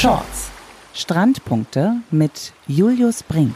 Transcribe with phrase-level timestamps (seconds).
[0.00, 0.50] Shorts.
[0.94, 3.54] Strandpunkte mit Julius Brink.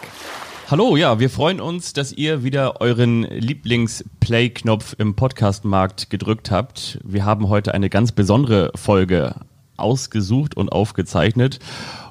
[0.70, 7.00] Hallo, ja, wir freuen uns, dass ihr wieder euren Lieblings-Play-Knopf im Podcast-Markt gedrückt habt.
[7.02, 9.36] Wir haben heute eine ganz besondere Folge
[9.78, 11.60] ausgesucht und aufgezeichnet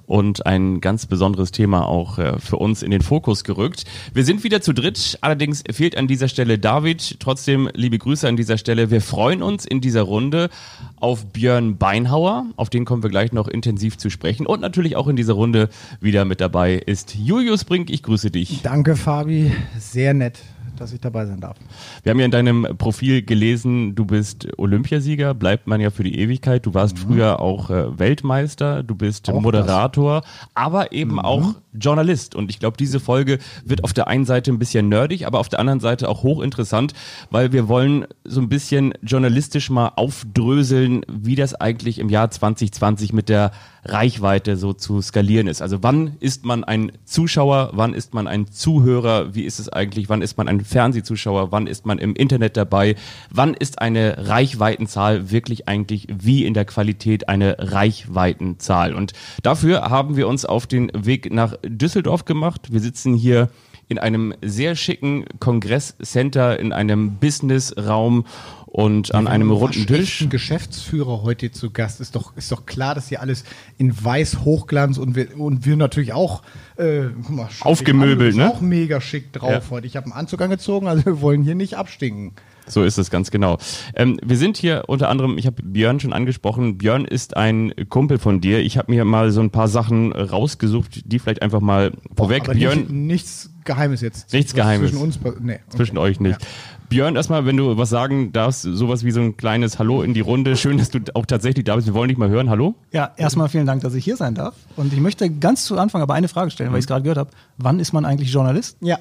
[0.06, 3.86] und ein ganz besonderes Thema auch äh, für uns in den Fokus gerückt.
[4.14, 7.18] Wir sind wieder zu dritt, allerdings fehlt an dieser Stelle David.
[7.20, 8.92] Trotzdem liebe Grüße an dieser Stelle.
[8.92, 10.50] Wir freuen uns in dieser Runde
[10.98, 15.08] auf Björn Beinhauer, auf den kommen wir gleich noch intensiv zu sprechen und natürlich auch
[15.08, 17.90] in dieser Runde wieder mit dabei ist Julius Brink.
[17.90, 18.62] Ich grüße dich.
[18.64, 20.40] Danke Fabi, sehr nett
[20.84, 21.56] dass ich dabei sein darf.
[22.04, 26.20] Wir haben ja in deinem Profil gelesen, du bist Olympiasieger, bleibt man ja für die
[26.20, 26.66] Ewigkeit.
[26.66, 27.02] Du warst mhm.
[27.02, 30.30] früher auch äh, Weltmeister, du bist auch Moderator, das.
[30.54, 31.20] aber eben mhm.
[31.20, 32.36] auch Journalist.
[32.36, 35.48] Und ich glaube, diese Folge wird auf der einen Seite ein bisschen nerdig, aber auf
[35.48, 36.94] der anderen Seite auch hochinteressant,
[37.32, 43.14] weil wir wollen so ein bisschen journalistisch mal aufdröseln, wie das eigentlich im Jahr 2020
[43.14, 43.52] mit der
[43.86, 45.62] Reichweite so zu skalieren ist.
[45.62, 50.10] Also wann ist man ein Zuschauer, wann ist man ein Zuhörer, wie ist es eigentlich,
[50.10, 52.96] wann ist man ein Fernsehzuschauer, wann ist man im Internet dabei,
[53.30, 58.94] wann ist eine Reichweitenzahl wirklich eigentlich wie in der Qualität eine Reichweitenzahl.
[58.94, 62.72] Und dafür haben wir uns auf den Weg nach Düsseldorf gemacht.
[62.72, 63.50] Wir sitzen hier
[63.90, 68.26] in einem sehr schicken Kongresscenter, in einem Businessraum
[68.74, 70.22] und an einem runden Tisch.
[70.22, 73.44] Ein Geschäftsführer heute zu Gast ist doch ist doch klar, dass hier alles
[73.78, 76.42] in weiß Hochglanz und wir und wir natürlich auch
[76.78, 78.50] äh, mal, aufgemöbelt, ne?
[78.50, 79.62] Auch mega schick drauf ja.
[79.70, 79.86] heute.
[79.86, 82.34] Ich habe einen Anzug angezogen, also wir wollen hier nicht abstinken.
[82.66, 83.58] So ist es ganz genau.
[83.96, 86.78] Ähm, wir sind hier unter anderem, ich habe Björn schon angesprochen.
[86.78, 88.60] Björn ist ein Kumpel von dir.
[88.62, 92.44] Ich habe mir mal so ein paar Sachen rausgesucht, die vielleicht einfach mal vorweg.
[92.46, 94.34] Aber Björn, nicht, nichts Geheimes jetzt.
[94.34, 94.92] Nichts Geheimes.
[94.92, 95.62] Zwischen uns, nee, okay.
[95.70, 96.42] zwischen euch nicht.
[96.42, 96.48] Ja.
[96.94, 100.20] Björn, erstmal, wenn du was sagen darfst, sowas wie so ein kleines Hallo in die
[100.20, 100.56] Runde.
[100.56, 101.88] Schön, dass du auch tatsächlich da bist.
[101.88, 102.52] Wir wollen dich mal hören.
[102.52, 102.76] Hallo?
[102.92, 104.54] Ja, erstmal vielen Dank, dass ich hier sein darf.
[104.76, 107.18] Und ich möchte ganz zu Anfang aber eine Frage stellen, weil ich es gerade gehört
[107.18, 107.32] habe.
[107.58, 108.78] Wann ist man eigentlich Journalist?
[108.80, 109.00] Ja.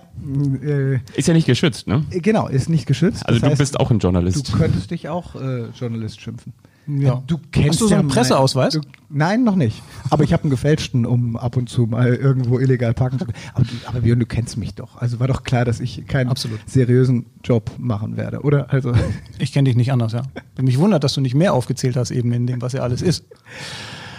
[0.64, 2.02] Äh, ist ja nicht geschützt, ne?
[2.08, 3.26] Genau, ist nicht geschützt.
[3.26, 4.50] Also das du heißt, bist auch ein Journalist.
[4.50, 6.54] Du könntest dich auch äh, Journalist schimpfen.
[6.86, 7.22] Ja.
[7.26, 8.74] Du kennst Hast du so einen ja Presseausweis?
[8.74, 9.82] Mein, du, nein, noch nicht.
[10.10, 13.38] Aber ich habe einen gefälschten, um ab und zu mal irgendwo illegal parken zu können.
[13.54, 14.96] Aber, aber Björn, du kennst mich doch.
[14.96, 16.58] Also war doch klar, dass ich keinen Absolut.
[16.66, 18.70] seriösen Job machen werde, oder?
[18.72, 18.92] Also
[19.38, 20.22] ich kenne dich nicht anders, ja.
[20.60, 23.24] Mich wundert, dass du nicht mehr aufgezählt hast eben in dem, was ja alles ist.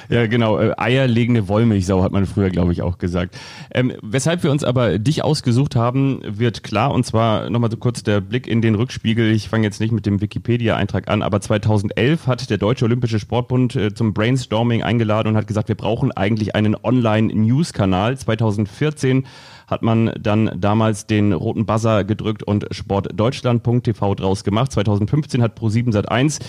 [0.10, 0.60] Ja, genau.
[0.60, 3.38] Äh, eierlegende Wollmilchsau hat man früher, glaube ich, auch gesagt.
[3.74, 6.94] Ähm, weshalb wir uns aber dich ausgesucht haben, wird klar.
[6.94, 9.32] Und zwar nochmal so kurz der Blick in den Rückspiegel.
[9.32, 13.76] Ich fange jetzt nicht mit dem Wikipedia-Eintrag an, aber 2011 hat der Deutsche Olympische Sportbund
[13.76, 18.18] äh, zum Brainstorming eingeladen und hat gesagt, wir brauchen eigentlich einen Online-News-Kanal.
[18.18, 19.26] 2014
[19.68, 24.72] hat man dann damals den roten Buzzer gedrückt und sportdeutschland.tv draus gemacht.
[24.72, 26.40] 2015 hat Pro7 Sat1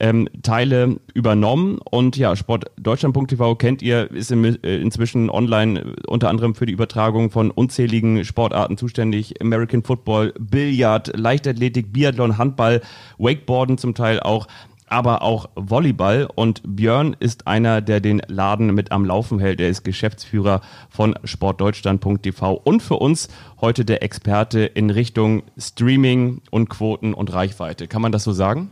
[0.00, 6.28] ähm, Teile übernommen und ja, sportdeutschland.tv kennt ihr, ist im, äh, inzwischen online äh, unter
[6.28, 9.40] anderem für die Übertragung von unzähligen Sportarten zuständig.
[9.40, 12.80] American Football, Billard, Leichtathletik, Biathlon, Handball,
[13.18, 14.48] Wakeboarden zum Teil auch
[14.92, 16.28] aber auch Volleyball.
[16.32, 19.60] Und Björn ist einer, der den Laden mit am Laufen hält.
[19.60, 20.60] Er ist Geschäftsführer
[20.90, 23.28] von sportdeutschland.tv und für uns
[23.60, 27.88] heute der Experte in Richtung Streaming und Quoten und Reichweite.
[27.88, 28.70] Kann man das so sagen?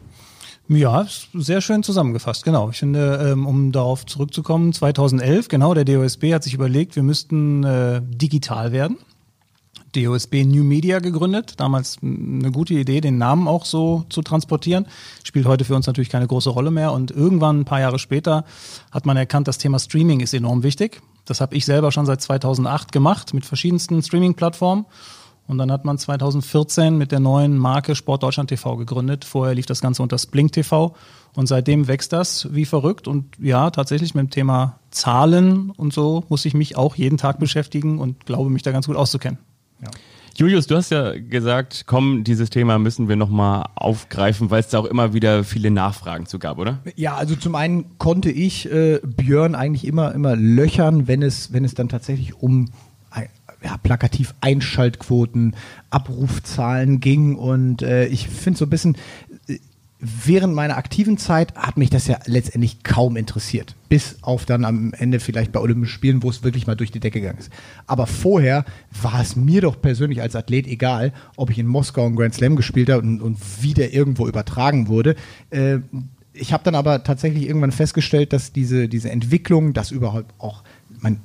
[0.69, 2.71] Ja, sehr schön zusammengefasst, genau.
[2.71, 7.65] Ich finde, ähm, um darauf zurückzukommen, 2011, genau, der DOSB hat sich überlegt, wir müssten
[7.65, 8.99] äh, digital werden.
[9.93, 11.55] DOSB New Media gegründet.
[11.59, 14.87] Damals eine gute Idee, den Namen auch so zu transportieren.
[15.25, 16.93] Spielt heute für uns natürlich keine große Rolle mehr.
[16.93, 18.45] Und irgendwann, ein paar Jahre später,
[18.91, 21.01] hat man erkannt, das Thema Streaming ist enorm wichtig.
[21.25, 24.87] Das habe ich selber schon seit 2008 gemacht mit verschiedensten Streaming-Plattformen.
[25.47, 29.25] Und dann hat man 2014 mit der neuen Marke Sport Deutschland TV gegründet.
[29.25, 30.95] Vorher lief das Ganze unter Splink TV.
[31.35, 33.09] Und seitdem wächst das wie verrückt.
[33.09, 37.39] Und ja, tatsächlich mit dem Thema Zahlen und so muss ich mich auch jeden Tag
[37.39, 39.39] beschäftigen und glaube mich da ganz gut auszukennen.
[40.37, 44.79] Julius, du hast ja gesagt, komm, dieses Thema müssen wir nochmal aufgreifen, weil es da
[44.79, 46.79] auch immer wieder viele Nachfragen zu gab, oder?
[46.97, 51.65] Ja, also zum einen konnte ich äh, Björn eigentlich immer, immer löchern, wenn es, wenn
[51.65, 52.71] es dann tatsächlich um
[53.63, 55.55] ja, plakativ Einschaltquoten,
[55.91, 57.37] Abrufzahlen ging.
[57.37, 58.97] Und äh, ich finde so ein bisschen,
[60.01, 63.77] während meiner aktiven Zeit hat mich das ja letztendlich kaum interessiert.
[63.89, 67.01] Bis auf dann am Ende vielleicht bei Olympischen Spielen, wo es wirklich mal durch die
[67.01, 67.51] Decke gegangen ist.
[67.87, 68.65] Aber vorher
[69.03, 72.57] war es mir doch persönlich als Athlet egal, ob ich in Moskau einen Grand Slam
[72.57, 75.17] gespielt habe und, und wie der irgendwo übertragen wurde.
[75.51, 75.79] Äh,
[76.33, 80.63] ich habe dann aber tatsächlich irgendwann festgestellt, dass diese, diese Entwicklung, dass überhaupt auch,
[81.01, 81.21] mein,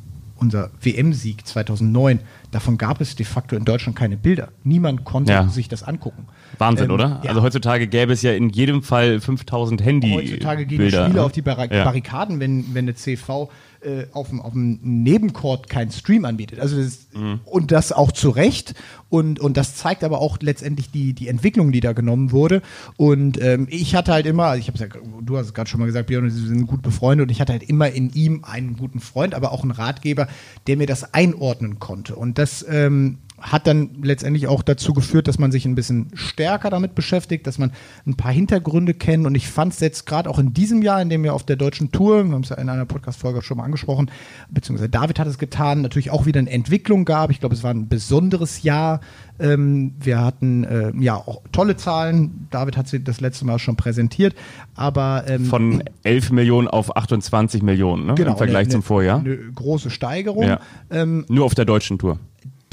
[0.45, 2.19] unser WM-Sieg 2009,
[2.51, 4.49] davon gab es de facto in Deutschland keine Bilder.
[4.63, 5.47] Niemand konnte Ja.
[5.47, 6.27] sich das angucken.
[6.57, 7.21] Wahnsinn, Ähm, oder?
[7.23, 7.29] ja.
[7.29, 10.11] Also heutzutage gäbe es ja in jedem Fall 5000 Handy.
[10.11, 11.25] Heutzutage gehen die Bilder, Spieler ne?
[11.25, 11.83] auf die Barri Ja.
[11.83, 13.49] Barrikaden, wenn, wenn eine CV
[13.85, 16.59] äh, auf dem, auf dem Nebencourt keinen Stream anbietet.
[16.59, 17.39] Also das, Mhm.
[17.45, 18.73] Und das auch zu Recht.
[19.09, 22.61] Und, und das zeigt aber auch letztendlich die, die Entwicklung, die da genommen wurde.
[22.97, 24.87] Und ähm, ich hatte halt immer, ich ja,
[25.21, 27.53] du hast es gerade schon mal gesagt, Björn, wir sind gut befreundet und ich hatte
[27.53, 30.27] halt immer in ihm einen guten Freund, aber auch einen Ratgeber,
[30.67, 32.15] der mir das einordnen konnte.
[32.15, 36.69] Und das ähm, hat dann letztendlich auch dazu geführt, dass man sich ein bisschen stärker
[36.69, 37.71] damit beschäftigt, dass man
[38.07, 39.27] ein paar Hintergründe kennt.
[39.27, 41.55] Und ich fand es jetzt gerade auch in diesem Jahr, in dem wir auf der
[41.57, 44.09] deutschen Tour, wir haben es ja in einer Podcast-Folge schon mal angesprochen,
[44.49, 47.29] beziehungsweise David hat es getan, natürlich auch wieder eine Entwicklung gab.
[47.29, 49.01] Ich glaube, es war ein besonderes Jahr.
[49.37, 52.47] Ähm, wir hatten äh, ja auch tolle Zahlen.
[52.51, 54.33] David hat sie das letzte Mal schon präsentiert.
[54.75, 58.15] Aber ähm, Von 11 Millionen auf 28 Millionen, ne?
[58.15, 59.19] genau, Im Vergleich eine- zum Vorjahr.
[59.19, 60.47] Eine große Steigerung.
[60.47, 60.59] Ja.
[60.89, 62.17] Ähm, Nur auf der deutschen Tour.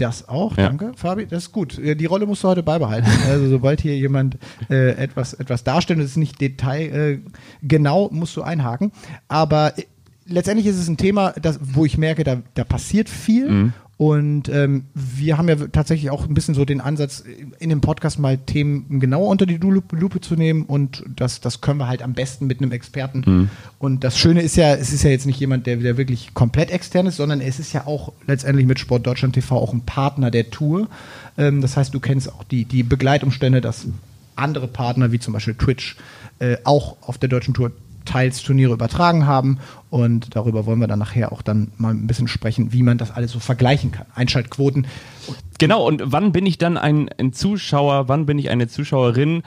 [0.02, 0.69] Das auch, Ja.
[0.69, 1.26] danke, Fabi.
[1.26, 1.81] Das ist gut.
[1.82, 3.08] Die Rolle musst du heute beibehalten.
[3.28, 4.37] Also sobald hier jemand
[4.70, 7.19] äh, etwas, etwas darstellt, das ist nicht detailgenau, äh,
[7.62, 8.93] genau, musst du einhaken.
[9.28, 9.84] Aber äh,
[10.26, 13.49] letztendlich ist es ein Thema, das, wo ich merke, da, da passiert viel.
[13.49, 13.72] Mhm.
[14.02, 17.22] Und ähm, wir haben ja tatsächlich auch ein bisschen so den Ansatz,
[17.60, 20.64] in dem Podcast mal Themen genauer unter die Lupe, zu nehmen.
[20.64, 23.22] Und das, das können wir halt am besten mit einem Experten.
[23.25, 23.50] Mhm.
[23.78, 26.72] Und das Schöne ist ja, es ist ja jetzt nicht jemand, der, der wirklich komplett
[26.72, 30.32] extern ist, sondern es ist ja auch letztendlich mit Sport Deutschland TV auch ein Partner
[30.32, 30.88] der Tour.
[31.38, 33.87] Ähm, das heißt, du kennst auch die, die Begleitumstände, dass
[34.34, 35.96] andere Partner wie zum Beispiel Twitch
[36.40, 37.70] äh, auch auf der deutschen Tour
[38.04, 39.58] teils Turniere übertragen haben
[39.90, 43.10] und darüber wollen wir dann nachher auch dann mal ein bisschen sprechen, wie man das
[43.10, 44.06] alles so vergleichen kann.
[44.14, 44.87] Einschaltquoten.
[45.58, 49.43] Genau, und wann bin ich dann ein, ein Zuschauer, wann bin ich eine Zuschauerin?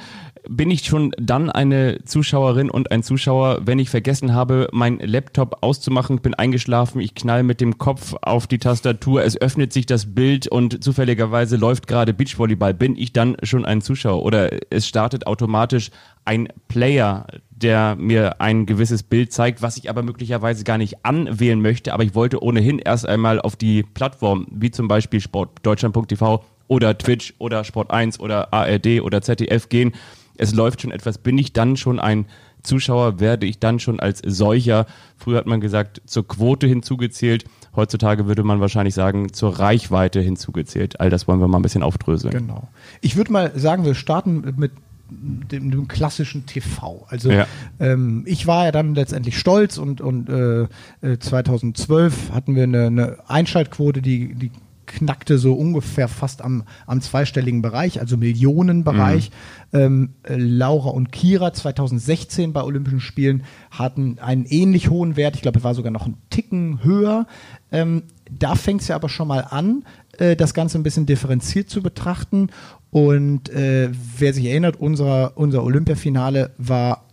[0.50, 5.58] Bin ich schon dann eine Zuschauerin und ein Zuschauer, wenn ich vergessen habe, meinen Laptop
[5.62, 10.14] auszumachen, bin eingeschlafen, ich knall mit dem Kopf auf die Tastatur, es öffnet sich das
[10.14, 14.24] Bild und zufälligerweise läuft gerade Beachvolleyball, bin ich dann schon ein Zuschauer?
[14.24, 15.92] Oder es startet automatisch
[16.26, 21.62] ein Player, der mir ein gewisses Bild zeigt, was ich aber möglicherweise gar nicht anwählen
[21.62, 26.98] möchte, aber ich wollte ohnehin erst einmal auf die Plattform, wie zum Beispiel sportdeutschland.tv oder
[26.98, 29.94] Twitch oder Sport1 oder ARD oder ZDF gehen.
[30.38, 31.18] Es läuft schon etwas.
[31.18, 32.26] Bin ich dann schon ein
[32.64, 33.20] Zuschauer?
[33.20, 34.86] Werde ich dann schon als solcher,
[35.18, 37.46] früher hat man gesagt, zur Quote hinzugezählt.
[37.76, 41.00] Heutzutage würde man wahrscheinlich sagen, zur Reichweite hinzugezählt.
[41.00, 42.34] All das wollen wir mal ein bisschen aufdröseln.
[42.34, 42.68] Genau.
[43.02, 44.72] Ich würde mal sagen, wir starten mit
[45.10, 47.06] dem, dem klassischen TV.
[47.10, 47.46] Also Ja.
[47.80, 50.64] ähm, ich war ja dann letztendlich stolz und, und äh,
[51.02, 54.52] äh, 2012 hatten wir eine, eine Einschaltquote, die, die
[54.86, 59.32] knackte so ungefähr fast am, am zweistelligen Bereich, also Millionenbereich.
[59.74, 65.36] Ähm, äh, Laura und Kira 2016 bei Olympischen Spielen hatten einen ähnlich hohen Wert.
[65.36, 67.28] Ich glaube, es war sogar noch einen Ticken höher.
[67.72, 69.84] Ähm, da fängt es ja aber schon mal an,
[70.18, 72.50] äh, das Ganze ein bisschen differenziert zu betrachten.
[72.92, 77.05] Und äh, wer sich erinnert, unser, unser Olympiafinale war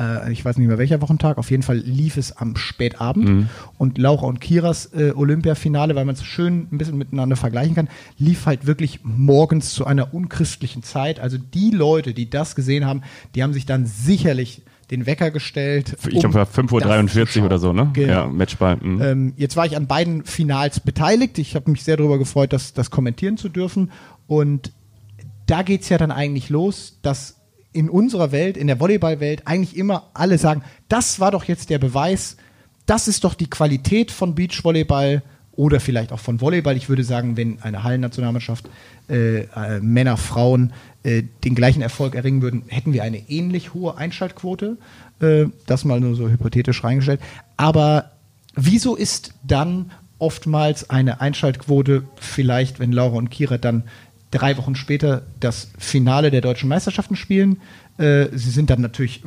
[0.00, 3.48] äh, ich weiß nicht mehr welcher Wochentag, auf jeden Fall lief es am Spätabend
[3.78, 7.88] und Laura und Kiras äh, Olympiafinale, weil man es schön ein bisschen miteinander vergleichen kann,
[8.18, 11.20] lief halt wirklich morgens zu einer unchristlichen Zeit.
[11.20, 13.02] Also die Leute, die das gesehen haben,
[13.34, 15.96] die haben sich dann sicherlich den Wecker gestellt.
[16.02, 17.90] Ich glaube, um war 5.43 das zu Uhr oder so, ne?
[17.92, 18.12] Genau.
[18.12, 18.76] Ja, Matchball.
[18.76, 19.00] mhm.
[19.00, 21.38] Ähm, jetzt war ich an beiden Finals beteiligt.
[21.38, 23.92] Ich habe mich sehr darüber gefreut, das, das kommentieren zu dürfen.
[24.26, 24.72] Und
[25.46, 27.39] da geht es ja dann eigentlich los, dass
[27.72, 31.78] in unserer Welt, in der Volleyballwelt, eigentlich immer alle sagen, das war doch jetzt der
[31.78, 32.36] Beweis,
[32.86, 36.76] das ist doch die Qualität von Beachvolleyball oder vielleicht auch von Volleyball.
[36.76, 38.68] Ich würde sagen, wenn eine Hallennationalmannschaft,
[39.08, 43.96] äh, äh, Männer, Frauen, äh, den gleichen Erfolg erringen würden, hätten wir eine ähnlich hohe
[43.96, 44.78] Einschaltquote.
[45.20, 47.20] Äh, das mal nur so hypothetisch reingestellt.
[47.56, 48.12] Aber
[48.54, 53.84] wieso ist dann oftmals eine Einschaltquote vielleicht, wenn Laura und Kira dann
[54.30, 57.60] drei Wochen später das Finale der deutschen Meisterschaften spielen.
[57.98, 59.22] Äh, sie sind dann natürlich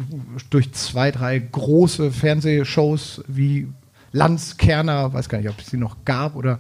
[0.50, 3.68] durch zwei, drei große Fernsehshows wie
[4.14, 6.60] Lanz, Kerner, weiß gar nicht, ob es sie noch gab oder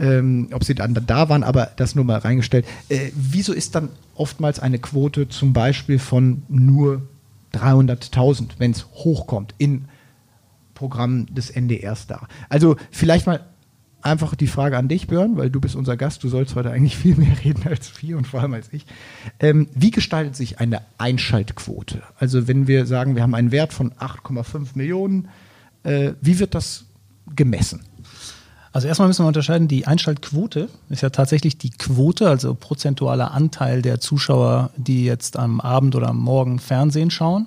[0.00, 2.66] ähm, ob sie dann da waren, aber das nur mal reingestellt.
[2.88, 7.02] Äh, wieso ist dann oftmals eine Quote zum Beispiel von nur
[7.52, 9.84] 300.000, wenn es hochkommt, in
[10.72, 12.28] Programm des NDRs da?
[12.48, 13.40] Also vielleicht mal
[14.06, 16.96] einfach die Frage an dich, Björn, weil du bist unser Gast, du sollst heute eigentlich
[16.96, 18.86] viel mehr reden als wir und vor allem als ich.
[19.40, 22.02] Ähm, wie gestaltet sich eine Einschaltquote?
[22.18, 25.28] Also wenn wir sagen, wir haben einen Wert von 8,5 Millionen,
[25.82, 26.84] äh, wie wird das
[27.34, 27.82] gemessen?
[28.72, 33.80] Also erstmal müssen wir unterscheiden, die Einschaltquote ist ja tatsächlich die Quote, also prozentualer Anteil
[33.80, 37.46] der Zuschauer, die jetzt am Abend oder am Morgen Fernsehen schauen.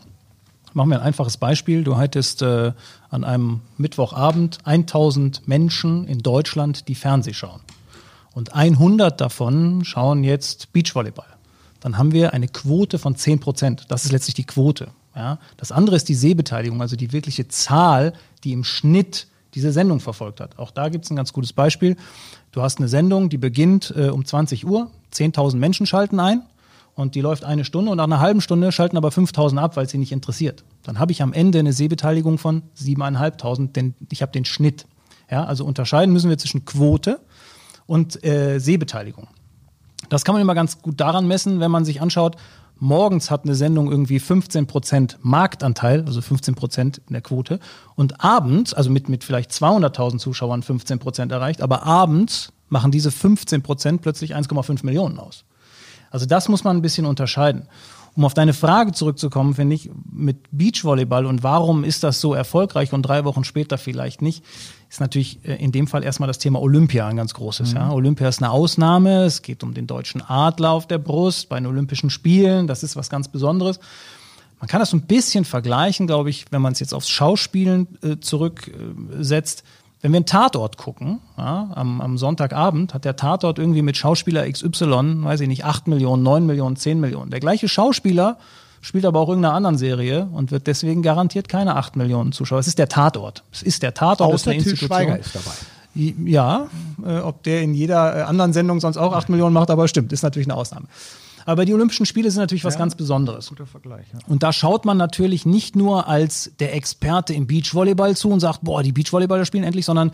[0.73, 1.83] Machen wir ein einfaches Beispiel.
[1.83, 2.73] Du hättest äh,
[3.09, 7.61] an einem Mittwochabend 1000 Menschen in Deutschland, die Fernseh schauen.
[8.33, 11.25] Und 100 davon schauen jetzt Beachvolleyball.
[11.79, 13.85] Dann haben wir eine Quote von 10 Prozent.
[13.89, 14.89] Das ist letztlich die Quote.
[15.15, 15.39] Ja?
[15.57, 20.39] Das andere ist die Sehbeteiligung, also die wirkliche Zahl, die im Schnitt diese Sendung verfolgt
[20.41, 20.59] hat.
[20.59, 21.97] Auch da gibt es ein ganz gutes Beispiel.
[22.51, 26.43] Du hast eine Sendung, die beginnt äh, um 20 Uhr, 10.000 Menschen schalten ein
[26.99, 29.85] und die läuft eine Stunde und nach einer halben Stunde schalten aber 5.000 ab, weil
[29.85, 30.63] es sie nicht interessiert.
[30.83, 34.85] Dann habe ich am Ende eine Sehbeteiligung von 7.500, denn ich habe den Schnitt.
[35.31, 37.19] Ja, also unterscheiden müssen wir zwischen Quote
[37.85, 39.27] und äh, Sehbeteiligung.
[40.09, 42.35] Das kann man immer ganz gut daran messen, wenn man sich anschaut,
[42.79, 47.59] morgens hat eine Sendung irgendwie 15% Marktanteil, also 15% in der Quote,
[47.95, 53.99] und abends, also mit, mit vielleicht 200.000 Zuschauern 15% erreicht, aber abends machen diese 15%
[53.99, 55.45] plötzlich 1,5 Millionen aus.
[56.11, 57.67] Also das muss man ein bisschen unterscheiden.
[58.15, 62.91] Um auf deine Frage zurückzukommen, finde ich, mit Beachvolleyball und warum ist das so erfolgreich
[62.91, 64.43] und drei Wochen später vielleicht nicht,
[64.89, 67.71] ist natürlich äh, in dem Fall erstmal das Thema Olympia ein ganz großes.
[67.71, 67.77] Mhm.
[67.77, 67.91] Ja.
[67.91, 69.23] Olympia ist eine Ausnahme.
[69.23, 72.67] Es geht um den deutschen Adler auf der Brust bei den Olympischen Spielen.
[72.67, 73.79] Das ist was ganz Besonderes.
[74.59, 77.87] Man kann das so ein bisschen vergleichen, glaube ich, wenn man es jetzt aufs Schauspielen
[78.03, 79.63] äh, zurücksetzt.
[80.01, 84.49] Wenn wir einen Tatort gucken, ja, am, am, Sonntagabend hat der Tatort irgendwie mit Schauspieler
[84.49, 87.31] XY, weiß ich nicht, 8 Millionen, 9 Millionen, 10 Millionen.
[87.31, 88.37] Der gleiche Schauspieler
[88.79, 92.59] spielt aber auch irgendeiner anderen Serie und wird deswegen garantiert keine 8 Millionen Zuschauer.
[92.59, 93.43] Es ist der Tatort.
[93.51, 94.33] Es ist der Tatort.
[94.33, 95.51] Außer Til Schweiger ist dabei.
[95.95, 96.67] Ja,
[97.05, 100.13] äh, ob der in jeder äh, anderen Sendung sonst auch 8 Millionen macht, aber stimmt,
[100.13, 100.85] ist natürlich eine Ausnahme.
[101.49, 103.49] Aber die Olympischen Spiele sind natürlich was ja, ganz Besonderes.
[103.49, 104.05] Guter Vergleich.
[104.13, 104.19] Ja.
[104.27, 108.59] Und da schaut man natürlich nicht nur als der Experte im Beachvolleyball zu und sagt,
[108.61, 110.11] boah, die Beachvolleyballer spielen endlich, sondern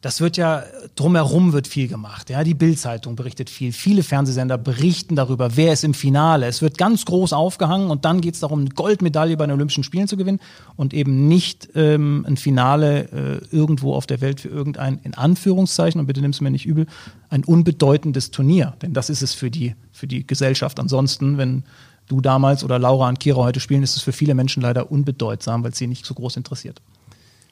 [0.00, 0.62] das wird ja
[0.94, 2.30] drumherum wird viel gemacht.
[2.30, 6.46] Ja, die Bildzeitung berichtet viel, viele Fernsehsender berichten darüber, wer ist im Finale.
[6.46, 9.84] Es wird ganz groß aufgehangen und dann geht es darum, eine Goldmedaille bei den Olympischen
[9.84, 10.40] Spielen zu gewinnen
[10.76, 16.00] und eben nicht ähm, ein Finale äh, irgendwo auf der Welt für irgendein in Anführungszeichen
[16.00, 16.86] und bitte nimm's mir nicht übel,
[17.28, 20.78] ein unbedeutendes Turnier, denn das ist es für die für die Gesellschaft.
[20.78, 21.64] Ansonsten, wenn
[22.08, 25.64] du damals oder Laura und Kira heute spielen, ist es für viele Menschen leider unbedeutsam,
[25.64, 26.80] weil es sie nicht so groß interessiert.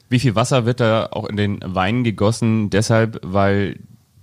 [0.08, 2.70] Wie viel Wasser wird da auch in den Wein gegossen?
[2.70, 3.78] Deshalb, weil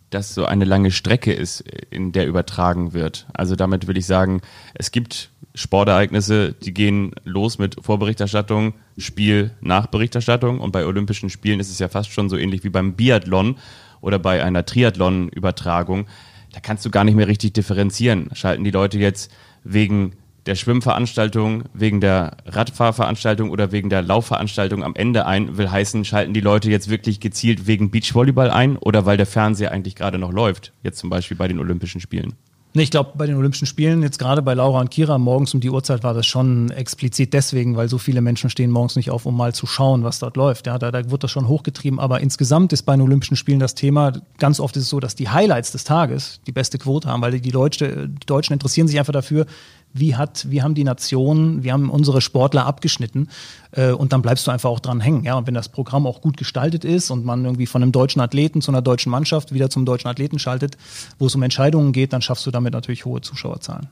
[0.10, 3.28] das so eine lange Strecke ist, in der übertragen wird.
[3.34, 4.42] Also damit will ich sagen,
[4.74, 11.72] es gibt Sportereignisse, die gehen los mit Vorberichterstattung, Spiel, Nachberichterstattung und bei Olympischen Spielen ist
[11.72, 13.58] es ja fast schon so ähnlich wie beim Biathlon
[14.02, 16.08] oder bei einer Triathlon-Übertragung.
[16.54, 18.30] Da kannst du gar nicht mehr richtig differenzieren.
[18.34, 19.32] Schalten die Leute jetzt
[19.64, 20.14] wegen
[20.46, 26.34] der Schwimmveranstaltung, wegen der Radfahrveranstaltung oder wegen der Laufveranstaltung am Ende ein, will heißen, schalten
[26.34, 30.32] die Leute jetzt wirklich gezielt wegen Beachvolleyball ein oder weil der Fernseher eigentlich gerade noch
[30.32, 32.34] läuft, jetzt zum Beispiel bei den Olympischen Spielen?
[32.74, 35.60] Nee, ich glaube, bei den Olympischen Spielen, jetzt gerade bei Laura und Kira, morgens um
[35.60, 39.26] die Uhrzeit war das schon explizit deswegen, weil so viele Menschen stehen morgens nicht auf,
[39.26, 40.68] um mal zu schauen, was dort läuft.
[40.68, 42.00] Ja, da, da wird das schon hochgetrieben.
[42.00, 45.16] Aber insgesamt ist bei den Olympischen Spielen das Thema, ganz oft ist es so, dass
[45.16, 48.98] die Highlights des Tages die beste Quote haben, weil die, Leute, die Deutschen interessieren sich
[48.98, 49.48] einfach dafür,
[49.94, 53.30] wie hat, wie haben die Nationen, wie haben unsere Sportler abgeschnitten
[53.72, 55.24] äh, und dann bleibst du einfach auch dran hängen.
[55.24, 58.22] Ja, und wenn das Programm auch gut gestaltet ist und man irgendwie von einem deutschen
[58.22, 60.78] Athleten zu einer deutschen Mannschaft wieder zum deutschen Athleten schaltet,
[61.20, 63.88] wo es um Entscheidungen geht, dann schaffst du damit natürlich hohe Zuschauerzahlen.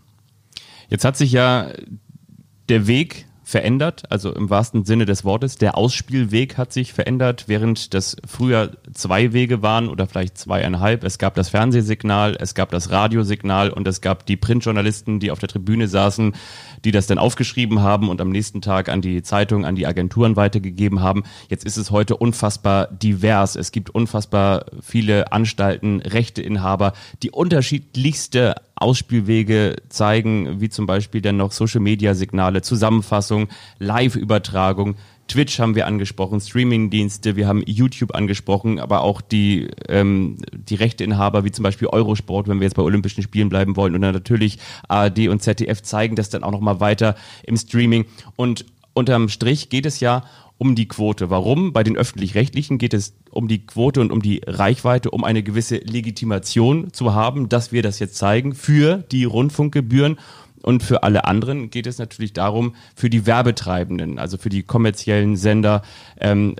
[0.90, 1.68] Jetzt hat sich ja
[2.70, 5.58] der Weg verändert, also im wahrsten Sinne des Wortes.
[5.58, 11.04] Der Ausspielweg hat sich verändert, während das früher zwei Wege waren oder vielleicht zweieinhalb.
[11.04, 15.40] Es gab das Fernsehsignal, es gab das Radiosignal und es gab die Printjournalisten, die auf
[15.40, 16.36] der Tribüne saßen,
[16.86, 20.36] die das dann aufgeschrieben haben und am nächsten Tag an die Zeitung, an die Agenturen
[20.36, 21.24] weitergegeben haben.
[21.50, 23.56] Jetzt ist es heute unfassbar divers.
[23.56, 31.52] Es gibt unfassbar viele Anstalten, Rechteinhaber, die unterschiedlichste Ausspielwege zeigen, wie zum Beispiel dann noch
[31.52, 34.96] Social-Media-Signale, Zusammenfassung, Live-Übertragung.
[35.28, 41.44] Twitch haben wir angesprochen, Streaming-Dienste, wir haben YouTube angesprochen, aber auch die, ähm, die Rechteinhaber,
[41.44, 44.58] wie zum Beispiel Eurosport, wenn wir jetzt bei Olympischen Spielen bleiben wollen, und dann natürlich
[44.88, 48.06] ARD und ZDF zeigen das dann auch nochmal weiter im Streaming.
[48.36, 50.24] Und unterm Strich geht es ja
[50.60, 51.30] um die Quote.
[51.30, 51.74] Warum?
[51.74, 55.78] Bei den öffentlich-rechtlichen geht es um die Quote und um die Reichweite, um eine gewisse
[55.78, 60.20] Legitimation zu haben, dass wir das jetzt zeigen für die Rundfunkgebühren.
[60.62, 65.38] Und für alle anderen geht es natürlich darum, für die Werbetreibenden, also für die kommerziellen
[65.38, 65.82] Sender,
[66.20, 66.58] ähm,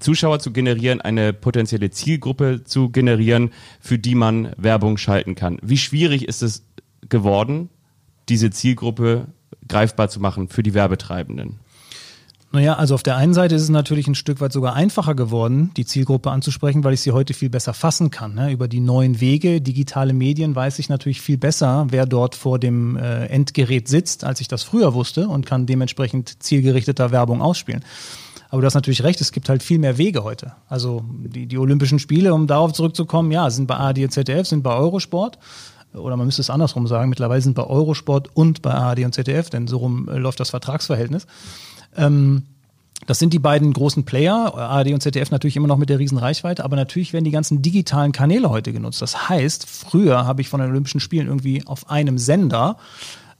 [0.00, 5.58] Zuschauer zu generieren, eine potenzielle Zielgruppe zu generieren, für die man Werbung schalten kann.
[5.62, 6.66] Wie schwierig ist es
[7.08, 7.70] geworden,
[8.28, 9.28] diese Zielgruppe
[9.68, 11.60] greifbar zu machen für die Werbetreibenden?
[12.52, 15.72] Naja, also auf der einen Seite ist es natürlich ein Stück weit sogar einfacher geworden,
[15.76, 18.34] die Zielgruppe anzusprechen, weil ich sie heute viel besser fassen kann.
[18.34, 18.52] Ne?
[18.52, 22.96] Über die neuen Wege, digitale Medien weiß ich natürlich viel besser, wer dort vor dem
[22.96, 27.84] äh, Endgerät sitzt, als ich das früher wusste und kann dementsprechend zielgerichteter Werbung ausspielen.
[28.48, 30.52] Aber du hast natürlich recht, es gibt halt viel mehr Wege heute.
[30.68, 34.62] Also die, die Olympischen Spiele, um darauf zurückzukommen, ja, sind bei ARD und ZDF, sind
[34.62, 35.38] bei Eurosport.
[35.92, 39.50] Oder man müsste es andersrum sagen, mittlerweile sind bei Eurosport und bei ARD und ZDF,
[39.50, 41.26] denn so rum äh, läuft das Vertragsverhältnis.
[41.96, 42.42] Ähm,
[43.06, 46.18] das sind die beiden großen Player, ARD und ZDF natürlich immer noch mit der riesen
[46.18, 49.02] Reichweite, aber natürlich werden die ganzen digitalen Kanäle heute genutzt.
[49.02, 52.78] Das heißt, früher habe ich von den Olympischen Spielen irgendwie auf einem Sender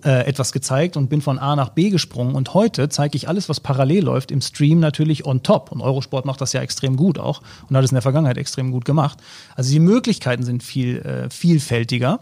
[0.04, 2.34] äh, etwas gezeigt und bin von A nach B gesprungen.
[2.34, 5.72] Und heute zeige ich alles, was parallel läuft, im Stream natürlich on top.
[5.72, 8.70] Und Eurosport macht das ja extrem gut auch und hat es in der Vergangenheit extrem
[8.72, 9.18] gut gemacht.
[9.54, 12.20] Also die Möglichkeiten sind viel äh, vielfältiger.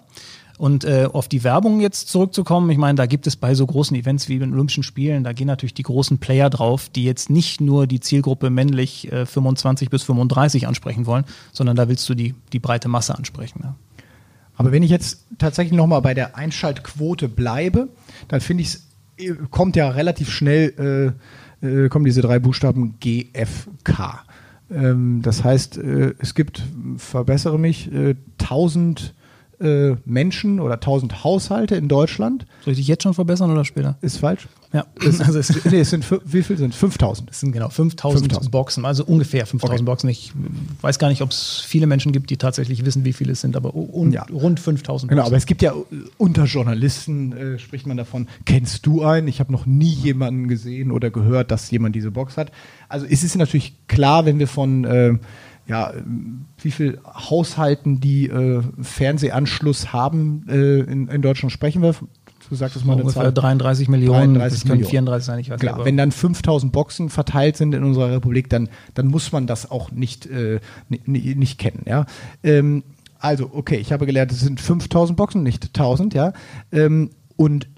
[0.56, 3.96] Und äh, auf die Werbung jetzt zurückzukommen, ich meine, da gibt es bei so großen
[3.96, 7.60] Events wie den Olympischen Spielen, da gehen natürlich die großen Player drauf, die jetzt nicht
[7.60, 12.34] nur die Zielgruppe männlich äh, 25 bis 35 ansprechen wollen, sondern da willst du die,
[12.52, 13.60] die breite Masse ansprechen.
[13.64, 13.74] Ja.
[14.56, 17.88] Aber wenn ich jetzt tatsächlich nochmal bei der Einschaltquote bleibe,
[18.28, 18.86] dann finde ich es,
[19.18, 21.14] äh, kommt ja relativ schnell,
[21.62, 24.24] äh, äh, kommen diese drei Buchstaben GFK.
[24.70, 26.62] Ähm, das heißt, äh, es gibt,
[26.96, 29.14] verbessere mich, äh, 1000
[29.60, 32.46] äh, Menschen oder 1000 Haushalte in Deutschland.
[32.64, 33.96] Soll ich dich jetzt schon verbessern oder später?
[34.00, 34.48] Ist falsch?
[34.72, 34.86] Ja.
[35.00, 36.76] Es, also es, nee, es sind, wie viel sind es?
[36.80, 37.30] 5000.
[37.30, 38.50] Es sind genau 5000, 5000.
[38.50, 39.84] Boxen, also ungefähr 5000 Okay.
[39.84, 40.08] Boxen.
[40.10, 40.32] Ich
[40.80, 43.56] weiß gar nicht, ob es viele Menschen gibt, die tatsächlich wissen, wie viele es sind,
[43.56, 43.72] aber
[44.10, 44.24] Ja.
[44.32, 45.72] rund 5000 Genau, aber es gibt ja
[46.18, 49.28] unter Journalisten, äh, spricht man davon, kennst du einen?
[49.28, 52.50] Ich habe noch nie jemanden gesehen oder gehört, dass jemand diese Box hat.
[52.88, 55.14] Also es ist natürlich klar, wenn wir von äh,
[55.66, 55.94] ja,
[56.64, 61.94] wie viel Haushalten die äh, Fernsehanschluss haben äh, in, in Deutschland sprechen wir.
[62.48, 63.32] Du sagtest mal eine ungefähr Zahl.
[63.32, 64.90] 33 Millionen, 33 das können Millionen.
[64.90, 65.86] 34 sein, ich weiß Klar, nicht.
[65.86, 69.90] wenn dann 5000 Boxen verteilt sind in unserer Republik, dann, dann muss man das auch
[69.90, 71.84] nicht, äh, nicht, nicht kennen.
[71.86, 72.06] Ja?
[72.42, 72.82] Ähm,
[73.18, 76.12] also, okay, ich habe gelernt, es sind 5000 Boxen, nicht 1000.
[76.12, 76.32] Ja?
[76.70, 77.68] Ähm, und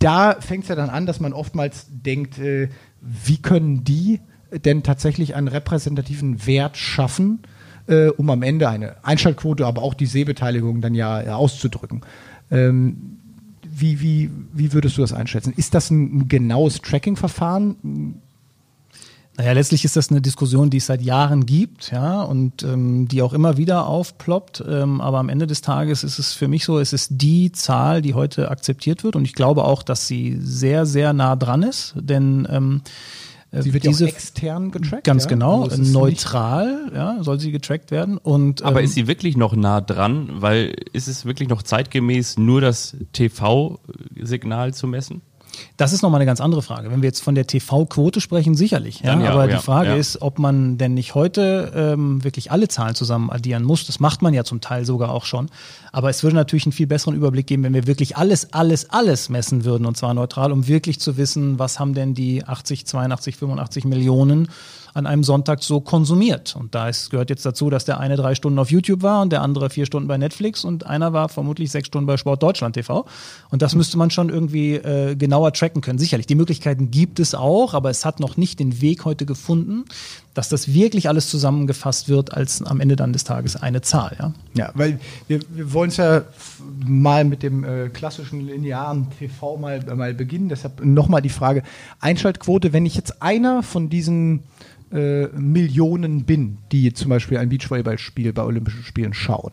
[0.00, 2.68] da fängt es ja dann an, dass man oftmals denkt, äh,
[3.00, 4.20] wie können die
[4.52, 7.40] denn tatsächlich einen repräsentativen Wert schaffen,
[7.86, 12.02] äh, um am Ende eine Einschaltquote, aber auch die Sehbeteiligung dann ja, ja auszudrücken.
[12.50, 13.18] Ähm,
[13.62, 15.52] wie, wie, wie würdest du das einschätzen?
[15.56, 18.20] Ist das ein, ein genaues Tracking-Verfahren?
[19.36, 23.20] Naja, letztlich ist das eine Diskussion, die es seit Jahren gibt, ja, und ähm, die
[23.20, 24.64] auch immer wieder aufploppt.
[24.66, 28.00] Ähm, aber am Ende des Tages ist es für mich so, es ist die Zahl,
[28.00, 29.14] die heute akzeptiert wird.
[29.14, 31.94] Und ich glaube auch, dass sie sehr, sehr nah dran ist.
[31.96, 32.90] Denn ähm, äh,
[33.62, 35.04] Sie wird diese ja auch extern getrackt.
[35.04, 35.30] ganz ja?
[35.30, 38.18] genau, Also neutral, ja, soll sie getrackt werden.
[38.18, 40.30] Und, Aber ähm, ist sie wirklich noch nah dran?
[40.34, 45.22] Weil ist es wirklich noch zeitgemäß, nur das TV-Signal zu messen?
[45.76, 46.90] Das ist nochmal eine ganz andere Frage.
[46.90, 49.00] Wenn wir jetzt von der TV-Quote sprechen, sicherlich.
[49.00, 49.18] Ja?
[49.20, 49.96] Ja, Aber ja, die Frage ja.
[49.96, 53.86] ist, ob man denn nicht heute ähm, wirklich alle Zahlen zusammen addieren muss.
[53.86, 55.48] Das macht man ja zum Teil sogar auch schon.
[55.92, 59.28] Aber es würde natürlich einen viel besseren Überblick geben, wenn wir wirklich alles, alles, alles
[59.28, 63.36] messen würden und zwar neutral, um wirklich zu wissen, was haben denn die 80, 82,
[63.36, 64.48] 85 Millionen
[64.96, 66.56] an einem Sonntag so konsumiert.
[66.56, 69.30] Und da ist, gehört jetzt dazu, dass der eine drei Stunden auf YouTube war und
[69.30, 72.74] der andere vier Stunden bei Netflix und einer war vermutlich sechs Stunden bei Sport Deutschland
[72.76, 73.04] TV.
[73.50, 75.98] Und das müsste man schon irgendwie äh, genauer tracken können.
[75.98, 79.84] Sicherlich, die Möglichkeiten gibt es auch, aber es hat noch nicht den Weg heute gefunden,
[80.36, 84.16] dass das wirklich alles zusammengefasst wird als am Ende dann des Tages eine Zahl.
[84.18, 84.32] Ja?
[84.54, 86.22] Ja, weil wir, wir wollen es ja
[86.84, 90.48] mal mit dem äh, klassischen linearen TV mal, mal beginnen.
[90.48, 91.62] Deshalb nochmal die Frage:
[92.00, 94.42] Einschaltquote, wenn ich jetzt einer von diesen
[94.92, 99.52] äh, Millionen bin, die zum Beispiel ein Beachvolleyballspiel bei Olympischen Spielen schauen.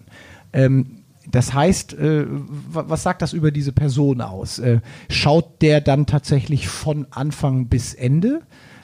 [0.51, 0.97] Ähm,
[1.31, 4.59] das heißt, äh, wa- was sagt das über diese Person aus?
[4.59, 8.41] Äh, schaut der dann tatsächlich von Anfang bis Ende?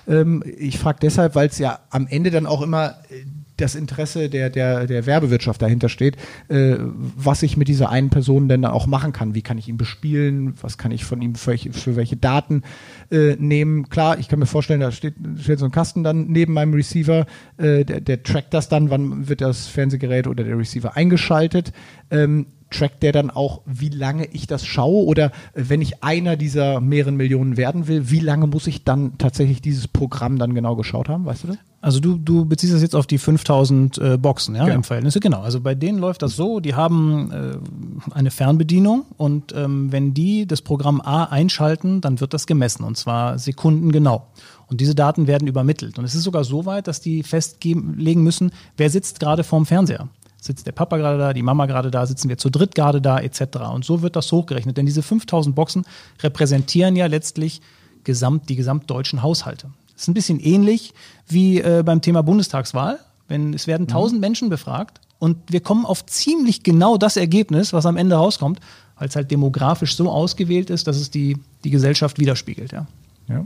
[0.09, 3.23] Ähm, ich frage deshalb, weil es ja am Ende dann auch immer äh,
[3.61, 6.15] das Interesse der, der, der Werbewirtschaft dahinter steht,
[6.47, 9.35] äh, was ich mit dieser einen Person denn auch machen kann.
[9.35, 10.53] Wie kann ich ihn bespielen?
[10.61, 12.63] Was kann ich von ihm für, für welche Daten
[13.11, 13.89] äh, nehmen?
[13.89, 17.25] Klar, ich kann mir vorstellen, da steht, steht so ein Kasten dann neben meinem Receiver,
[17.57, 21.73] äh, der, der trackt das dann, wann wird das Fernsehgerät oder der Receiver eingeschaltet.
[22.11, 25.05] Ähm, trackt der dann auch, wie lange ich das schaue?
[25.05, 29.17] Oder äh, wenn ich einer dieser mehreren Millionen werden will, wie lange muss ich dann
[29.17, 31.25] tatsächlich dieses Programm dann genau geschaut haben?
[31.25, 31.57] Weißt du das?
[31.81, 34.75] Also du, du beziehst das jetzt auf die 5000 äh, Boxen, ja, Genau.
[34.75, 35.17] im Verhältnis.
[35.19, 35.41] Genau.
[35.41, 40.45] Also bei denen läuft das so, die haben äh, eine Fernbedienung und ähm, wenn die
[40.45, 44.27] das Programm A einschalten, dann wird das gemessen und zwar sekundengenau.
[44.67, 45.97] Und diese Daten werden übermittelt.
[45.97, 50.09] Und es ist sogar so weit, dass die festlegen müssen, wer sitzt gerade vorm Fernseher.
[50.41, 53.19] Sitzt der Papa gerade da, die Mama gerade da, sitzen wir zu dritt gerade da,
[53.19, 53.41] etc.
[53.73, 54.77] Und so wird das hochgerechnet.
[54.77, 55.85] Denn diese 5000 Boxen
[56.21, 57.61] repräsentieren ja letztlich
[58.03, 59.69] gesamt, die gesamtdeutschen Haushalte.
[59.93, 60.93] Das ist ein bisschen ähnlich
[61.27, 62.99] wie äh, beim Thema Bundestagswahl.
[63.27, 67.85] Wenn, es werden 1000 Menschen befragt und wir kommen auf ziemlich genau das Ergebnis, was
[67.85, 68.59] am Ende rauskommt,
[68.97, 72.71] weil es halt demografisch so ausgewählt ist, dass es die, die Gesellschaft widerspiegelt.
[72.71, 72.87] Ja.
[73.27, 73.45] Ja.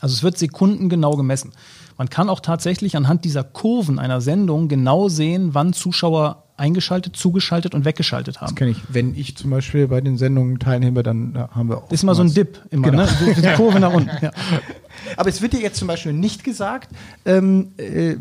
[0.00, 1.52] Also es wird sekundengenau gemessen.
[1.96, 7.74] Man kann auch tatsächlich anhand dieser Kurven einer Sendung genau sehen, wann Zuschauer eingeschaltet, zugeschaltet
[7.74, 8.48] und weggeschaltet haben.
[8.48, 8.78] Das kenne ich.
[8.88, 11.90] Wenn ich zum Beispiel bei den Sendungen teilnehme, dann da haben wir auch.
[11.90, 13.02] Ist immer so ein Dip, immer, Genau.
[13.02, 13.08] ne?
[13.08, 14.10] So, die Kurve nach unten.
[14.20, 14.30] Ja.
[15.16, 16.90] Aber es wird dir jetzt zum Beispiel nicht gesagt,
[17.24, 18.16] ähm, äh,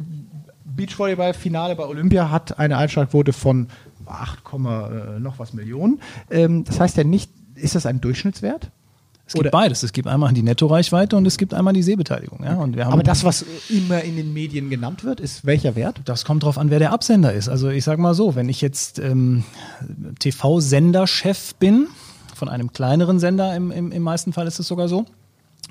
[0.66, 3.68] Beachvolleyball-Finale bei Olympia hat eine Einschaltquote von
[4.06, 6.02] 8, äh, noch was Millionen.
[6.32, 8.72] Ähm, das heißt ja nicht, ist das ein Durchschnittswert?
[9.30, 9.84] Es gibt Oder- beides.
[9.84, 12.44] Es gibt einmal die Nettoreichweite und es gibt einmal die Sehbeteiligung.
[12.44, 12.56] Ja?
[12.56, 16.02] Und wir haben Aber das, was immer in den Medien genannt wird, ist welcher Wert?
[16.06, 17.48] Das kommt drauf an, wer der Absender ist.
[17.48, 19.44] Also ich sage mal so, wenn ich jetzt ähm,
[20.18, 21.90] TV-Senderchef bin,
[22.34, 25.06] von einem kleineren Sender, im, im, im meisten Fall ist es sogar so,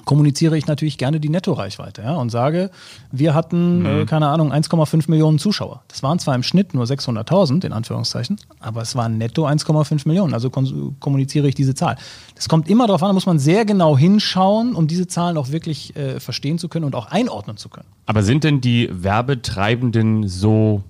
[0.04, 2.70] kommuniziere ich natürlich gerne die Nettoreichweite ja, und sage,
[3.12, 5.82] wir hatten, äh, keine Ahnung, 1,5 Millionen Zuschauer.
[5.88, 10.34] Das waren zwar im Schnitt nur 600.000, in Anführungszeichen, aber es waren netto 1,5 Millionen.
[10.34, 11.96] Also kommuniziere ich diese Zahl.
[12.34, 15.50] Das kommt immer darauf an, da muss man sehr genau hinschauen, um diese Zahlen auch
[15.50, 17.88] wirklich äh, verstehen zu können und auch einordnen zu können.
[18.06, 20.82] Aber sind denn die Werbetreibenden so,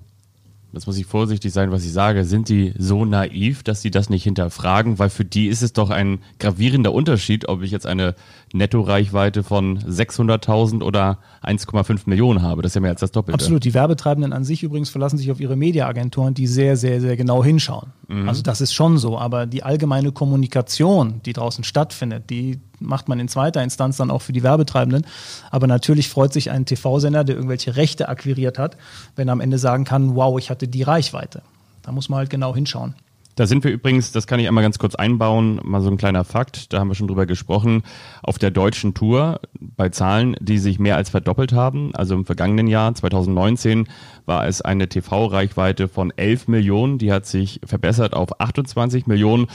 [0.71, 4.09] jetzt muss ich vorsichtig sein, was ich sage, sind die so naiv, dass sie das
[4.09, 4.99] nicht hinterfragen?
[4.99, 8.15] Weil für die ist es doch ein gravierender Unterschied, ob ich jetzt eine
[8.53, 12.61] Nettoreichweite von 600.000 oder 1,5 Millionen habe.
[12.61, 13.35] Das ist ja mehr als das Doppelte.
[13.35, 13.63] Absolut.
[13.63, 17.43] Die Werbetreibenden an sich übrigens verlassen sich auf ihre Mediaagenturen, die sehr, sehr, sehr genau
[17.43, 17.91] hinschauen.
[18.25, 19.19] Also das ist schon so.
[19.19, 24.21] Aber die allgemeine Kommunikation, die draußen stattfindet, die macht man in zweiter Instanz dann auch
[24.21, 25.05] für die Werbetreibenden.
[25.51, 28.77] Aber natürlich freut sich ein TV-Sender, der irgendwelche Rechte akquiriert hat,
[29.15, 31.41] wenn er am Ende sagen kann, wow, ich hatte die Reichweite.
[31.81, 32.95] Da muss man halt genau hinschauen.
[33.39, 36.25] Da sind wir übrigens, das kann ich einmal ganz kurz einbauen, mal so ein kleiner
[36.25, 37.83] Fakt, da haben wir schon drüber gesprochen,
[38.21, 41.95] auf der deutschen Tour bei Zahlen, die sich mehr als verdoppelt haben.
[41.95, 43.87] Also im vergangenen Jahr, 2019,
[44.25, 49.47] war es eine TV-Reichweite von 11 Millionen, die hat sich verbessert auf 28 Millionen.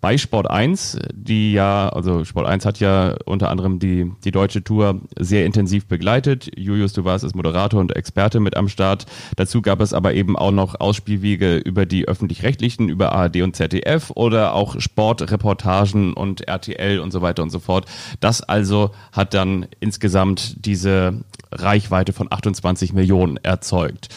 [0.00, 4.64] Bei Sport 1, die ja, also Sport 1 hat ja unter anderem die, die deutsche
[4.64, 6.50] Tour sehr intensiv begleitet.
[6.56, 9.04] Julius, du warst als Moderator und Experte mit am Start.
[9.36, 14.10] Dazu gab es aber eben auch noch Ausspielwege über die öffentlich-rechtlichen, über ARD und ZDF
[14.14, 17.84] oder auch Sportreportagen und RTL und so weiter und so fort.
[18.20, 24.08] Das also hat dann insgesamt diese Reichweite von 28 Millionen erzeugt.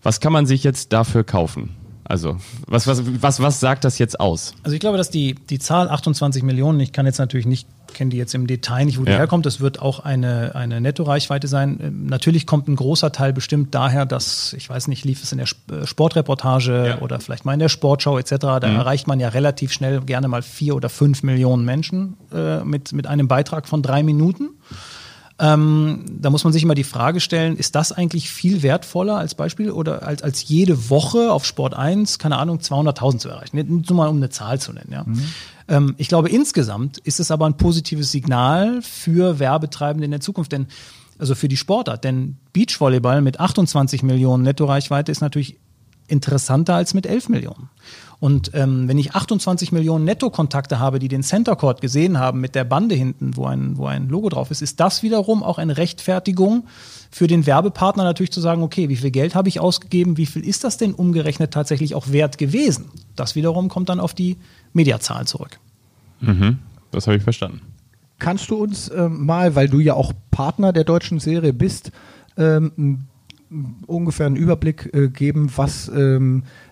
[0.00, 1.74] Was kann man sich jetzt dafür kaufen?
[2.08, 4.54] Also, was, was, was, was sagt das jetzt aus?
[4.62, 8.10] Also ich glaube, dass die, die Zahl 28 Millionen, ich kann jetzt natürlich nicht, kenne
[8.10, 9.18] die jetzt im Detail nicht, wo die Ja.
[9.18, 11.78] herkommt, das wird auch eine, eine Nettoreichweite sein.
[11.82, 15.38] Ähm, Natürlich kommt ein großer Teil bestimmt daher, dass, ich weiß nicht, lief es in
[15.38, 16.98] der äh, Sportreportage Ja.
[17.00, 20.40] oder vielleicht mal in der Sportschau etc., da erreicht man ja relativ schnell gerne mal
[20.42, 24.50] vier oder fünf Millionen Menschen äh, mit, mit einem Beitrag von drei Minuten.
[25.40, 29.36] Ähm, da muss man sich immer die Frage stellen, ist das eigentlich viel wertvoller als
[29.36, 33.84] Beispiel oder als, als jede Woche auf Sport 1, keine Ahnung, 200.000 zu erreichen?
[33.88, 34.90] Nur mal um eine Zahl zu nennen.
[34.90, 35.06] Ja.
[35.68, 40.50] Ähm, ich glaube, insgesamt ist es aber ein positives Signal für Werbetreibende in der Zukunft,
[40.50, 40.66] denn
[41.18, 45.58] also für die Sportart, denn Beachvolleyball mit 28 Millionen Nettoreichweite ist natürlich
[46.06, 47.68] interessanter als mit 11 Millionen.
[48.20, 52.56] Und ähm, wenn ich 28 Millionen Nettokontakte habe, die den Center Court gesehen haben mit
[52.56, 55.76] der Bande hinten, wo ein, wo ein Logo drauf ist, ist das wiederum auch eine
[55.76, 56.66] Rechtfertigung
[57.10, 60.44] für den Werbepartner natürlich zu sagen, okay, wie viel Geld habe ich ausgegeben, wie viel
[60.44, 62.86] ist das denn umgerechnet tatsächlich auch wert gewesen?
[63.14, 64.36] Das wiederum kommt dann auf die
[64.72, 65.60] Mediazahlen zurück.
[66.90, 67.60] Das habe ich verstanden.
[68.18, 71.92] Kannst du uns ähm, mal, weil du ja auch Partner der deutschen Serie bist,
[72.36, 73.06] ähm,
[73.86, 76.67] ungefähr einen Überblick äh, geben, was ähm, äh,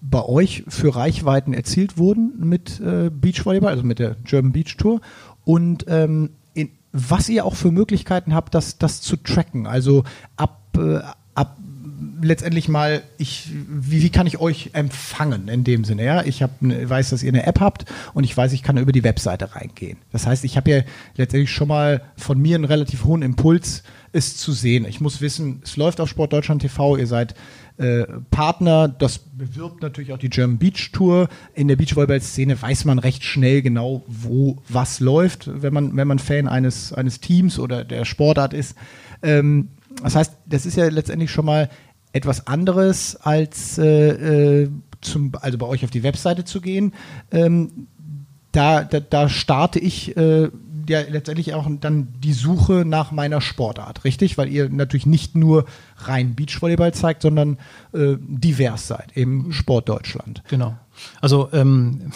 [0.00, 5.00] bei euch für Reichweiten erzielt wurden mit äh, Beachvolleyball, also mit der German Beach Tour
[5.44, 9.66] und ähm, in, was ihr auch für Möglichkeiten habt, das, das zu tracken.
[9.66, 10.04] Also
[10.36, 11.00] ab, äh,
[11.34, 11.56] ab
[12.20, 16.04] letztendlich mal, ich, wie, wie kann ich euch empfangen in dem Sinne?
[16.04, 18.76] Ja, ich hab, ne, weiß, dass ihr eine App habt und ich weiß, ich kann
[18.76, 19.98] über die Webseite reingehen.
[20.12, 20.82] Das heißt, ich habe ja
[21.16, 24.84] letztendlich schon mal von mir einen relativ hohen Impuls, es zu sehen.
[24.86, 27.34] Ich muss wissen, es läuft auf Sport Deutschland TV, ihr seid
[27.78, 31.28] äh, Partner, das bewirbt natürlich auch die German Beach Tour.
[31.54, 36.18] In der Beachvolleyball-Szene weiß man recht schnell genau, wo was läuft, wenn man, wenn man
[36.18, 38.76] Fan eines, eines Teams oder der Sportart ist.
[39.22, 39.68] Ähm,
[40.02, 41.70] das heißt, das ist ja letztendlich schon mal
[42.12, 46.92] etwas anderes als äh, äh, zum, also bei euch auf die Webseite zu gehen.
[47.30, 47.86] Ähm,
[48.52, 50.48] da, da, da starte ich äh,
[50.88, 54.38] ja letztendlich auch dann die Suche nach meiner Sportart, richtig?
[54.38, 55.64] Weil ihr natürlich nicht nur
[55.98, 57.58] rein Beachvolleyball zeigt, sondern
[57.92, 60.42] äh, divers seid, eben Sport Deutschland.
[60.48, 60.76] Genau.
[61.20, 62.12] Also ähm,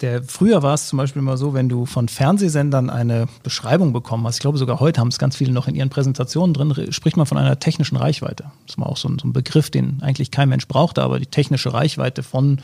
[0.00, 4.26] der, früher war es zum Beispiel immer so, wenn du von Fernsehsendern eine Beschreibung bekommen
[4.26, 7.16] hast, ich glaube sogar heute haben es ganz viele noch in ihren Präsentationen drin, spricht
[7.16, 8.50] man von einer technischen Reichweite.
[8.66, 11.26] Das war auch so ein, so ein Begriff, den eigentlich kein Mensch brauchte, aber die
[11.26, 12.60] technische Reichweite von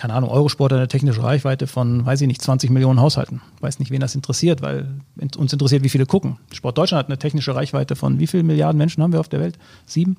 [0.00, 3.42] keine Ahnung, Eurosport hat eine technische Reichweite von, weiß ich nicht, 20 Millionen Haushalten.
[3.60, 4.88] Weiß nicht, wen das interessiert, weil
[5.36, 6.38] uns interessiert, wie viele gucken.
[6.54, 9.40] Sport Deutschland hat eine technische Reichweite von wie vielen Milliarden Menschen haben wir auf der
[9.40, 9.58] Welt?
[9.84, 10.16] Sieben?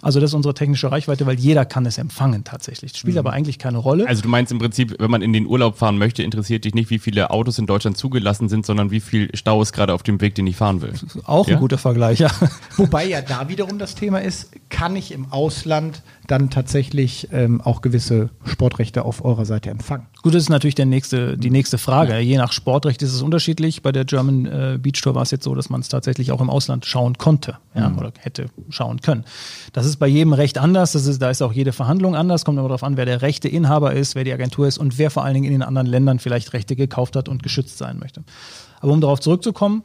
[0.00, 2.92] Also das ist unsere technische Reichweite, weil jeder kann es empfangen tatsächlich.
[2.92, 3.18] Das spielt mhm.
[3.18, 4.08] aber eigentlich keine Rolle.
[4.08, 6.88] Also du meinst im Prinzip, wenn man in den Urlaub fahren möchte, interessiert dich nicht,
[6.88, 10.22] wie viele Autos in Deutschland zugelassen sind, sondern wie viel Stau ist gerade auf dem
[10.22, 10.94] Weg, den ich fahren will.
[11.24, 11.56] Auch ja?
[11.56, 12.30] ein guter Vergleich, ja.
[12.78, 17.80] Wobei ja da wiederum das Thema ist, kann ich im Ausland dann tatsächlich ähm, auch
[17.80, 20.06] gewisse Sportrechte auf eurer Seite empfangen?
[20.22, 22.12] Gut, das ist natürlich der nächste, die nächste Frage.
[22.12, 22.18] Ja.
[22.18, 23.82] Je nach Sportrecht ist es unterschiedlich.
[23.82, 26.40] Bei der German äh, Beach Tour war es jetzt so, dass man es tatsächlich auch
[26.40, 27.98] im Ausland schauen konnte ja, mhm.
[27.98, 29.24] oder hätte schauen können.
[29.72, 30.92] Das ist bei jedem Recht anders.
[30.92, 32.44] Das ist, da ist auch jede Verhandlung anders.
[32.44, 35.24] Kommt immer darauf an, wer der Rechteinhaber ist, wer die Agentur ist und wer vor
[35.24, 38.22] allen Dingen in den anderen Ländern vielleicht Rechte gekauft hat und geschützt sein möchte.
[38.80, 39.82] Aber um darauf zurückzukommen,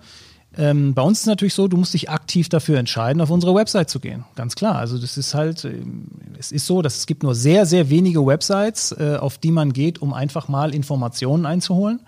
[0.57, 3.55] ähm, bei uns ist es natürlich so, du musst dich aktiv dafür entscheiden, auf unsere
[3.55, 4.23] Website zu gehen.
[4.35, 4.75] Ganz klar.
[4.75, 6.05] Also das ist halt, ähm,
[6.37, 9.73] es ist so, dass es gibt nur sehr, sehr wenige Websites, äh, auf die man
[9.73, 12.01] geht, um einfach mal Informationen einzuholen.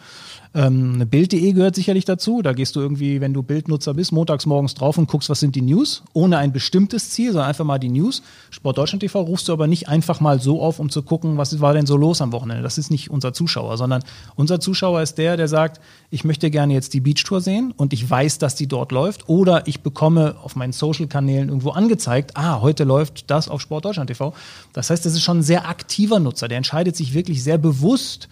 [0.56, 2.42] Ähm, Bild.de gehört sicherlich dazu.
[2.42, 5.54] Da gehst du irgendwie, wenn du Bildnutzer bist, montags morgens drauf und guckst, was sind
[5.54, 8.24] die News, ohne ein bestimmtes Ziel, sondern einfach mal die News.
[8.52, 11.60] Sport Deutschland TV rufst du aber nicht einfach mal so auf, um zu gucken, was
[11.60, 12.64] war denn so los am Wochenende.
[12.64, 14.02] Das ist nicht unser Zuschauer, sondern
[14.36, 17.92] unser Zuschauer ist der, der sagt, ich möchte gerne jetzt die Beach Tour sehen und
[17.92, 22.62] ich weiß, dass die dort läuft oder ich bekomme auf meinen Social-Kanälen irgendwo angezeigt, ah,
[22.62, 24.34] heute läuft das auf Sport Deutschland TV.
[24.72, 28.30] Das heißt, das ist schon ein sehr aktiver Nutzer, der entscheidet sich wirklich sehr bewusst,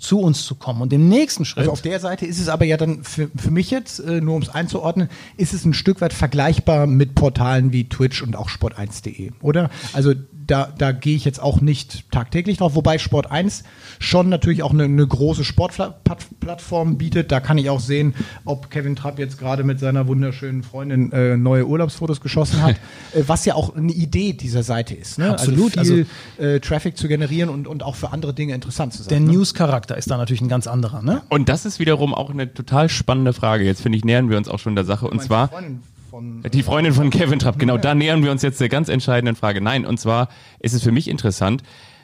[0.00, 0.82] zu uns zu kommen.
[0.82, 1.60] Und im nächsten Schritt.
[1.60, 4.34] Also auf der Seite ist es aber ja dann für, für mich jetzt, äh, nur
[4.34, 8.48] um es einzuordnen, ist es ein Stück weit vergleichbar mit Portalen wie Twitch und auch
[8.48, 9.70] Sport1.de, oder?
[9.92, 10.14] Also
[10.50, 13.62] da, da gehe ich jetzt auch nicht tagtäglich drauf, wobei Sport 1
[13.98, 17.30] schon natürlich auch eine, eine große Sportplattform bietet.
[17.30, 21.36] Da kann ich auch sehen, ob Kevin Trapp jetzt gerade mit seiner wunderschönen Freundin äh,
[21.36, 22.76] neue Urlaubsfotos geschossen hat,
[23.14, 25.18] äh, was ja auch eine Idee dieser Seite ist.
[25.18, 25.30] Ne?
[25.30, 25.78] Also Absolut.
[25.78, 26.06] Also viel
[26.38, 29.08] also, äh, Traffic zu generieren und, und auch für andere Dinge interessant zu sein.
[29.10, 29.32] Der ne?
[29.32, 31.02] News-Charakter ist da natürlich ein ganz anderer.
[31.02, 31.22] Ne?
[31.28, 33.64] Und das ist wiederum auch eine total spannende Frage.
[33.64, 35.06] Jetzt finde ich, nähern wir uns auch schon der Sache.
[35.06, 35.48] Und zwar.
[35.48, 35.82] Freundin
[36.20, 36.42] von.
[36.50, 39.60] Die Freundin von Kevin Trapp, genau, da nähern wir uns jetzt der ganz entscheidenden Frage.
[39.60, 40.28] Nein, und zwar
[40.60, 41.62] ist es für mich interessant,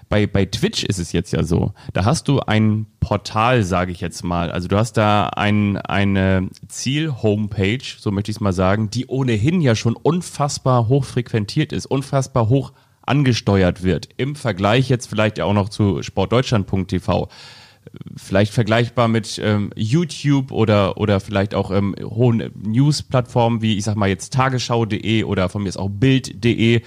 [0.09, 4.01] bei, bei Twitch ist es jetzt ja so, da hast du ein Portal, sage ich
[4.01, 4.53] jetzt mal.
[4.53, 9.61] Also du hast da ein, eine Ziel-Homepage, so möchte ich es mal sagen, die ohnehin
[9.61, 14.09] ja schon unfassbar hoch frequentiert ist, unfassbar hoch angesteuert wird.
[14.17, 17.29] Im Vergleich jetzt vielleicht auch noch zu sportdeutschland.tv
[18.17, 23.97] vielleicht vergleichbar mit ähm, YouTube oder, oder vielleicht auch ähm, hohen News-Plattformen wie, ich sag
[23.97, 26.83] mal jetzt tagesschau.de oder von mir ist auch Bild.de.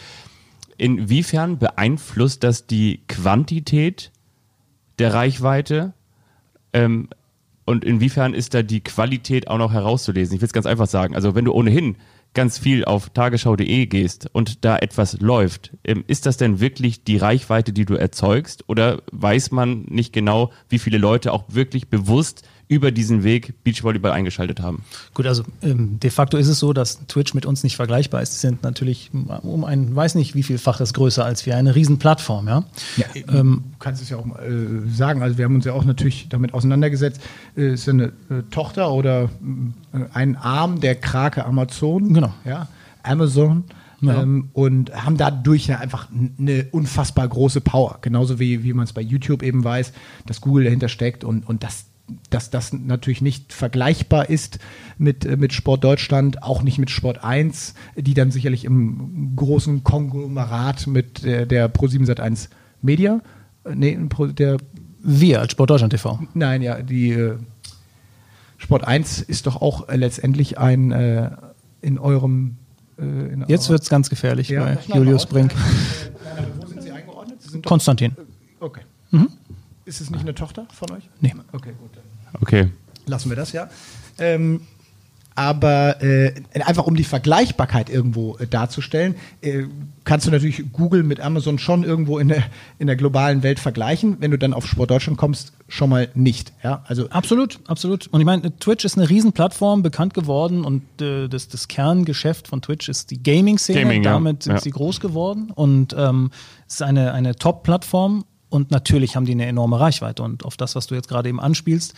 [0.78, 4.12] Inwiefern beeinflusst das die Quantität
[4.98, 5.94] der Reichweite?
[6.74, 7.10] Ähm,
[7.66, 10.36] und inwiefern ist da die Qualität auch noch herauszulesen?
[10.36, 11.16] Ich will es ganz einfach sagen.
[11.16, 11.98] Also wenn du ohnehin
[12.34, 17.18] ganz viel auf tagesschau.de gehst und da etwas läuft, ähm, ist das denn wirklich die
[17.18, 18.64] Reichweite, die du erzeugst?
[18.68, 24.12] Oder weiß man nicht genau, wie viele Leute auch wirklich bewusst über diesen Weg Beachvolleyball
[24.12, 24.84] eingeschaltet haben.
[25.16, 28.34] Gut, also ähm, de facto ist es so, dass Twitch mit uns nicht vergleichbar ist.
[28.34, 29.10] Sie sind natürlich
[29.42, 32.64] um ein, weiß nicht wie vielfaches größer als wir, eine Riesenplattform, ja.
[32.96, 35.84] ja ähm, du kannst es ja auch äh, sagen, also wir haben uns ja auch
[35.84, 37.20] natürlich damit auseinandergesetzt,
[37.58, 39.32] äh, ist ja eine äh, Tochter oder
[39.92, 42.14] äh, ein Arm der Krake Amazon.
[42.14, 42.34] Genau.
[42.46, 42.68] Ja,
[43.02, 43.64] Amazon.
[44.02, 44.22] Ja.
[44.22, 47.98] Ähm, und haben dadurch ja einfach eine unfassbar große Power.
[48.02, 49.92] Genauso wie, wie man es bei YouTube eben weiß,
[50.26, 51.89] dass Google dahinter steckt und, und das
[52.30, 54.60] dass das natürlich nicht vergleichbar ist
[54.98, 59.84] mit, äh, mit Sport Deutschland, auch nicht mit Sport 1, die dann sicherlich im großen
[59.84, 62.50] Konglomerat mit der, der Pro7 Sat1
[62.82, 63.22] Media,
[63.66, 63.98] äh, nee,
[64.38, 64.58] der
[65.02, 66.20] wir als Sport Deutschland TV.
[66.34, 67.38] Nein, ja, die äh,
[68.58, 71.32] Sport 1 ist doch auch letztendlich ein äh,
[71.82, 72.58] in eurem
[72.98, 75.54] äh, in Jetzt wird es ganz gefährlich ja, bei Julius Brink.
[76.60, 77.42] wo sind Sie eingeordnet?
[77.42, 78.16] Sie Konstantin.
[78.60, 78.82] Okay.
[79.12, 79.30] Mhm.
[79.90, 81.10] Ist es nicht eine Tochter von euch?
[81.20, 81.34] Nee.
[81.52, 81.90] Okay, gut.
[82.42, 82.70] Okay.
[83.08, 83.70] Lassen wir das, ja.
[84.20, 84.62] Ähm,
[85.34, 89.64] aber äh, einfach um die Vergleichbarkeit irgendwo äh, darzustellen, äh,
[90.04, 92.44] kannst du natürlich Google mit Amazon schon irgendwo in der,
[92.78, 94.18] in der globalen Welt vergleichen.
[94.20, 96.54] Wenn du dann auf Sport Deutschland kommst, schon mal nicht.
[96.64, 98.06] Ja, also absolut, absolut.
[98.08, 102.62] Und ich meine, Twitch ist eine Riesenplattform, bekannt geworden und äh, das, das Kerngeschäft von
[102.62, 103.82] Twitch ist die Gaming-Szene.
[103.82, 104.44] Gaming, Damit ja.
[104.44, 104.62] sind ja.
[104.62, 106.30] sie groß geworden und ähm,
[106.68, 110.24] es ist eine, eine Top-Plattform und natürlich haben die eine enorme Reichweite.
[110.24, 111.94] Und auf das, was du jetzt gerade eben anspielst,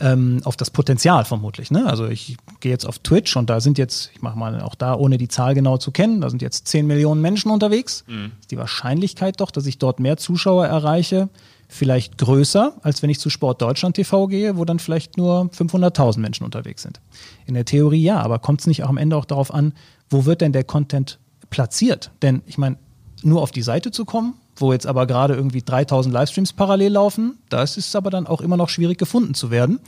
[0.00, 1.70] ähm, auf das Potenzial vermutlich.
[1.70, 1.86] Ne?
[1.86, 4.94] Also ich gehe jetzt auf Twitch und da sind jetzt, ich mache mal auch da,
[4.94, 8.04] ohne die Zahl genau zu kennen, da sind jetzt 10 Millionen Menschen unterwegs.
[8.06, 8.32] Mhm.
[8.40, 11.28] Ist die Wahrscheinlichkeit doch, dass ich dort mehr Zuschauer erreiche,
[11.68, 16.20] vielleicht größer, als wenn ich zu Sport Deutschland TV gehe, wo dann vielleicht nur 500.000
[16.20, 17.00] Menschen unterwegs sind.
[17.46, 19.72] In der Theorie ja, aber kommt es nicht auch am Ende auch darauf an,
[20.10, 21.18] wo wird denn der Content
[21.50, 22.10] platziert?
[22.20, 22.76] Denn ich meine,
[23.22, 27.38] nur auf die Seite zu kommen, wo jetzt aber gerade irgendwie 3000 Livestreams parallel laufen.
[27.48, 29.80] Da ist es aber dann auch immer noch schwierig gefunden zu werden.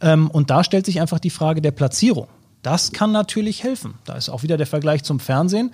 [0.00, 2.28] Ähm, und da stellt sich einfach die Frage der Platzierung.
[2.62, 3.94] Das kann natürlich helfen.
[4.04, 5.72] Da ist auch wieder der Vergleich zum Fernsehen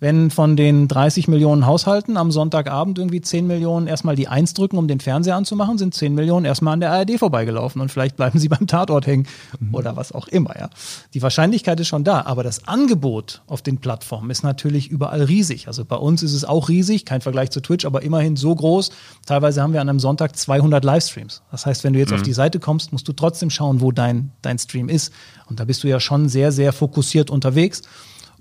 [0.00, 4.76] wenn von den 30 Millionen Haushalten am Sonntagabend irgendwie 10 Millionen erstmal die Eins drücken,
[4.76, 8.38] um den Fernseher anzumachen, sind 10 Millionen erstmal an der ARD vorbeigelaufen und vielleicht bleiben
[8.38, 9.26] sie beim Tatort hängen
[9.60, 9.74] mhm.
[9.74, 10.54] oder was auch immer.
[10.58, 10.68] Ja.
[11.14, 15.68] Die Wahrscheinlichkeit ist schon da, aber das Angebot auf den Plattformen ist natürlich überall riesig.
[15.68, 18.90] Also bei uns ist es auch riesig, kein Vergleich zu Twitch, aber immerhin so groß.
[19.26, 21.42] Teilweise haben wir an einem Sonntag 200 Livestreams.
[21.50, 22.16] Das heißt, wenn du jetzt mhm.
[22.16, 25.12] auf die Seite kommst, musst du trotzdem schauen, wo dein, dein Stream ist.
[25.46, 27.82] Und da bist du ja schon sehr, sehr fokussiert unterwegs.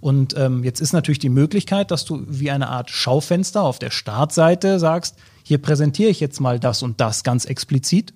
[0.03, 3.89] Und ähm, jetzt ist natürlich die Möglichkeit, dass du wie eine Art Schaufenster auf der
[3.89, 8.13] Startseite sagst, hier präsentiere ich jetzt mal das und das ganz explizit.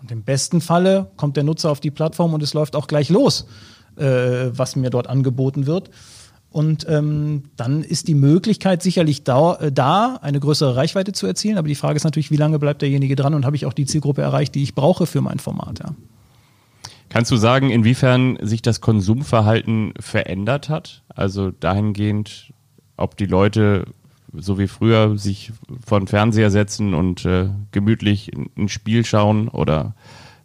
[0.00, 3.10] Und im besten Falle kommt der Nutzer auf die Plattform und es läuft auch gleich
[3.10, 3.46] los,
[3.96, 5.90] äh, was mir dort angeboten wird.
[6.48, 11.58] Und ähm, dann ist die Möglichkeit sicherlich da, äh, da, eine größere Reichweite zu erzielen.
[11.58, 13.84] Aber die Frage ist natürlich, wie lange bleibt derjenige dran und habe ich auch die
[13.84, 15.80] Zielgruppe erreicht, die ich brauche für mein Format.
[15.80, 15.94] Ja.
[17.16, 21.02] Kannst du sagen, inwiefern sich das Konsumverhalten verändert hat?
[21.08, 22.52] Also dahingehend,
[22.98, 23.86] ob die Leute
[24.34, 25.50] so wie früher sich
[25.82, 29.94] vor den Fernseher setzen und äh, gemütlich ein Spiel schauen oder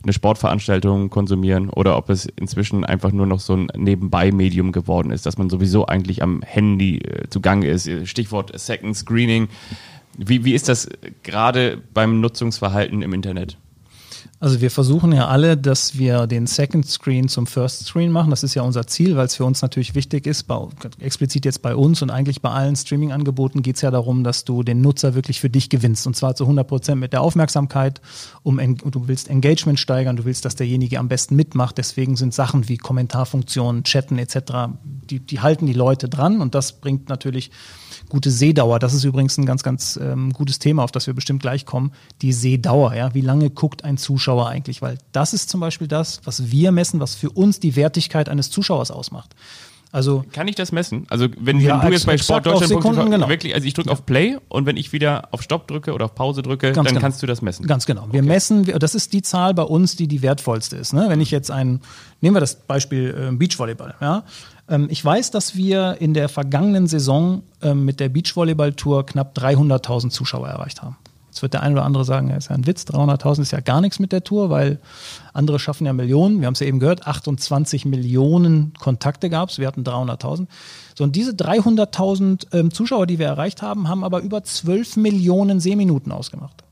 [0.02, 5.26] eine Sportveranstaltung konsumieren oder ob es inzwischen einfach nur noch so ein Nebenbei-Medium geworden ist,
[5.26, 7.90] dass man sowieso eigentlich am Handy äh, zugange ist.
[8.08, 9.50] Stichwort Second Screening.
[10.18, 10.88] Wie, wie ist das
[11.24, 13.58] gerade beim Nutzungsverhalten im Internet?
[14.42, 18.32] Also wir versuchen ja alle, dass wir den Second Screen zum First Screen machen.
[18.32, 20.68] Das ist ja unser Ziel, weil es für uns natürlich wichtig ist, bei,
[21.00, 24.64] explizit jetzt bei uns und eigentlich bei allen Streaming-Angeboten geht es ja darum, dass du
[24.64, 26.08] den Nutzer wirklich für dich gewinnst.
[26.08, 28.02] Und zwar zu 100 Prozent mit der Aufmerksamkeit.
[28.42, 31.78] Um, du willst Engagement steigern, du willst, dass derjenige am besten mitmacht.
[31.78, 34.72] Deswegen sind Sachen wie Kommentarfunktionen, Chatten etc.,
[35.08, 37.52] die, die halten die Leute dran und das bringt natürlich
[38.10, 38.80] gute Sehdauer.
[38.80, 41.92] Das ist übrigens ein ganz, ganz ähm, gutes Thema, auf das wir bestimmt gleich kommen.
[42.22, 43.14] Die Sehdauer, ja.
[43.14, 44.82] Wie lange guckt ein Zuschauer eigentlich?
[44.82, 48.50] Weil das ist zum Beispiel das, was wir messen, was für uns die Wertigkeit eines
[48.50, 49.36] Zuschauers ausmacht.
[49.94, 51.06] Also kann ich das messen?
[51.10, 53.28] Also wenn, ja, wenn du jetzt bei Sport Deutschland genau.
[53.28, 53.94] wirklich, also ich drücke ja.
[53.94, 56.86] auf Play und wenn ich wieder auf Stopp drücke oder auf Pause drücke, Ganz dann
[56.86, 57.02] genau.
[57.02, 57.68] kannst du das messen.
[57.68, 58.08] Ganz genau.
[58.12, 58.30] Wir okay.
[58.30, 60.94] messen, das ist die Zahl bei uns, die die wertvollste ist.
[60.94, 61.06] Ne?
[61.10, 61.82] Wenn ich jetzt einen,
[62.22, 63.96] nehmen wir das Beispiel äh, Beachvolleyball.
[64.00, 64.24] Ja?
[64.70, 70.10] Ähm, ich weiß, dass wir in der vergangenen Saison ähm, mit der Beachvolleyball-Tour knapp 300.000
[70.10, 70.96] Zuschauer erreicht haben.
[71.32, 73.62] Jetzt wird der eine oder andere sagen, ja, ist ja ein Witz, 300.000 ist ja
[73.62, 74.80] gar nichts mit der Tour, weil
[75.32, 76.42] andere schaffen ja Millionen.
[76.42, 80.48] Wir haben es ja eben gehört, 28 Millionen Kontakte gab es, wir hatten 300.000.
[80.94, 85.62] So, und diese 300.000 ähm, Zuschauer, die wir erreicht haben, haben aber über 12 Millionen
[85.62, 86.66] Sehminuten ausgemacht.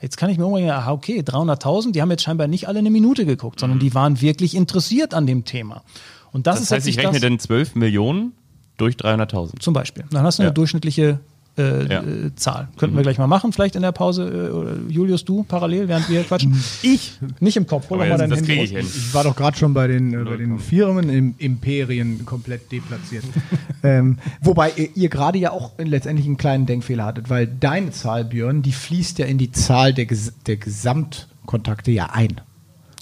[0.00, 2.90] Jetzt kann ich mir umrechnen, aha, okay, 300.000, die haben jetzt scheinbar nicht alle eine
[2.90, 3.82] Minute geguckt, sondern mhm.
[3.82, 5.82] die waren wirklich interessiert an dem Thema.
[6.30, 8.34] Und das, das ist heißt, ich rechne denn 12 Millionen
[8.76, 9.58] durch 300.000.
[9.58, 10.04] Zum Beispiel.
[10.12, 10.54] Dann hast du eine ja.
[10.54, 11.18] durchschnittliche
[11.58, 12.02] äh, ja.
[12.02, 12.68] äh, Zahl.
[12.76, 12.98] Könnten mhm.
[12.98, 14.86] wir gleich mal machen, vielleicht in der Pause.
[14.88, 16.62] Äh, Julius, du parallel, während wir quatschen.
[16.82, 17.18] Ich?
[17.40, 17.90] Nicht im Kopf.
[17.90, 20.36] Hol doch mal dein Handy ich, ich, war doch gerade schon bei den, äh, bei
[20.36, 23.24] den Firmen im Imperien komplett deplatziert.
[23.82, 28.24] ähm, wobei ihr, ihr gerade ja auch letztendlich einen kleinen Denkfehler hattet, weil deine Zahl,
[28.24, 30.06] Björn, die fließt ja in die Zahl der,
[30.46, 32.40] der Gesamtkontakte ja ein.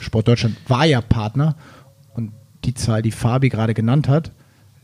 [0.00, 1.56] Sport Deutschland war ja Partner
[2.14, 2.32] und
[2.64, 4.32] die Zahl, die Fabi gerade genannt hat,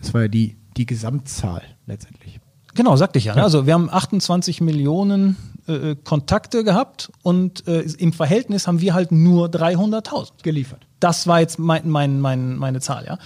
[0.01, 2.41] das war ja die, die Gesamtzahl letztendlich.
[2.75, 3.35] Genau, sagte ich ja.
[3.35, 3.43] Ne?
[3.43, 8.93] Also wir haben 28 Millionen äh, äh, Kontakte gehabt und äh, im Verhältnis haben wir
[8.93, 10.87] halt nur 300.000 geliefert.
[11.01, 13.19] Das war jetzt mein, mein, mein, meine Zahl, ja.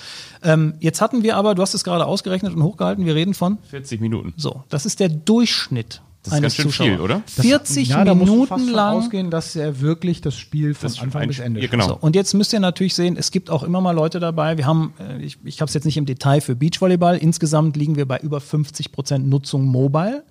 [0.42, 3.58] Ähm, jetzt hatten wir aber, du hast es gerade ausgerechnet und hochgehalten, wir reden von
[3.70, 4.34] 40 Minuten.
[4.36, 6.86] So, das ist der Durchschnitt das ist ganz schön Zuschauer.
[6.86, 7.22] viel, oder?
[7.26, 8.96] 40 ja, Minuten lang.
[8.96, 11.88] ausgehen, dass er wirklich das Spiel von das Anfang bis Ende ja, genau.
[11.88, 14.56] So, und jetzt müsst ihr natürlich sehen, es gibt auch immer mal Leute dabei.
[14.56, 17.16] Wir haben, äh, ich, ich habe es jetzt nicht im Detail für Beachvolleyball.
[17.16, 20.24] Insgesamt liegen wir bei über 50 Prozent Nutzung mobile.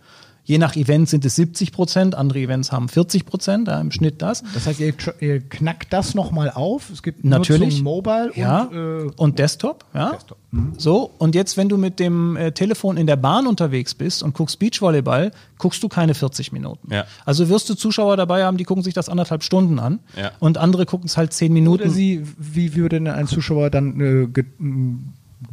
[0.48, 4.22] Je nach Event sind es 70 Prozent, andere Events haben 40 Prozent, ja, im Schnitt
[4.22, 4.46] das.
[4.54, 6.90] Das heißt, ihr, ihr knackt das nochmal auf.
[6.90, 7.84] Es gibt Natürlich.
[7.84, 8.62] Mobile ja.
[8.62, 9.84] und, äh, und Desktop.
[9.94, 10.12] Ja.
[10.12, 10.38] Desktop.
[10.52, 10.76] Mhm.
[10.78, 14.36] So, und jetzt, wenn du mit dem äh, Telefon in der Bahn unterwegs bist und
[14.36, 16.94] guckst Beachvolleyball, guckst du keine 40 Minuten.
[16.94, 17.04] Ja.
[17.26, 20.32] Also wirst du Zuschauer dabei haben, die gucken sich das anderthalb Stunden an ja.
[20.40, 21.84] und andere gucken es halt 10 Minuten.
[21.84, 24.44] Oder sie, wie würde denn ein Zuschauer dann äh,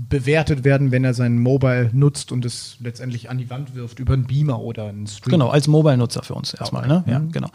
[0.09, 4.15] bewertet werden, wenn er sein Mobile nutzt und es letztendlich an die Wand wirft über
[4.15, 5.33] einen Beamer oder einen Stream.
[5.33, 6.87] Genau, als Mobile-Nutzer für uns erstmal.
[6.87, 7.05] Ne?
[7.07, 7.33] Ja, mhm.
[7.33, 7.49] genau.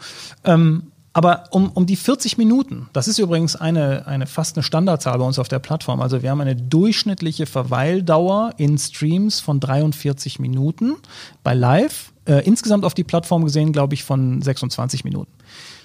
[0.44, 5.18] Ähm, aber um, um die 40 Minuten, das ist übrigens eine, eine fast eine Standardzahl
[5.18, 6.00] bei uns auf der Plattform.
[6.00, 10.96] Also wir haben eine durchschnittliche Verweildauer in Streams von 43 Minuten
[11.42, 12.12] bei Live.
[12.26, 15.32] Äh, insgesamt auf die Plattform gesehen, glaube ich, von 26 Minuten.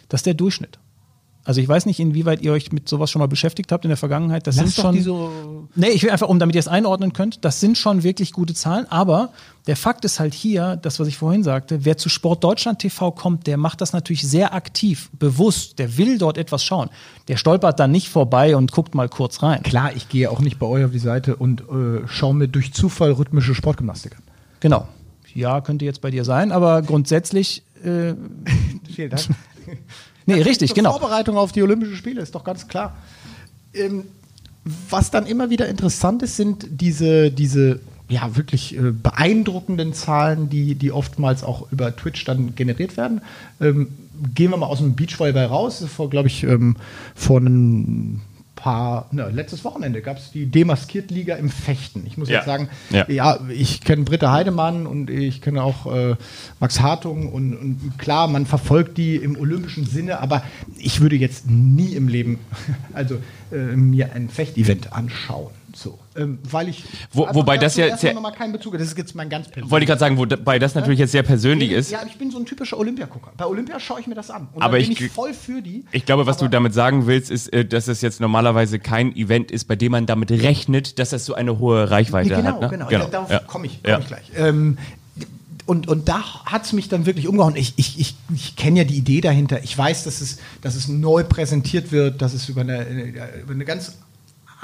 [0.10, 0.78] Das ist der Durchschnitt.
[1.46, 3.98] Also ich weiß nicht, inwieweit ihr euch mit sowas schon mal beschäftigt habt in der
[3.98, 4.48] Vergangenheit.
[4.48, 5.02] Das Lass sind schon.
[5.02, 8.34] so nee, ich will einfach, um damit ihr es einordnen könnt, das sind schon wirklich
[8.34, 8.88] gute Zahlen.
[8.90, 9.30] Aber
[9.68, 13.12] der Fakt ist halt hier, das, was ich vorhin sagte, wer zu Sport Deutschland TV
[13.12, 15.78] kommt, der macht das natürlich sehr aktiv, bewusst.
[15.78, 16.90] Der will dort etwas schauen.
[17.28, 19.62] Der stolpert dann nicht vorbei und guckt mal kurz rein.
[19.62, 22.74] Klar, ich gehe auch nicht bei euch auf die Seite und äh, schaue mir durch
[22.74, 24.24] Zufall rhythmische Sportgymnastik an.
[24.62, 24.88] Genau.
[25.36, 27.62] Ja, könnte jetzt bei dir sein, aber grundsätzlich.
[27.84, 28.16] Äh,
[28.96, 29.28] Vielen Dank.
[30.26, 30.92] nee, richtig, genau.
[30.92, 32.96] Vorbereitung auf die Olympischen Spiele ist doch ganz klar.
[33.74, 34.04] Ähm,
[34.90, 40.76] was dann immer wieder interessant ist, sind diese, diese ja, wirklich äh, beeindruckenden Zahlen, die,
[40.76, 43.22] die oftmals auch über Twitch dann generiert werden.
[43.60, 43.90] Ähm,
[44.34, 45.84] gehen wir mal aus dem Beachvolleyball raus.
[45.88, 46.76] Vor, glaube ich, ähm,
[47.16, 48.22] vor einem
[48.66, 52.04] paar, ne, letztes Wochenende gab es die Demaskiert-Liga im Fechten.
[52.08, 52.38] Ich muss Ja.
[52.38, 53.08] jetzt sagen, Ja.
[53.08, 56.16] ja, ich kenne Britta Heidemann und ich kenne auch äh,
[56.60, 60.42] Max Hartung und, und klar, man verfolgt die im olympischen Sinne, aber
[60.80, 62.40] ich würde jetzt nie im Leben
[62.94, 63.20] also
[63.52, 65.52] äh, mir ein Fechtevent anschauen.
[65.78, 68.78] So, ähm, weil ich Wo- wobei das ja sehr- mal keinen Bezug.
[68.78, 69.48] Das ist jetzt mein ganz.
[69.64, 71.92] Wollte ich gerade sagen, wobei das natürlich jetzt sehr persönlich ist.
[71.92, 73.34] Ja, ich bin so ein typischer Olympiagucker.
[73.36, 74.48] Bei Olympia schaue ich mir das an.
[74.54, 75.84] Und Aber bin ich- ich voll für die.
[75.92, 79.52] Ich glaube, was du damit sagen willst, ist, äh, dass es jetzt normalerweise kein Event
[79.52, 82.62] ist, bei dem man damit rechnet, dass das so eine hohe Reichweite genau, hat.
[82.62, 82.70] Ne?
[82.70, 83.04] genau, genau.
[83.06, 83.40] Da- Darauf Ja.
[83.40, 84.00] komme ich, komm Ja.
[84.00, 84.32] ich gleich.
[84.38, 84.78] Ähm,
[85.66, 87.58] und, und da hat es mich dann wirklich umgehauen.
[87.58, 89.62] Ich, ich, ich, ich kenne ja die Idee dahinter.
[89.64, 92.84] Ich weiß, dass es, dass es neu präsentiert wird, dass es über eine,
[93.42, 93.94] über eine ganz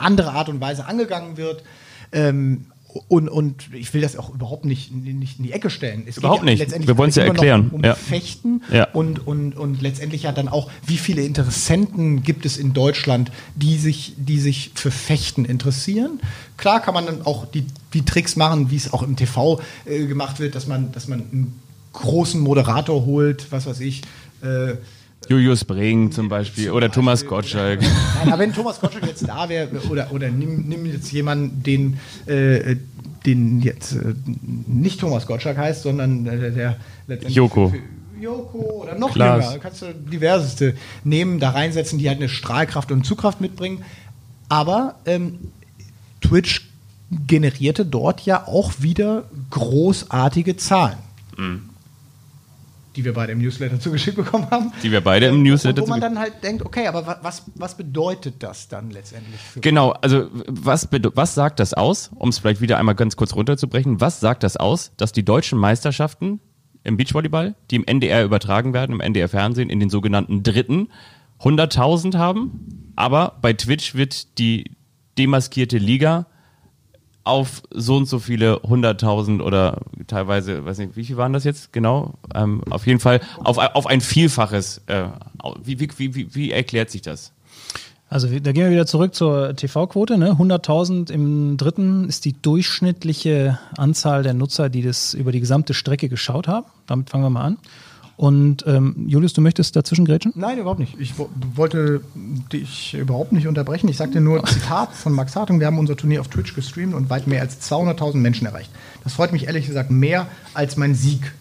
[0.01, 1.63] andere Art und Weise angegangen wird.
[2.11, 2.65] Ähm,
[3.07, 6.01] und, und ich will das auch überhaupt nicht, nicht in die Ecke stellen.
[6.01, 6.59] Es geht Überhaupt nicht.
[6.59, 7.69] letztendlich Wir wollen's ja immer noch erklären.
[7.71, 7.95] Um Ja.
[7.95, 8.89] Fechten Ja.
[8.91, 13.77] und, und, und letztendlich ja dann auch, wie viele Interessenten gibt es in Deutschland, die
[13.77, 16.19] sich, die sich für Fechten interessieren.
[16.57, 20.05] Klar kann man dann auch die, die Tricks machen, wie es auch im TV äh,
[20.05, 21.59] gemacht wird, dass man, dass man einen
[21.93, 24.01] großen Moderator holt, was weiß ich.
[24.41, 24.73] Äh,
[25.29, 27.81] Julius Brink zum Beispiel oder Thomas Gottschalk.
[27.81, 31.99] Nein, aber wenn Thomas Gottschalk jetzt da wäre, oder, oder nimm, nimm jetzt jemanden, den,
[32.25, 32.75] äh,
[33.25, 34.13] den jetzt äh,
[34.67, 36.75] nicht Thomas Gottschalk heißt, sondern äh, der,
[37.07, 37.69] letztendlich Joko.
[37.69, 39.45] für- für Joko oder noch Klaas.
[39.45, 43.83] jünger, kannst du diverseste nehmen, da reinsetzen, die halt eine Strahlkraft und Zugkraft mitbringen.
[44.49, 45.39] Aber ähm,
[46.21, 46.67] Twitch
[47.27, 50.97] generierte dort ja auch wieder großartige Zahlen.
[51.37, 51.61] Mhm.
[52.95, 54.71] Die wir beide im Newsletter zugeschickt bekommen haben.
[54.83, 57.43] Die wir beide im Newsletter Und Wo man dann halt denkt, okay, aber wa- was,
[57.55, 62.39] was bedeutet das dann letztendlich für Genau, also was, was sagt das aus, um es
[62.39, 66.39] vielleicht wieder einmal ganz kurz runterzubrechen, was sagt das aus, dass die deutschen Meisterschaften
[66.83, 70.89] im Beachvolleyball, die im NDR übertragen werden, im NDR-Fernsehen, in den sogenannten Dritten,
[71.39, 74.71] 100.000 haben, aber bei Twitch wird die
[75.17, 76.27] demaskierte Liga
[77.23, 81.71] auf so und so viele 100.000 oder teilweise, weiß nicht, wie viel waren das jetzt
[81.71, 82.15] genau?
[82.33, 84.81] Ähm, auf jeden Fall auf, auf ein Vielfaches.
[84.87, 85.05] Äh,
[85.63, 87.31] wie, wie, wie, wie, erklärt sich das?
[88.09, 90.17] Also da gehen wir wieder zurück zur TV-Quote.
[90.17, 90.33] Ne?
[90.33, 96.09] 100.000 im dritten ist die durchschnittliche Anzahl der Nutzer, die das über die gesamte Strecke
[96.09, 96.65] geschaut haben.
[96.87, 97.57] Damit fangen wir mal an.
[98.21, 100.31] Und ähm, Julius, du möchtest dazwischen grätschen?
[100.35, 100.95] Nein, überhaupt nicht.
[100.99, 102.01] Ich wo- wollte
[102.53, 103.87] dich überhaupt nicht unterbrechen.
[103.89, 105.59] Ich sagte nur Zitat von Max Hartung.
[105.59, 108.69] Wir haben unser Turnier auf Twitch gestreamt und weit mehr als 200.000 Menschen erreicht.
[109.03, 111.33] Das freut mich ehrlich gesagt mehr als mein Sieg.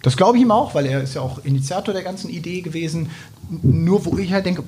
[0.00, 3.10] Das glaube ich ihm auch, weil er ist ja auch Initiator der ganzen Idee gewesen.
[3.62, 4.62] Nur wo ich halt denke,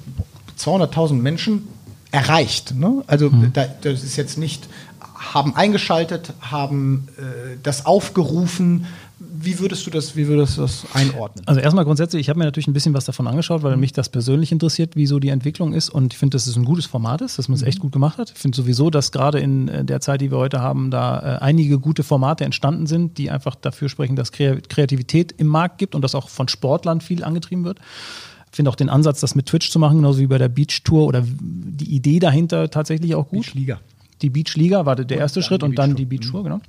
[0.58, 1.66] 200.000 Menschen
[2.10, 2.74] erreicht.
[2.74, 3.02] Ne?
[3.06, 4.68] Also da, das ist jetzt nicht,
[5.14, 8.84] haben eingeschaltet, haben äh, das aufgerufen.
[9.20, 11.44] Wie würdest du das, wie würdest du das einordnen?
[11.46, 14.08] Also erstmal grundsätzlich, ich habe mir natürlich ein bisschen was davon angeschaut, weil mich das
[14.08, 15.88] persönlich interessiert, wie so die Entwicklung ist.
[15.90, 18.18] Und ich finde, dass es ein gutes Format ist, dass man es echt gut gemacht
[18.18, 18.30] hat.
[18.30, 21.38] Ich finde sowieso, dass gerade in äh, der Zeit, die wir heute haben, da äh,
[21.40, 25.96] einige gute Formate entstanden sind, die einfach dafür sprechen, dass Krea- Kreativität im Markt gibt
[25.96, 27.80] und dass auch von Sportlern viel angetrieben wird.
[28.50, 30.82] Ich finde auch den Ansatz, das mit Twitch zu machen, genauso wie bei der Beach
[30.84, 33.46] Tour oder die Idee dahinter tatsächlich auch gut.
[33.46, 33.80] Beachliga.
[34.22, 36.04] Die Beach Liga war der erste dann Schritt und dann Beach die.
[36.04, 36.60] Beach Tour, genau.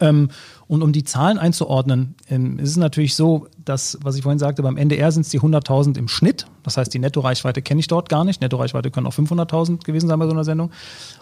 [0.00, 0.30] Ähm,
[0.68, 4.62] und um die Zahlen einzuordnen, ähm, ist es natürlich so, dass, was ich vorhin sagte,
[4.62, 6.46] beim NDR sind es die 100.000 im Schnitt.
[6.62, 8.42] Das heißt, die Nettoreichweite kenne ich dort gar nicht.
[8.42, 10.70] Nettoreichweite können auch 500.000 gewesen sein bei so einer Sendung.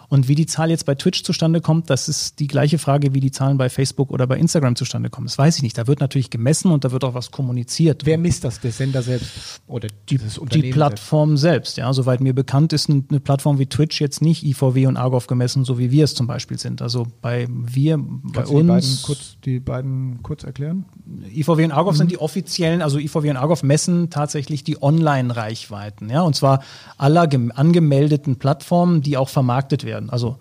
[0.09, 3.19] Und wie die Zahl jetzt bei Twitch zustande kommt, das ist die gleiche Frage, wie
[3.19, 5.27] die Zahlen bei Facebook oder bei Instagram zustande kommen.
[5.27, 5.77] Das weiß ich nicht.
[5.77, 8.05] Da wird natürlich gemessen und da wird auch was kommuniziert.
[8.05, 8.59] Wer misst das?
[8.59, 11.77] Der Sender selbst oder die Unternehmen Plattform selbst.
[11.77, 15.65] Ja, soweit mir bekannt ist eine Plattform wie Twitch jetzt nicht IVW und Argov gemessen,
[15.65, 16.81] so wie wir es zum Beispiel sind.
[16.81, 20.85] Also bei wir, bei Kannst die beiden, uns, die beiden kurz erklären?
[21.33, 21.97] IVW und Argov Mhm.
[21.97, 26.09] sind die offiziellen, also IVW und Argov messen tatsächlich die Online-Reichweiten.
[26.09, 26.61] Ja, und zwar
[26.97, 30.09] aller gem- angemeldeten Plattformen, die auch vermarktet werden.
[30.09, 30.37] Also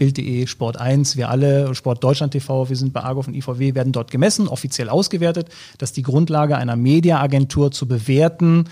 [0.00, 3.92] Bild.de, Sport 1, wir alle, Sport Deutschland TV, wir sind bei Argo und IVW, werden
[3.92, 5.50] dort gemessen, offiziell ausgewertet.
[5.76, 8.64] Das ist die Grundlage einer Mediaagentur zu bewerten,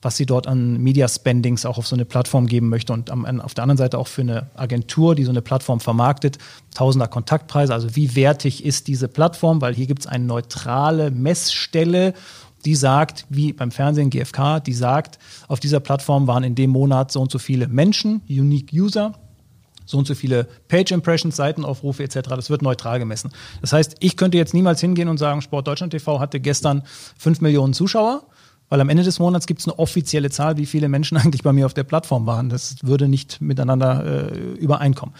[0.00, 3.52] was sie dort an Media Spendings auch auf so eine Plattform geben möchte und auf
[3.52, 6.38] der anderen Seite auch für eine Agentur, die so eine Plattform vermarktet,
[6.74, 7.74] Tausender Kontaktpreise.
[7.74, 9.60] Also wie wertig ist diese Plattform?
[9.60, 12.14] Weil hier gibt es eine neutrale Messstelle
[12.66, 15.18] die sagt, wie beim Fernsehen GfK, die sagt,
[15.48, 19.14] auf dieser Plattform waren in dem Monat so und so viele Menschen, Unique User,
[19.90, 22.20] so und so viele Page Impressions, Seitenaufrufe etc.
[22.30, 23.30] Das wird neutral gemessen.
[23.60, 26.82] Das heißt, ich könnte jetzt niemals hingehen und sagen, Sport Deutschland TV hatte gestern
[27.18, 28.22] 5 Millionen Zuschauer,
[28.68, 31.52] weil am Ende des Monats gibt es eine offizielle Zahl, wie viele Menschen eigentlich bei
[31.52, 32.48] mir auf der Plattform waren.
[32.48, 35.14] Das würde nicht miteinander äh, übereinkommen.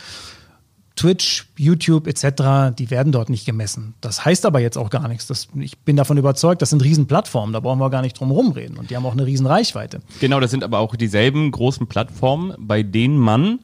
[1.01, 3.95] Twitch, YouTube etc., die werden dort nicht gemessen.
[4.03, 5.27] Das heißt aber jetzt auch gar nichts.
[5.27, 8.77] Das, ich bin davon überzeugt, das sind Riesenplattformen, da brauchen wir gar nicht drum rumreden.
[8.77, 10.03] Und die haben auch eine Riesenreichweite.
[10.21, 13.61] Genau, das sind aber auch dieselben großen Plattformen, bei denen man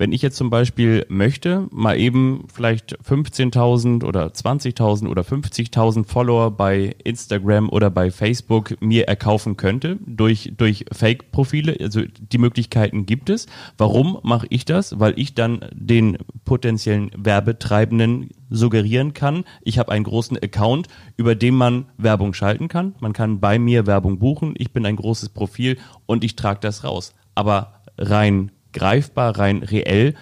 [0.00, 6.50] wenn ich jetzt zum Beispiel möchte, mal eben vielleicht 15.000 oder 20.000 oder 50.000 Follower
[6.52, 13.28] bei Instagram oder bei Facebook mir erkaufen könnte durch, durch Fake-Profile, also die Möglichkeiten gibt
[13.28, 13.44] es.
[13.76, 14.98] Warum mache ich das?
[14.98, 20.88] Weil ich dann den potenziellen Werbetreibenden suggerieren kann, ich habe einen großen Account,
[21.18, 22.94] über den man Werbung schalten kann.
[23.00, 24.54] Man kann bei mir Werbung buchen.
[24.56, 25.76] Ich bin ein großes Profil
[26.06, 27.12] und ich trage das raus.
[27.34, 30.14] Aber rein greifbar, rein reell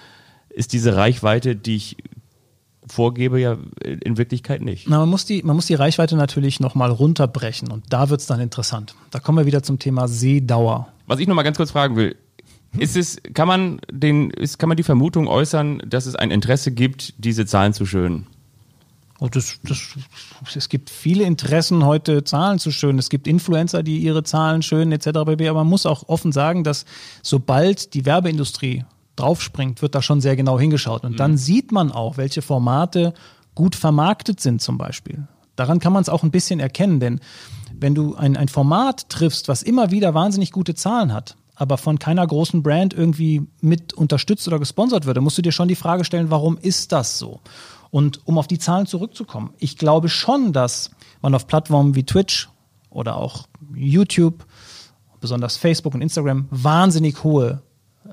[0.50, 1.96] ist diese Reichweite, die ich
[2.86, 4.88] vorgebe, ja in Wirklichkeit nicht.
[4.88, 8.26] Na, man, muss die, man muss die Reichweite natürlich nochmal runterbrechen und da wird es
[8.26, 8.94] dann interessant.
[9.10, 10.88] Da kommen wir wieder zum Thema Seedauer.
[11.06, 12.16] Was ich nochmal ganz kurz fragen will,
[12.76, 16.70] ist es, kann man den, ist, kann man die Vermutung äußern, dass es ein Interesse
[16.72, 18.26] gibt, diese Zahlen zu schönen?
[19.20, 19.80] Oh, das, das,
[20.54, 22.98] es gibt viele Interessen, heute Zahlen zu schön.
[22.98, 25.08] Es gibt Influencer, die ihre Zahlen schön etc.
[25.08, 26.84] Aber man muss auch offen sagen, dass
[27.22, 28.84] sobald die Werbeindustrie
[29.16, 31.04] draufspringt, wird da schon sehr genau hingeschaut.
[31.04, 31.36] Und dann mhm.
[31.36, 33.12] sieht man auch, welche Formate
[33.56, 35.26] gut vermarktet sind zum Beispiel.
[35.56, 37.20] Daran kann man es auch ein bisschen erkennen, denn
[37.76, 41.98] wenn du ein, ein Format triffst, was immer wieder wahnsinnig gute Zahlen hat, aber von
[41.98, 45.74] keiner großen Brand irgendwie mit unterstützt oder gesponsert wird, dann musst du dir schon die
[45.74, 47.40] Frage stellen, warum ist das so?
[47.90, 50.90] Und um auf die Zahlen zurückzukommen, ich glaube schon, dass
[51.22, 52.48] man auf Plattformen wie Twitch
[52.90, 54.46] oder auch YouTube,
[55.20, 57.62] besonders Facebook und Instagram, wahnsinnig hohe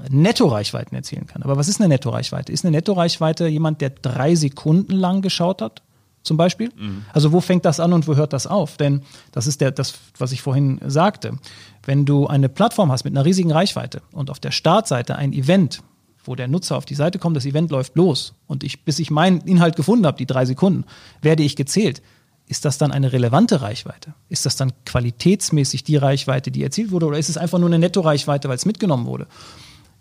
[0.09, 1.43] Nettoreichweiten erzielen kann.
[1.43, 2.51] Aber was ist eine Nettoreichweite?
[2.51, 5.81] Ist eine Nettoreichweite jemand, der drei Sekunden lang geschaut hat?
[6.21, 6.71] Zum Beispiel?
[6.75, 7.05] Mhm.
[7.13, 8.77] Also wo fängt das an und wo hört das auf?
[8.77, 11.37] Denn das ist der, das, was ich vorhin sagte.
[11.83, 15.83] Wenn du eine Plattform hast mit einer riesigen Reichweite und auf der Startseite ein Event
[16.25, 19.11] wo der Nutzer auf die Seite kommt, das Event läuft los und ich, bis ich
[19.11, 20.85] meinen Inhalt gefunden habe, die drei Sekunden,
[21.21, 22.01] werde ich gezählt.
[22.47, 24.13] Ist das dann eine relevante Reichweite?
[24.29, 27.79] Ist das dann qualitätsmäßig die Reichweite, die erzielt wurde, oder ist es einfach nur eine
[27.79, 29.27] Netto-Reichweite, weil es mitgenommen wurde?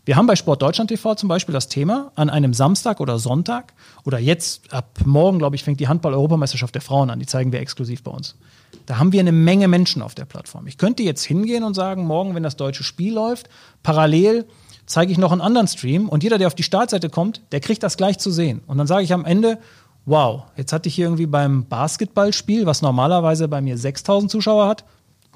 [0.06, 3.72] Wir haben bei Sport Deutschland TV zum Beispiel das Thema an einem Samstag oder Sonntag
[4.04, 7.20] oder jetzt ab morgen, glaube ich, fängt die Handball-Europameisterschaft der Frauen an.
[7.20, 8.36] Die zeigen wir exklusiv bei uns.
[8.84, 10.66] Da haben wir eine Menge Menschen auf der Plattform.
[10.66, 13.48] Ich könnte jetzt hingehen und sagen, morgen, wenn das deutsche Spiel läuft,
[13.82, 14.44] parallel
[14.87, 17.82] zeige ich noch einen anderen Stream und jeder, der auf die Startseite kommt, der kriegt
[17.82, 18.61] das gleich zu sehen.
[18.66, 19.59] Und dann sage ich am Ende,
[20.07, 24.85] wow, jetzt hatte ich hier irgendwie beim Basketballspiel, was normalerweise bei mir 6000 Zuschauer hat,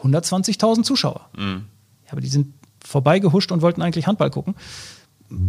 [0.03, 1.29] 120.000 Zuschauer.
[1.37, 1.65] Mhm.
[2.07, 2.53] Ja, aber die sind
[2.85, 4.55] vorbeigehuscht und wollten eigentlich Handball gucken.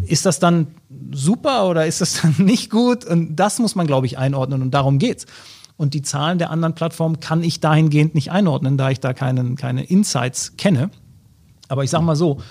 [0.06, 0.68] Ist das dann
[1.12, 3.06] super oder ist das dann nicht gut?
[3.06, 5.26] Und das muss man, glaube ich, einordnen und darum geht's.
[5.78, 9.56] Und die Zahlen der anderen Plattformen kann ich dahingehend nicht einordnen, da ich da keinen,
[9.56, 10.90] keine Insights kenne.
[11.70, 12.42] Aber ich sage mal so,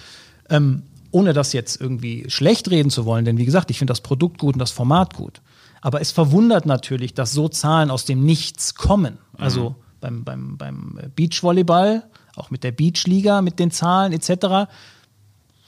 [0.49, 4.01] ähm, ohne das jetzt irgendwie schlecht reden zu wollen, denn wie gesagt, ich finde das
[4.01, 5.41] Produkt gut und das Format gut.
[5.81, 9.19] Aber es verwundert natürlich, dass so Zahlen aus dem Nichts kommen.
[9.37, 9.75] Also mhm.
[10.01, 12.05] beim, beim, beim Beachvolleyball,
[12.37, 14.71] auch mit der Beachliga, mit den Zahlen etc.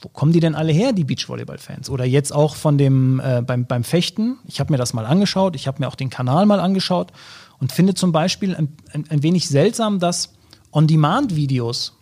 [0.01, 1.89] Wo kommen die denn alle her, die Beachvolleyball-Fans?
[1.89, 4.37] Oder jetzt auch von dem äh, beim, beim Fechten.
[4.47, 7.11] Ich habe mir das mal angeschaut, ich habe mir auch den Kanal mal angeschaut
[7.59, 10.33] und finde zum Beispiel ein, ein, ein wenig seltsam, dass
[10.71, 11.93] On-Demand-Videos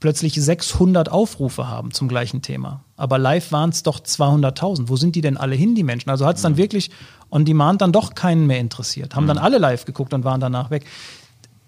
[0.00, 2.84] plötzlich 600 Aufrufe haben zum gleichen Thema.
[2.96, 4.88] Aber live waren es doch 200.000.
[4.88, 6.10] Wo sind die denn alle hin, die Menschen?
[6.10, 6.58] Also hat es dann mhm.
[6.58, 6.90] wirklich
[7.30, 9.16] on demand dann doch keinen mehr interessiert.
[9.16, 9.28] Haben mhm.
[9.28, 10.84] dann alle live geguckt und waren danach weg.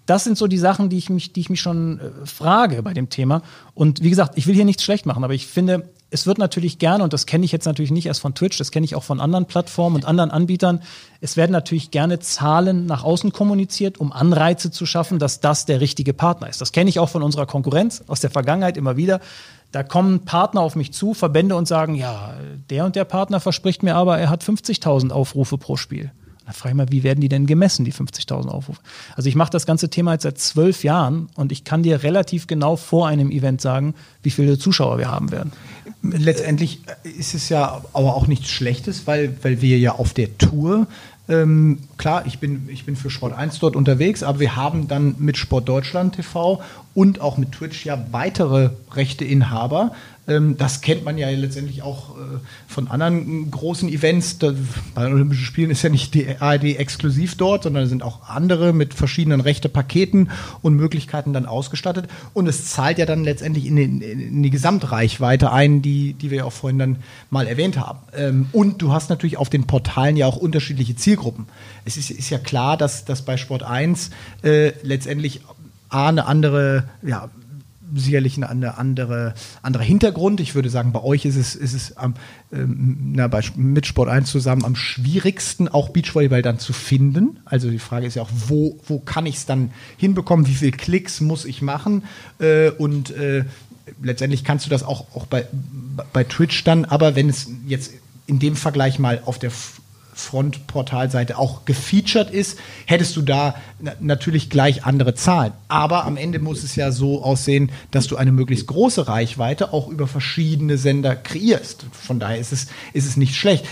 [0.05, 2.93] Das sind so die Sachen, die ich mich, die ich mich schon äh, frage bei
[2.93, 3.41] dem Thema.
[3.73, 6.79] Und wie gesagt, ich will hier nichts schlecht machen, aber ich finde, es wird natürlich
[6.79, 9.03] gerne, und das kenne ich jetzt natürlich nicht erst von Twitch, das kenne ich auch
[9.03, 10.81] von anderen Plattformen und anderen Anbietern,
[11.21, 15.81] es werden natürlich gerne Zahlen nach außen kommuniziert, um Anreize zu schaffen, dass das der
[15.81, 16.61] richtige Partner ist.
[16.61, 19.19] Das kenne ich auch von unserer Konkurrenz aus der Vergangenheit immer wieder.
[19.71, 22.33] Da kommen Partner auf mich zu, Verbände und sagen, ja,
[22.69, 26.11] der und der Partner verspricht mir aber, er hat 50.000 Aufrufe pro Spiel.
[26.49, 28.81] Dann Da frage ich mal, wie werden die denn gemessen, die 50.000 Aufrufe?
[29.15, 32.47] Also ich mache das ganze Thema jetzt seit zwölf Jahren und ich kann dir relativ
[32.47, 33.93] genau vor einem Event sagen,
[34.23, 35.51] wie viele Zuschauer wir haben werden.
[36.01, 40.87] Letztendlich ist es ja aber auch nichts Schlechtes, weil, weil wir ja auf der Tour
[41.29, 45.13] ähm, klar, ich bin, ich bin für Sport 1 dort unterwegs, aber wir haben dann
[45.19, 46.59] mit Sport Deutschland TV
[46.95, 49.91] und auch mit Twitch ja weitere Rechteinhaber.
[50.29, 52.21] Ähm, das kennt man ja letztendlich auch äh,
[52.67, 54.37] von anderen großen Events.
[54.95, 58.71] Bei den Olympischen Spielen ist ja nicht die ARD exklusiv dort, sondern sind auch andere
[58.71, 60.29] mit verschiedenen Rechtepaketen
[60.61, 62.07] und Möglichkeiten dann ausgestattet.
[62.33, 66.39] Und es zahlt ja dann letztendlich in, den, in die Gesamtreichweite ein, die, die wir
[66.39, 66.97] ja auch vorhin dann
[67.29, 67.99] mal erwähnt haben.
[68.15, 71.47] Ähm, und du hast natürlich auf den Portalen ja auch unterschiedliche Zielgruppen.
[71.85, 74.11] Es ist, ist ja klar, dass, dass bei Sport 1
[74.43, 75.41] äh, letztendlich
[75.89, 77.29] A, eine andere ja,
[77.93, 80.39] sicherlich ein andere, anderer Hintergrund.
[80.39, 82.15] Ich würde sagen, bei euch ist es, ist es am,
[82.51, 87.39] ähm, na, bei, mit Sport 1 zusammen am schwierigsten, auch Beachvolleyball dann zu finden.
[87.45, 90.47] Also die Frage ist ja auch, wo, wo kann ich es dann hinbekommen?
[90.47, 92.03] Wie viele Klicks muss ich machen?
[92.39, 93.45] Äh, und äh,
[94.01, 95.45] letztendlich kannst du das auch, auch bei,
[96.13, 97.91] bei Twitch dann, aber wenn es jetzt
[98.27, 99.51] in dem Vergleich mal auf der
[100.19, 103.55] Frontportalseite auch gefeatured ist, hättest du da
[103.99, 105.53] natürlich gleich andere Zahlen.
[105.67, 109.87] Aber am Ende muss es ja so aussehen, dass du eine möglichst große Reichweite auch
[109.87, 111.85] über verschiedene Sender kreierst.
[111.91, 113.65] Von daher ist es, ist es nicht schlecht.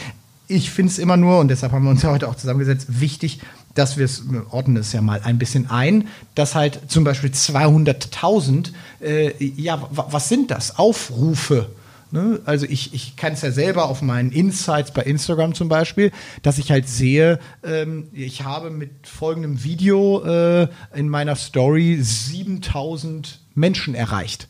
[0.48, 3.41] Ich finde es immer nur, und deshalb haben wir uns ja heute auch zusammengesetzt, wichtig,
[3.74, 8.72] dass wir es, ordnen es ja mal ein bisschen ein, dass halt zum Beispiel 200.000,
[9.02, 10.80] äh, ja, was sind das?
[10.80, 11.70] Aufrufe
[12.12, 12.39] Ne?
[12.45, 16.58] Also ich, ich kann es ja selber auf meinen Insights bei Instagram zum Beispiel, dass
[16.58, 23.93] ich halt sehe, ähm, ich habe mit folgendem Video äh, in meiner Story 7000 Menschen
[23.93, 24.47] erreicht.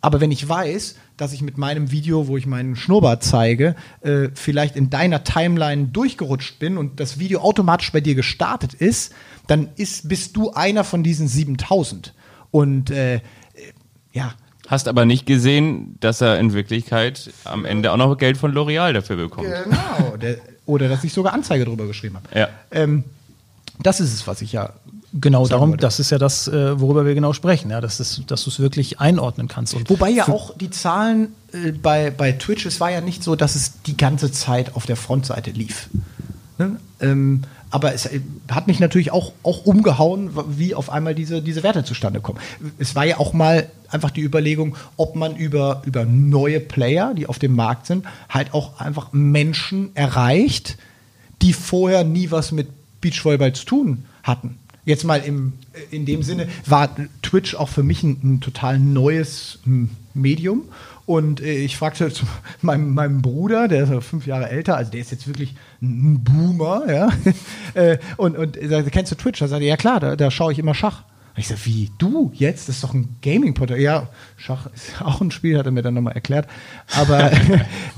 [0.00, 4.28] Aber wenn ich weiß, dass ich mit meinem Video, wo ich meinen Schnurrbart zeige, äh,
[4.34, 9.12] vielleicht in deiner Timeline durchgerutscht bin und das Video automatisch bei dir gestartet ist,
[9.48, 12.14] dann ist, bist du einer von diesen 7000.
[12.52, 13.20] Und äh,
[14.12, 14.34] ja,
[14.68, 18.92] Hast aber nicht gesehen, dass er in Wirklichkeit am Ende auch noch Geld von L'Oreal
[18.92, 19.48] dafür bekommt.
[19.48, 20.16] Genau.
[20.18, 22.38] Der, oder dass ich sogar Anzeige drüber geschrieben habe.
[22.38, 22.48] Ja.
[22.70, 23.04] Ähm,
[23.82, 24.74] das ist es, was ich ja.
[25.14, 25.80] Genau, darum, wollte.
[25.80, 28.60] das ist ja das, äh, worüber wir genau sprechen, ja, dass, es, dass du es
[28.60, 29.72] wirklich einordnen kannst.
[29.72, 33.34] Und Wobei ja auch die Zahlen äh, bei, bei Twitch, es war ja nicht so,
[33.34, 35.88] dass es die ganze Zeit auf der Frontseite lief.
[36.58, 36.76] Ne?
[37.00, 38.08] Ähm, aber es
[38.50, 42.38] hat mich natürlich auch, auch umgehauen, wie auf einmal diese, diese Werte zustande kommen.
[42.78, 47.26] Es war ja auch mal einfach die Überlegung, ob man über, über neue Player, die
[47.26, 50.78] auf dem Markt sind, halt auch einfach Menschen erreicht,
[51.42, 52.68] die vorher nie was mit
[53.00, 54.58] Beachvolleyball zu tun hatten.
[54.84, 55.52] Jetzt mal im,
[55.90, 56.88] in dem Sinne war
[57.22, 59.58] Twitch auch für mich ein, ein total neues
[60.14, 60.64] Medium
[61.08, 62.26] und äh, ich fragte zu
[62.60, 66.84] meinem, meinem Bruder, der ist fünf Jahre älter, also der ist jetzt wirklich ein Boomer,
[66.92, 67.10] ja.
[67.72, 69.40] Äh, und, und er sagte, kennst du Twitch?
[69.40, 71.04] Er sagte, ja klar, da, da schaue ich immer Schach.
[71.34, 72.68] Und ich sage, wie, du jetzt?
[72.68, 73.80] Das ist doch ein Gaming-Portal.
[73.80, 76.46] Ja, Schach ist auch ein Spiel, hat er mir dann nochmal erklärt.
[76.94, 77.30] Aber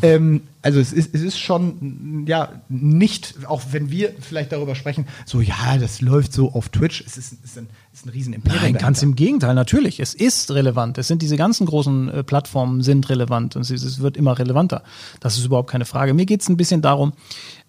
[0.03, 5.09] ähm, also es ist, es ist schon, ja, nicht, auch wenn wir vielleicht darüber sprechen,
[5.27, 8.63] so, ja, das läuft so auf Twitch, es ist, ist ein, ist ein riesen Imperium.
[8.63, 9.99] Nein, ganz im Gegenteil, natürlich.
[9.99, 10.97] Es ist relevant.
[10.99, 14.85] Es sind diese ganzen großen äh, Plattformen sind relevant und es, es, wird immer relevanter.
[15.19, 16.15] Das ist überhaupt keine Frage.
[16.15, 17.13] Mir geht es ein bisschen darum,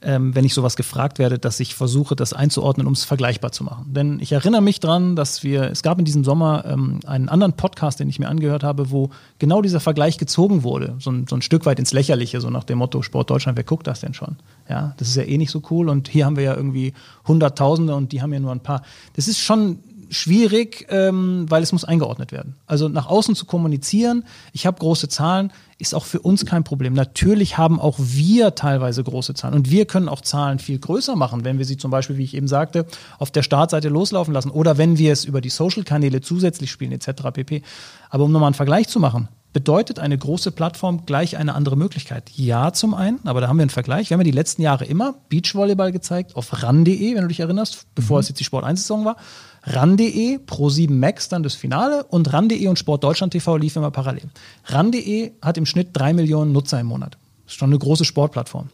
[0.04, 3.64] ähm, wenn ich sowas gefragt werde, dass ich versuche, das einzuordnen, um es vergleichbar zu
[3.64, 3.94] machen.
[3.94, 7.54] Denn ich erinnere mich dran, dass wir, es gab in diesem Sommer ähm, einen anderen
[7.54, 9.10] Podcast, den ich mir angehört habe, wo
[9.40, 10.96] genau dieser Vergleich gezogen wurde.
[11.00, 13.64] So ein, so ein Stück weit ins Lächerliche, so nach dem Motto Sport Deutschland, wer
[13.64, 14.36] guckt das denn schon?
[14.70, 16.94] Ja, das ist ja eh nicht so cool und hier haben wir ja irgendwie
[17.28, 18.84] Hunderttausende und die haben ja nur ein paar.
[19.16, 19.80] Das ist schon
[20.12, 22.56] schwierig, ähm, weil es muss eingeordnet werden.
[22.68, 26.94] Also nach außen zu kommunizieren, ich habe große Zahlen, ist auch für uns kein Problem.
[26.94, 31.44] Natürlich haben auch wir teilweise große Zahlen und wir können auch Zahlen viel größer machen,
[31.44, 32.86] wenn wir sie zum Beispiel, wie ich eben sagte,
[33.18, 37.24] auf der Startseite loslaufen lassen oder wenn wir es über die Social-Kanäle zusätzlich spielen etc.
[37.34, 37.64] pp.
[38.10, 42.30] Aber um nochmal einen Vergleich zu machen, bedeutet eine große Plattform gleich eine andere Möglichkeit?
[42.36, 44.10] Ja, zum einen, aber da haben wir einen Vergleich.
[44.10, 47.88] Wir haben ja die letzten Jahre immer Beachvolleyball gezeigt auf ran.de, wenn du dich erinnerst,
[47.96, 48.22] bevor mhm.
[48.22, 49.18] es jetzt die Sport 1-Saison war.
[49.64, 54.30] RAN.de, Pro7 Max dann das Finale und RAN.de und Sport Deutschland TV lief immer parallel.
[54.66, 57.18] RAN.de hat im Schnitt drei Millionen Nutzer im Monat.
[57.46, 58.70] Das ist schon eine große Sportplattform.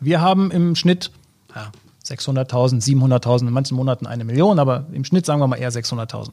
[0.00, 1.10] Wir haben im Schnitt
[1.54, 1.70] ja,
[2.06, 6.30] 600.000, 700.000, in manchen Monaten eine Million, aber im Schnitt sagen wir mal eher 600.000.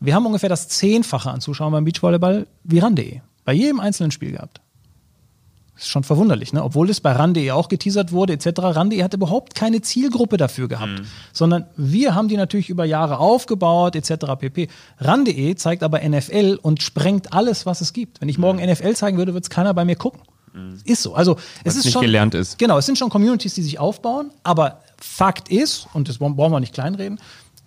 [0.00, 3.20] Wir haben ungefähr das Zehnfache an Zuschauern beim Beachvolleyball wie RAN.de.
[3.44, 4.60] Bei jedem einzelnen Spiel gehabt.
[5.74, 6.64] Das ist schon verwunderlich, ne?
[6.64, 8.48] Obwohl es bei RAN.de auch geteasert wurde, etc.
[8.58, 10.98] RAN.de hat überhaupt keine Zielgruppe dafür gehabt.
[10.98, 11.06] Mhm.
[11.32, 14.26] Sondern wir haben die natürlich über Jahre aufgebaut, etc.
[14.38, 14.68] pp.
[14.98, 18.20] RAN.de zeigt aber NFL und sprengt alles, was es gibt.
[18.20, 18.72] Wenn ich morgen mhm.
[18.72, 20.20] NFL zeigen würde, würde es keiner bei mir gucken.
[20.52, 20.80] Mhm.
[20.84, 21.14] Ist so.
[21.14, 22.58] Also es ist nicht schon gelernt ist.
[22.58, 26.58] Genau, es sind schon Communities, die sich aufbauen, aber Fakt ist, und das brauchen wir
[26.58, 27.20] nicht kleinreden,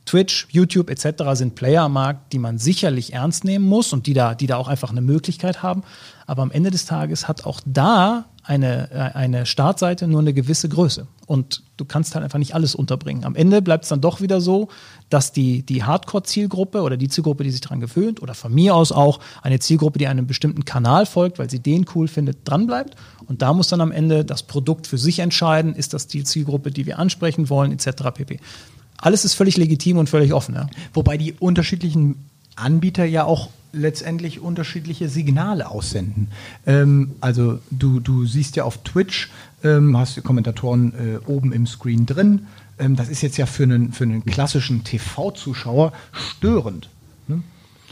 [0.06, 1.24] Twitch, YouTube etc.
[1.34, 4.58] sind Player am Markt, die man sicherlich ernst nehmen muss und die da, die da
[4.58, 5.84] auch einfach eine Möglichkeit haben.
[6.26, 10.68] Aber am Ende des Tages hat auch da eine, äh, eine Startseite nur eine gewisse
[10.70, 11.08] Größe.
[11.28, 13.24] Und du kannst halt einfach nicht alles unterbringen.
[13.24, 14.68] Am Ende bleibt es dann doch wieder so,
[15.10, 18.92] dass die, die Hardcore-Zielgruppe oder die Zielgruppe, die sich daran gewöhnt, oder von mir aus
[18.92, 22.96] auch eine Zielgruppe, die einem bestimmten Kanal folgt, weil sie den cool findet, dranbleibt.
[23.28, 26.72] Und da muss dann am Ende das Produkt für sich entscheiden, ist das die Zielgruppe,
[26.72, 28.04] die wir ansprechen wollen, etc.
[28.14, 28.40] pp.
[29.02, 30.56] Alles ist völlig legitim und völlig offen.
[30.56, 30.68] Ja.
[30.94, 32.16] Wobei die unterschiedlichen
[32.56, 36.28] Anbieter ja auch letztendlich unterschiedliche Signale aussenden.
[36.66, 39.30] Ähm, also du, du siehst ja auf Twitch,
[39.64, 42.48] ähm, hast die Kommentatoren äh, oben im Screen drin.
[42.80, 46.90] Ähm, das ist jetzt ja für einen, für einen klassischen TV-Zuschauer störend.
[47.28, 47.44] Ne?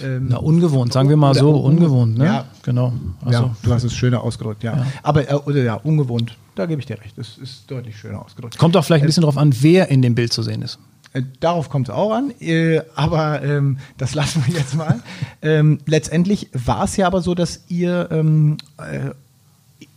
[0.01, 2.26] Ähm, Na, ungewohnt, sagen wir mal so, ungewohnt, ne?
[2.26, 2.93] Ja, genau.
[3.24, 4.78] Also, ja, du hast es schöner ausgedrückt, ja.
[4.78, 4.86] ja.
[5.03, 8.57] Aber, äh, oder ja, ungewohnt, da gebe ich dir recht, das ist deutlich schöner ausgedrückt.
[8.57, 10.80] Kommt auch vielleicht ein bisschen äh, darauf an, wer in dem Bild zu sehen ist.
[11.14, 15.01] Äh, darauf kommt es auch an, äh, aber ähm, das lassen wir jetzt mal.
[15.41, 19.12] ähm, letztendlich war es ja aber so, dass ihr ähm, äh,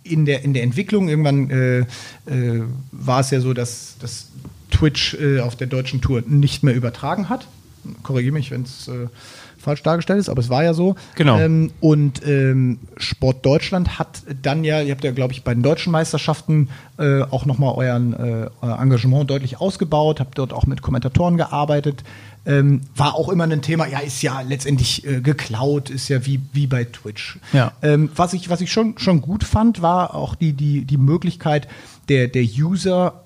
[0.04, 4.28] in, der, in der Entwicklung irgendwann äh, äh, war es ja so, dass, dass
[4.70, 7.46] Twitch äh, auf der deutschen Tour nicht mehr übertragen hat.
[8.02, 8.88] Korrigiere mich, wenn es
[9.62, 10.96] falsch dargestellt ist, aber es war ja so.
[11.14, 11.38] Genau.
[11.38, 15.62] Ähm, und ähm, Sport Deutschland hat dann ja, ihr habt ja, glaube ich, bei den
[15.62, 20.82] deutschen Meisterschaften äh, auch nochmal euren äh, euer Engagement deutlich ausgebaut, habt dort auch mit
[20.82, 22.04] Kommentatoren gearbeitet.
[22.44, 26.40] Ähm, war auch immer ein Thema, ja, ist ja letztendlich äh, geklaut, ist ja wie,
[26.52, 27.38] wie bei Twitch.
[27.52, 27.72] Ja.
[27.82, 31.68] Ähm, was ich, was ich schon, schon gut fand, war auch die, die, die Möglichkeit
[32.08, 33.22] der, der User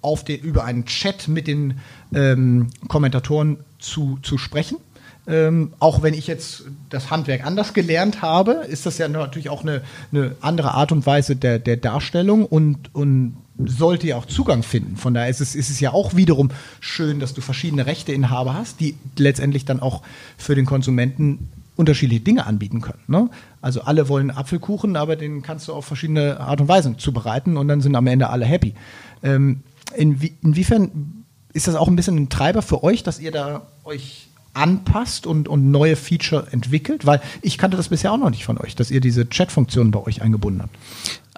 [0.00, 1.80] auf den, über einen Chat mit den
[2.14, 4.78] ähm, Kommentatoren zu, zu sprechen.
[5.28, 9.62] Ähm, auch wenn ich jetzt das Handwerk anders gelernt habe, ist das ja natürlich auch
[9.62, 14.62] eine, eine andere Art und Weise der, der Darstellung und, und sollte ja auch Zugang
[14.62, 14.96] finden.
[14.96, 16.50] Von daher ist es, ist es ja auch wiederum
[16.80, 20.02] schön, dass du verschiedene Rechteinhaber hast, die letztendlich dann auch
[20.36, 23.02] für den Konsumenten unterschiedliche Dinge anbieten können.
[23.06, 23.28] Ne?
[23.60, 27.68] Also alle wollen Apfelkuchen, aber den kannst du auf verschiedene Art und Weisen zubereiten und
[27.68, 28.74] dann sind am Ende alle happy.
[29.22, 29.62] Ähm,
[29.94, 34.25] inwie inwiefern ist das auch ein bisschen ein Treiber für euch, dass ihr da euch
[34.56, 37.06] anpasst und, und neue Feature entwickelt?
[37.06, 40.00] Weil ich kannte das bisher auch noch nicht von euch, dass ihr diese Chat-Funktion bei
[40.00, 40.74] euch eingebunden habt.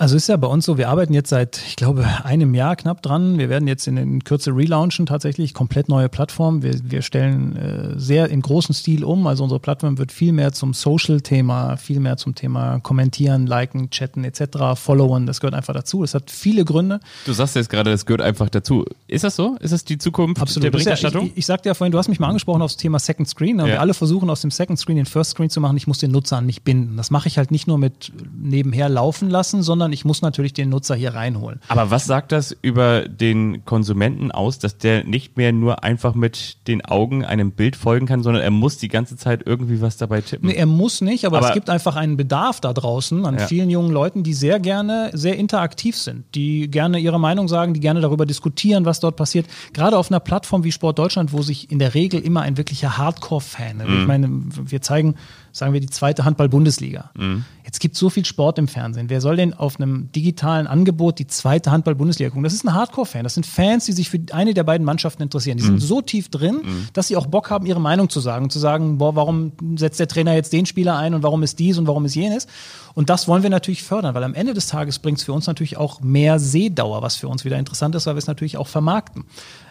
[0.00, 3.02] Also ist ja bei uns so, wir arbeiten jetzt seit, ich glaube, einem Jahr knapp
[3.02, 3.36] dran.
[3.36, 6.62] Wir werden jetzt in, in Kürze relaunchen tatsächlich, komplett neue Plattform.
[6.62, 9.26] Wir, wir stellen äh, sehr im großen Stil um.
[9.26, 14.22] Also unsere Plattform wird viel mehr zum Social-Thema, viel mehr zum Thema Kommentieren, Liken, Chatten
[14.22, 15.26] etc., Followen.
[15.26, 16.02] Das gehört einfach dazu.
[16.02, 17.00] Das hat viele Gründe.
[17.26, 18.84] Du sagst jetzt gerade, das gehört einfach dazu.
[19.08, 19.56] Ist das so?
[19.58, 20.62] Ist das die Zukunft Absolut.
[20.62, 21.22] der Berichterstattung?
[21.22, 23.28] Ja, ich, ich, sagte ja vorhin, du hast mich mal angesprochen auf das Thema Second
[23.28, 23.58] Screen.
[23.58, 23.66] Ja.
[23.66, 25.76] Wir alle versuchen aus dem Second Screen den First Screen zu machen.
[25.76, 26.96] Ich muss den Nutzer an mich binden.
[26.96, 30.68] Das mache ich halt nicht nur mit nebenher laufen lassen, sondern ich muss natürlich den
[30.68, 31.60] Nutzer hier reinholen.
[31.68, 36.56] Aber was sagt das über den Konsumenten aus, dass der nicht mehr nur einfach mit
[36.66, 40.20] den Augen einem Bild folgen kann, sondern er muss die ganze Zeit irgendwie was dabei
[40.20, 40.48] tippen?
[40.48, 43.46] Nee, er muss nicht, aber, aber es gibt einfach einen Bedarf da draußen an ja.
[43.46, 47.80] vielen jungen Leuten, die sehr gerne sehr interaktiv sind, die gerne ihre Meinung sagen, die
[47.80, 49.46] gerne darüber diskutieren, was dort passiert.
[49.72, 52.98] Gerade auf einer Plattform wie Sport Deutschland, wo sich in der Regel immer ein wirklicher
[52.98, 54.00] Hardcore-Fan, mhm.
[54.00, 55.14] ich meine, wir zeigen
[55.58, 57.10] sagen wir die zweite Handball-Bundesliga.
[57.16, 57.44] Mhm.
[57.64, 59.10] Jetzt gibt es so viel Sport im Fernsehen.
[59.10, 62.44] Wer soll denn auf einem digitalen Angebot die zweite Handball-Bundesliga gucken?
[62.44, 63.24] Das ist ein Hardcore-Fan.
[63.24, 65.58] Das sind Fans, die sich für eine der beiden Mannschaften interessieren.
[65.58, 65.78] Die mhm.
[65.78, 66.88] sind so tief drin, mhm.
[66.94, 68.48] dass sie auch Bock haben, ihre Meinung zu sagen.
[68.48, 71.76] Zu sagen, boah, warum setzt der Trainer jetzt den Spieler ein und warum ist dies
[71.76, 72.46] und warum ist jenes?
[72.94, 75.46] Und das wollen wir natürlich fördern, weil am Ende des Tages bringt es für uns
[75.46, 78.66] natürlich auch mehr Sehdauer, was für uns wieder interessant ist, weil wir es natürlich auch
[78.66, 79.24] vermarkten.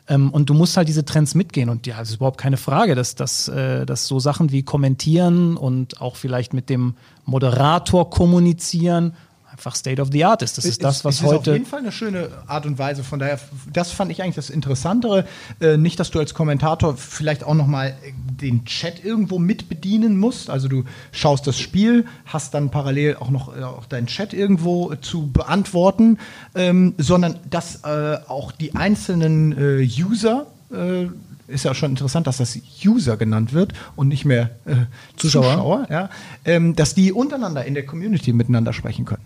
[0.07, 1.69] Ähm, und du musst halt diese Trends mitgehen.
[1.69, 5.57] Und ja, es ist überhaupt keine Frage, dass, dass, äh, dass so Sachen wie kommentieren
[5.57, 6.95] und auch vielleicht mit dem
[7.25, 9.13] Moderator kommunizieren
[9.57, 10.57] einfach State of the Art ist.
[10.57, 11.35] Das ist, ist das, was ist heute.
[11.35, 13.03] Ist auf jeden Fall eine schöne Art und Weise.
[13.03, 13.39] Von daher,
[13.71, 15.25] das fand ich eigentlich das Interessantere.
[15.59, 17.95] Äh, nicht, dass du als Kommentator vielleicht auch nochmal
[18.39, 20.49] den Chat irgendwo mit bedienen musst.
[20.49, 24.91] Also du schaust das Spiel, hast dann parallel auch noch äh, auch deinen Chat irgendwo
[24.91, 26.19] äh, zu beantworten,
[26.53, 31.07] ähm, sondern dass äh, auch die einzelnen äh, User äh,
[31.47, 34.75] ist ja schon interessant, dass das User genannt wird und nicht mehr äh,
[35.15, 36.09] Zuschauer, Zuschauer ja,
[36.45, 39.23] ähm, dass die untereinander in der Community miteinander sprechen können.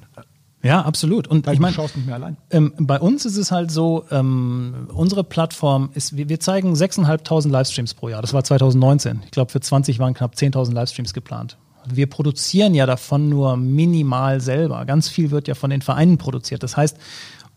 [0.64, 1.28] Ja, absolut.
[1.28, 2.38] Und Weil ich meine, schaust nicht mehr allein.
[2.52, 7.50] Ähm, bei uns ist es halt so, ähm, unsere Plattform ist, wir, wir zeigen 6.500
[7.50, 8.22] Livestreams pro Jahr.
[8.22, 9.22] Das war 2019.
[9.26, 11.58] Ich glaube, für 20 waren knapp 10.000 Livestreams geplant.
[11.92, 14.86] Wir produzieren ja davon nur minimal selber.
[14.86, 16.62] Ganz viel wird ja von den Vereinen produziert.
[16.62, 16.96] Das heißt,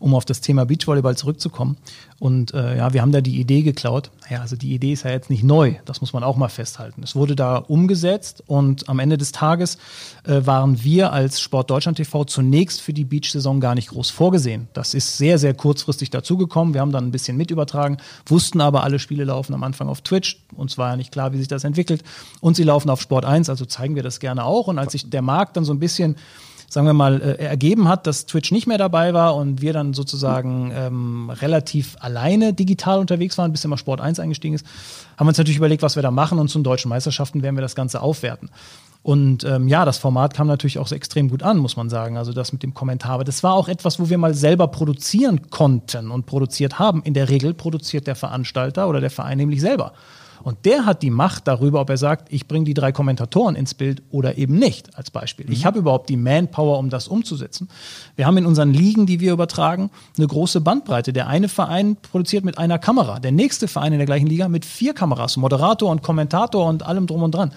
[0.05, 1.77] um auf das Thema Beachvolleyball zurückzukommen.
[2.19, 4.11] Und äh, ja, wir haben da die Idee geklaut.
[4.29, 7.01] Ja, also die Idee ist ja jetzt nicht neu, das muss man auch mal festhalten.
[7.01, 9.79] Es wurde da umgesetzt und am Ende des Tages
[10.23, 14.67] äh, waren wir als Sport Deutschland TV zunächst für die Beach-Saison gar nicht groß vorgesehen.
[14.73, 16.75] Das ist sehr, sehr kurzfristig dazugekommen.
[16.75, 17.97] Wir haben dann ein bisschen mit übertragen,
[18.27, 20.37] wussten aber, alle Spiele laufen am Anfang auf Twitch.
[20.55, 22.03] Uns war ja nicht klar, wie sich das entwickelt.
[22.41, 24.67] Und sie laufen auf Sport 1, also zeigen wir das gerne auch.
[24.67, 26.15] Und als sich der Markt dann so ein bisschen
[26.69, 29.93] sagen wir mal, äh, ergeben hat, dass Twitch nicht mehr dabei war und wir dann
[29.93, 34.65] sozusagen ähm, relativ alleine digital unterwegs waren, bis immer Sport 1 eingestiegen ist,
[35.17, 37.55] haben wir uns natürlich überlegt, was wir da machen und zu den deutschen Meisterschaften werden
[37.55, 38.49] wir das Ganze aufwerten.
[39.05, 42.17] Und ähm, ja, das Format kam natürlich auch so extrem gut an, muss man sagen.
[42.17, 43.11] Also das mit dem Kommentar.
[43.11, 47.03] Aber das war auch etwas, wo wir mal selber produzieren konnten und produziert haben.
[47.03, 49.93] In der Regel produziert der Veranstalter oder der Verein nämlich selber.
[50.45, 53.73] Und der hat die Macht darüber, ob er sagt, ich bringe die drei Kommentatoren ins
[53.73, 55.47] Bild oder eben nicht, als Beispiel.
[55.47, 55.51] Mhm.
[55.51, 57.67] Ich habe überhaupt die Manpower, um das umzusetzen.
[58.15, 61.13] Wir haben in unseren Ligen, die wir übertragen, eine große Bandbreite.
[61.13, 64.65] Der eine Verein produziert mit einer Kamera, der nächste Verein in der gleichen Liga mit
[64.65, 67.51] vier Kameras, Moderator und Kommentator und allem drum und dran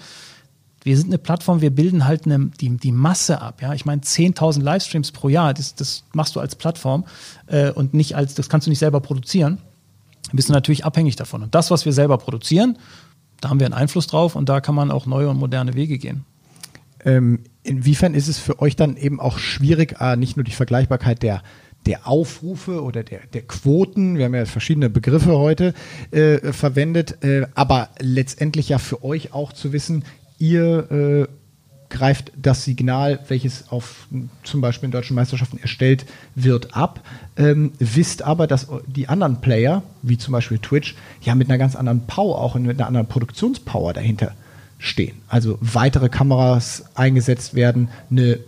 [0.81, 3.61] wir sind eine Plattform, wir bilden halt eine, die, die Masse ab.
[3.61, 3.73] Ja?
[3.73, 7.03] Ich meine, 10.000 Livestreams pro Jahr, das, das machst du als Plattform
[7.47, 9.57] äh, und nicht als, das kannst du nicht selber produzieren
[10.33, 11.43] bist du natürlich abhängig davon.
[11.43, 12.77] Und das, was wir selber produzieren,
[13.41, 15.97] da haben wir einen Einfluss drauf und da kann man auch neue und moderne Wege
[15.97, 16.25] gehen.
[17.05, 21.23] Ähm, inwiefern ist es für euch dann eben auch schwierig, äh, nicht nur die Vergleichbarkeit
[21.23, 21.41] der
[21.85, 25.73] der Aufrufe oder der, der Quoten, wir haben ja verschiedene Begriffe heute
[26.11, 30.03] äh, verwendet, äh, aber letztendlich ja für euch auch zu wissen,
[30.39, 31.27] ihr äh,
[31.89, 34.07] greift das Signal, welches auf
[34.43, 37.01] zum Beispiel in deutschen Meisterschaften erstellt wird, ab.
[37.35, 41.75] Ähm, wisst aber, dass die anderen Player, wie zum Beispiel Twitch, ja mit einer ganz
[41.75, 44.33] anderen Power, auch mit einer anderen Produktionspower dahinter
[44.77, 45.17] stehen.
[45.27, 48.39] Also weitere Kameras eingesetzt werden, eine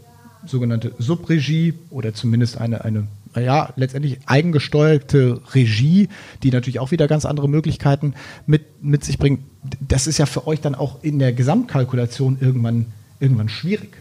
[0.45, 6.09] sogenannte Subregie oder zumindest eine, eine ja, letztendlich eigengesteuerte Regie,
[6.43, 8.13] die natürlich auch wieder ganz andere Möglichkeiten
[8.45, 9.41] mit, mit sich bringt.
[9.79, 12.87] Das ist ja für euch dann auch in der Gesamtkalkulation irgendwann
[13.21, 13.97] irgendwann schwierig.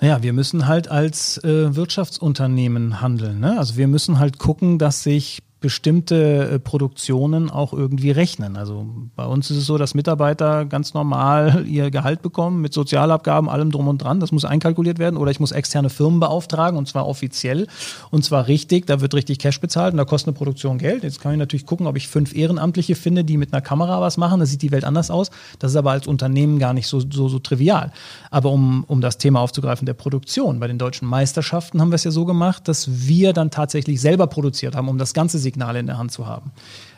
[0.00, 3.38] Naja, wir müssen halt als äh, Wirtschaftsunternehmen handeln.
[3.38, 3.58] Ne?
[3.58, 8.56] Also wir müssen halt gucken, dass sich bestimmte äh, Produktionen auch irgendwie rechnen.
[8.58, 8.86] Also
[9.16, 13.70] bei uns ist es so, dass Mitarbeiter ganz normal ihr Gehalt bekommen mit Sozialabgaben, allem
[13.70, 14.20] drum und dran.
[14.20, 17.66] Das muss einkalkuliert werden oder ich muss externe Firmen beauftragen und zwar offiziell
[18.10, 18.86] und zwar richtig.
[18.86, 21.04] Da wird richtig Cash bezahlt und da kostet eine Produktion Geld.
[21.04, 24.18] Jetzt kann ich natürlich gucken, ob ich fünf Ehrenamtliche finde, die mit einer Kamera was
[24.18, 24.40] machen.
[24.40, 25.30] Da sieht die Welt anders aus.
[25.58, 27.92] Das ist aber als Unternehmen gar nicht so, so, so trivial.
[28.30, 32.04] Aber um, um das Thema aufzugreifen der Produktion, bei den deutschen Meisterschaften haben wir es
[32.04, 35.86] ja so gemacht, dass wir dann tatsächlich selber produziert haben, um das ganze Signale in
[35.86, 36.52] der Hand zu haben.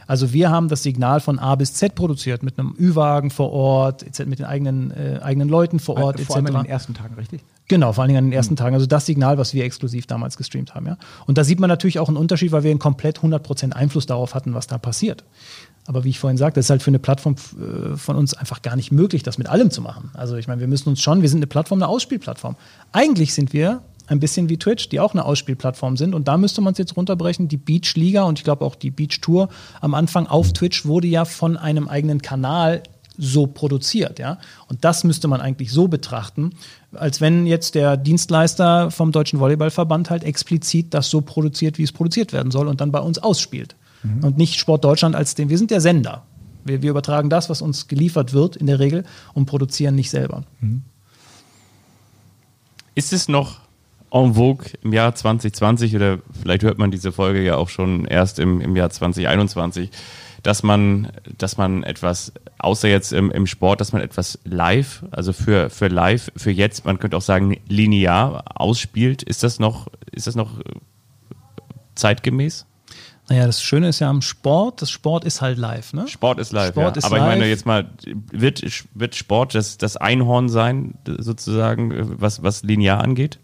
[0.06, 4.04] Also wir haben das Signal von A bis Z produziert mit einem Ü-Wagen vor Ort,
[4.26, 7.42] mit den eigenen, äh, eigenen Leuten vor Ort, vor allem in den ersten Tagen, richtig?
[7.68, 8.58] Genau, vor allen Dingen an den ersten mhm.
[8.58, 8.74] Tagen.
[8.74, 10.86] Also das Signal, was wir exklusiv damals gestreamt haben.
[10.86, 10.98] Ja.
[11.26, 14.34] Und da sieht man natürlich auch einen Unterschied, weil wir einen komplett 100% Einfluss darauf
[14.34, 15.24] hatten, was da passiert.
[15.86, 18.76] Aber wie ich vorhin sagte, ist halt für eine Plattform äh, von uns einfach gar
[18.76, 20.10] nicht möglich, das mit allem zu machen.
[20.14, 22.56] Also ich meine, wir müssen uns schon, wir sind eine Plattform, eine Ausspielplattform.
[22.92, 26.14] Eigentlich sind wir ein bisschen wie Twitch, die auch eine Ausspielplattform sind.
[26.14, 27.48] Und da müsste man es jetzt runterbrechen.
[27.48, 29.48] Die Beach Liga und ich glaube auch die Beach Tour
[29.80, 32.82] am Anfang auf Twitch wurde ja von einem eigenen Kanal
[33.16, 34.38] so produziert, ja.
[34.68, 36.50] Und das müsste man eigentlich so betrachten,
[36.92, 41.92] als wenn jetzt der Dienstleister vom Deutschen Volleyballverband halt explizit das so produziert, wie es
[41.92, 43.76] produziert werden soll und dann bei uns ausspielt.
[44.02, 44.24] Mhm.
[44.24, 46.24] Und nicht Sport Deutschland als den, wir sind der Sender.
[46.64, 50.42] Wir, wir, übertragen das, was uns geliefert wird in der Regel und produzieren nicht selber.
[50.60, 50.82] Mhm.
[52.94, 53.60] Ist es noch
[54.14, 58.38] en vogue im Jahr 2020 oder vielleicht hört man diese Folge ja auch schon erst
[58.38, 59.90] im, im Jahr 2021,
[60.44, 65.32] dass man, dass man etwas, außer jetzt im, im Sport, dass man etwas live, also
[65.32, 69.24] für, für live, für jetzt, man könnte auch sagen linear ausspielt.
[69.24, 70.60] Ist das noch, ist das noch
[71.96, 72.66] zeitgemäß?
[73.28, 76.06] Naja, das Schöne ist ja am Sport, das Sport ist halt live, ne?
[76.06, 76.98] Sport ist live, Sport ja.
[76.98, 77.24] ist Aber live.
[77.24, 77.90] ich meine jetzt mal,
[78.30, 78.62] wird,
[78.94, 83.40] wird Sport das, das Einhorn sein, sozusagen, was, was linear angeht?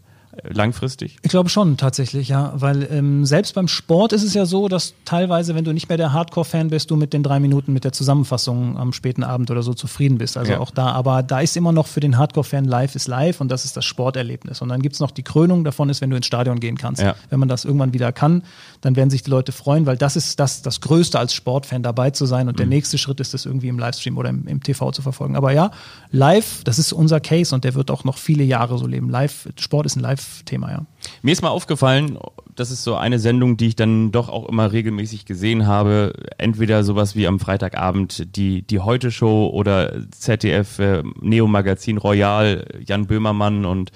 [0.48, 1.16] Langfristig?
[1.22, 4.94] Ich glaube schon tatsächlich, ja, weil ähm, selbst beim Sport ist es ja so, dass
[5.04, 7.92] teilweise, wenn du nicht mehr der Hardcore-Fan bist, du mit den drei Minuten mit der
[7.92, 10.36] Zusammenfassung am späten Abend oder so zufrieden bist.
[10.36, 10.60] Also ja.
[10.60, 13.64] auch da, aber da ist immer noch für den Hardcore-Fan live ist live und das
[13.64, 14.62] ist das Sporterlebnis.
[14.62, 17.02] Und dann gibt es noch die Krönung davon ist, wenn du ins Stadion gehen kannst.
[17.02, 17.14] Ja.
[17.28, 18.42] Wenn man das irgendwann wieder kann,
[18.80, 22.10] dann werden sich die Leute freuen, weil das ist das, das Größte als Sportfan dabei
[22.10, 22.58] zu sein und mhm.
[22.58, 25.36] der nächste Schritt ist das irgendwie im Livestream oder im, im TV zu verfolgen.
[25.36, 25.70] Aber ja,
[26.10, 29.10] live, das ist unser Case und der wird auch noch viele Jahre so leben.
[29.10, 30.00] Live, Sport ist ein
[30.30, 30.86] Live-Thema, ja.
[31.22, 32.18] Mir ist mal aufgefallen,
[32.54, 36.12] das ist so eine Sendung, die ich dann doch auch immer regelmäßig gesehen habe.
[36.38, 43.06] Entweder sowas wie am Freitagabend die, die Heute-Show oder ZDF äh, Neo Magazin Royal, Jan
[43.06, 43.92] Böhmermann und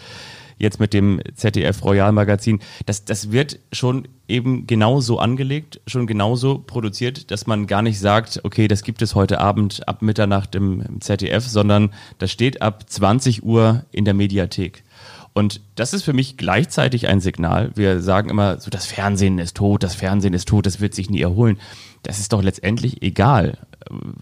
[0.57, 6.59] jetzt mit dem ZDF Royal Magazin, das, das wird schon eben genauso angelegt, schon genauso
[6.59, 10.81] produziert, dass man gar nicht sagt, okay, das gibt es heute Abend ab Mitternacht im,
[10.81, 14.85] im ZDF, sondern das steht ab 20 Uhr in der Mediathek.
[15.35, 17.73] Und das ist für mich gleichzeitig ein Signal.
[17.75, 21.11] Wir sagen immer, so das Fernsehen ist tot, das Fernsehen ist tot, das wird sich
[21.11, 21.59] nie erholen.
[22.05, 23.59] Das ist doch letztendlich egal,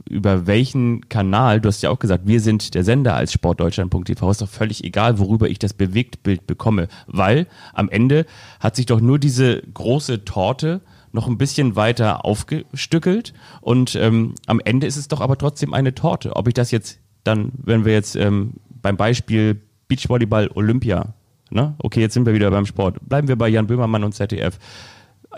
[0.09, 4.41] über welchen Kanal, du hast ja auch gesagt, wir sind der Sender als sportdeutschland.tv, ist
[4.41, 8.25] doch völlig egal, worüber ich das Bewegtbild bekomme, weil am Ende
[8.61, 10.81] hat sich doch nur diese große Torte
[11.13, 15.95] noch ein bisschen weiter aufgestückelt und ähm, am Ende ist es doch aber trotzdem eine
[15.95, 16.37] Torte.
[16.37, 19.61] Ob ich das jetzt dann, wenn wir jetzt ähm, beim Beispiel
[19.93, 21.13] Beachvolleyball Olympia,
[21.51, 21.75] ne?
[21.79, 24.59] okay, jetzt sind wir wieder beim Sport, bleiben wir bei Jan Böhmermann und ZDF.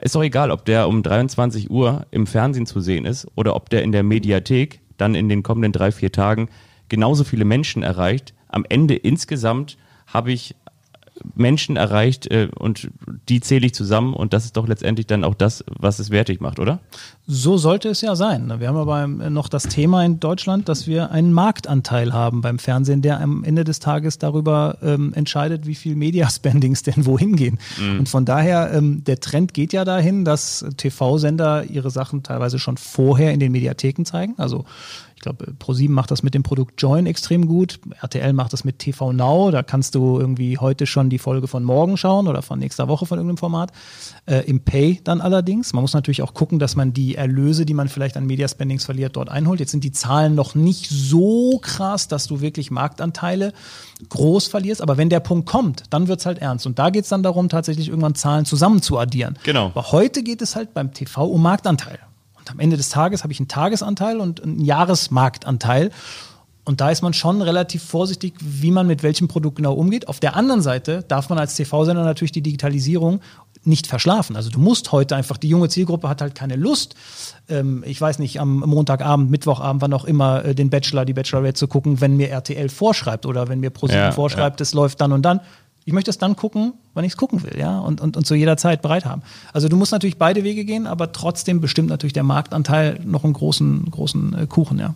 [0.00, 3.68] Ist doch egal, ob der um 23 Uhr im Fernsehen zu sehen ist oder ob
[3.68, 6.48] der in der Mediathek dann in den kommenden drei, vier Tagen
[6.88, 8.32] genauso viele Menschen erreicht.
[8.46, 9.76] Am Ende insgesamt
[10.06, 10.54] habe ich
[11.34, 12.88] Menschen erreicht äh, und
[13.28, 16.40] die zähle ich zusammen und das ist doch letztendlich dann auch das, was es wertig
[16.40, 16.80] macht, oder?
[17.26, 18.52] So sollte es ja sein.
[18.58, 23.00] Wir haben aber noch das Thema in Deutschland, dass wir einen Marktanteil haben beim Fernsehen,
[23.00, 27.58] der am Ende des Tages darüber ähm, entscheidet, wie viel Mediaspendings denn wohin gehen.
[27.80, 28.00] Mhm.
[28.00, 32.76] Und von daher, ähm, der Trend geht ja dahin, dass TV-Sender ihre Sachen teilweise schon
[32.76, 34.34] vorher in den Mediatheken zeigen.
[34.36, 34.66] Also
[35.24, 37.80] glaube, Pro7 macht das mit dem Produkt Join extrem gut.
[38.00, 39.50] RTL macht das mit TV Now.
[39.50, 43.06] Da kannst du irgendwie heute schon die Folge von morgen schauen oder von nächster Woche
[43.06, 43.72] von irgendeinem Format.
[44.26, 45.72] Äh, Im Pay dann allerdings.
[45.72, 49.16] Man muss natürlich auch gucken, dass man die Erlöse, die man vielleicht an Mediaspendings verliert,
[49.16, 49.60] dort einholt.
[49.60, 53.52] Jetzt sind die Zahlen noch nicht so krass, dass du wirklich Marktanteile
[54.08, 54.82] groß verlierst.
[54.82, 56.66] Aber wenn der Punkt kommt, dann wird es halt ernst.
[56.66, 59.38] Und da geht es dann darum, tatsächlich irgendwann Zahlen zusammen zu addieren.
[59.42, 59.66] Genau.
[59.66, 61.98] Aber heute geht es halt beim TV um Marktanteil.
[62.44, 65.90] Und am Ende des Tages habe ich einen Tagesanteil und einen Jahresmarktanteil.
[66.64, 70.08] Und da ist man schon relativ vorsichtig, wie man mit welchem Produkt genau umgeht.
[70.08, 73.20] Auf der anderen Seite darf man als TV-Sender natürlich die Digitalisierung
[73.64, 74.36] nicht verschlafen.
[74.36, 76.94] Also du musst heute einfach, die junge Zielgruppe hat halt keine Lust,
[77.48, 81.54] ähm, ich weiß nicht, am Montagabend, Mittwochabend, wann auch immer, äh, den Bachelor, die Bachelorette
[81.54, 84.76] zu gucken, wenn mir RTL vorschreibt oder wenn mir ProSieben ja, vorschreibt, es ja.
[84.76, 85.40] läuft dann und dann.
[85.86, 88.34] Ich möchte es dann gucken, wann ich es gucken will, ja, und, und, und zu
[88.34, 89.22] jeder Zeit bereit haben.
[89.52, 93.34] Also du musst natürlich beide Wege gehen, aber trotzdem bestimmt natürlich der Marktanteil noch einen
[93.34, 94.94] großen, großen äh, Kuchen, ja.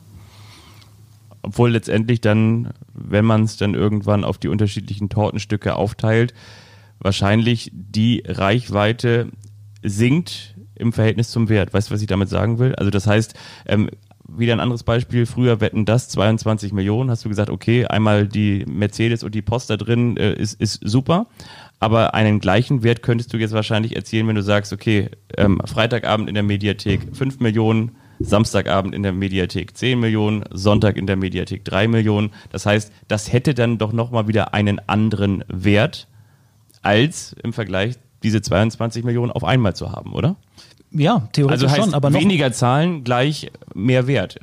[1.43, 6.35] Obwohl letztendlich dann, wenn man es dann irgendwann auf die unterschiedlichen Tortenstücke aufteilt,
[7.01, 9.29] wahrscheinlich die Reichweite
[9.83, 11.73] sinkt im Verhältnis zum Wert.
[11.73, 12.75] Weißt du, was ich damit sagen will?
[12.75, 13.35] Also das heißt,
[13.67, 13.91] ähm,
[14.29, 15.27] wieder ein anderes Beispiel.
[15.27, 17.11] Früher wetten das 22 Millionen.
[17.11, 20.81] Hast du gesagt, okay, einmal die Mercedes und die Post da drin äh, ist, ist
[20.85, 21.27] super.
[21.81, 26.29] Aber einen gleichen Wert könntest du jetzt wahrscheinlich erzielen, wenn du sagst, okay, ähm, Freitagabend
[26.29, 31.65] in der Mediathek 5 Millionen, Samstagabend in der Mediathek 10 Millionen, Sonntag in der Mediathek
[31.65, 32.31] 3 Millionen.
[32.51, 36.09] Das heißt, das hätte dann doch nochmal wieder einen anderen Wert,
[36.83, 40.37] als im Vergleich diese 22 Millionen auf einmal zu haben, oder?
[40.91, 44.39] Ja, theoretisch also heißt schon, aber noch weniger Zahlen gleich mehr Wert.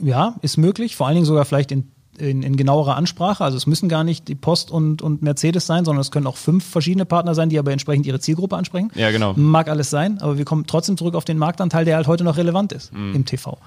[0.00, 3.44] Ja, ist möglich, vor allen Dingen sogar vielleicht in in, in genauerer Ansprache.
[3.44, 6.36] Also es müssen gar nicht die Post und, und Mercedes sein, sondern es können auch
[6.36, 8.90] fünf verschiedene Partner sein, die aber entsprechend ihre Zielgruppe ansprechen.
[8.94, 9.34] Ja, genau.
[9.34, 12.36] Mag alles sein, aber wir kommen trotzdem zurück auf den Marktanteil, der halt heute noch
[12.36, 13.14] relevant ist mhm.
[13.14, 13.58] im TV.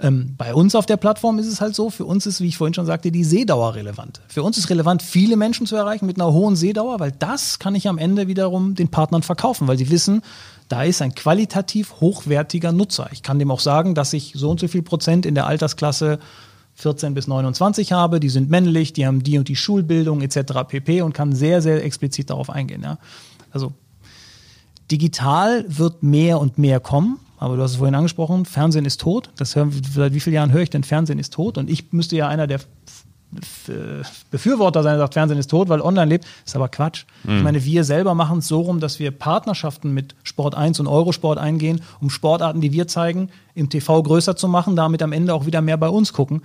[0.00, 2.56] Ähm, bei uns auf der Plattform ist es halt so, für uns ist, wie ich
[2.56, 4.20] vorhin schon sagte, die Seedauer relevant.
[4.28, 7.74] Für uns ist relevant, viele Menschen zu erreichen mit einer hohen Seedauer, weil das kann
[7.74, 10.22] ich am Ende wiederum den Partnern verkaufen, weil sie wissen,
[10.68, 13.08] da ist ein qualitativ hochwertiger Nutzer.
[13.12, 16.20] Ich kann dem auch sagen, dass ich so und so viel Prozent in der Altersklasse
[16.74, 20.64] 14 bis 29 habe, die sind männlich, die haben die und die Schulbildung etc.
[20.68, 21.02] pp.
[21.02, 22.82] und kann sehr, sehr explizit darauf eingehen.
[22.84, 22.98] Ja.
[23.50, 23.72] Also
[24.88, 27.18] digital wird mehr und mehr kommen.
[27.38, 29.30] Aber du hast es vorhin angesprochen, Fernsehen ist tot.
[29.36, 31.56] Das hören, seit wie vielen Jahren höre ich denn, Fernsehen ist tot?
[31.56, 32.60] Und ich müsste ja einer der
[34.30, 36.24] Befürworter sein, der sagt, Fernsehen ist tot, weil online lebt.
[36.24, 37.04] Das ist aber Quatsch.
[37.24, 37.36] Mhm.
[37.36, 40.86] Ich meine, wir selber machen es so rum, dass wir Partnerschaften mit Sport 1 und
[40.86, 45.34] Eurosport eingehen, um Sportarten, die wir zeigen, im TV größer zu machen, damit am Ende
[45.34, 46.42] auch wieder mehr bei uns gucken.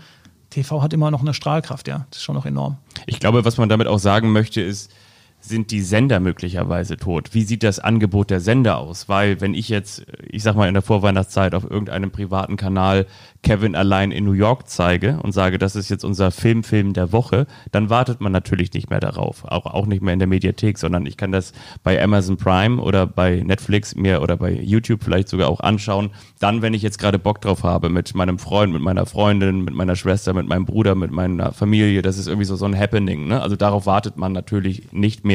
[0.49, 2.05] TV hat immer noch eine Strahlkraft, ja.
[2.09, 2.77] Das ist schon noch enorm.
[3.05, 4.91] Ich glaube, was man damit auch sagen möchte, ist,
[5.45, 7.33] sind die Sender möglicherweise tot?
[7.33, 9.09] Wie sieht das Angebot der Sender aus?
[9.09, 13.05] Weil wenn ich jetzt, ich sag mal in der Vorweihnachtszeit auf irgendeinem privaten Kanal
[13.43, 17.45] Kevin allein in New York zeige und sage, das ist jetzt unser Filmfilm der Woche,
[17.71, 19.43] dann wartet man natürlich nicht mehr darauf.
[19.43, 21.51] Auch, auch nicht mehr in der Mediathek, sondern ich kann das
[21.83, 26.11] bei Amazon Prime oder bei Netflix mir oder bei YouTube vielleicht sogar auch anschauen.
[26.39, 29.73] Dann, wenn ich jetzt gerade Bock drauf habe, mit meinem Freund, mit meiner Freundin, mit
[29.73, 33.27] meiner Schwester, mit meinem Bruder, mit meiner Familie, das ist irgendwie so, so ein Happening.
[33.27, 33.41] Ne?
[33.41, 35.32] Also darauf wartet man natürlich nicht mehr.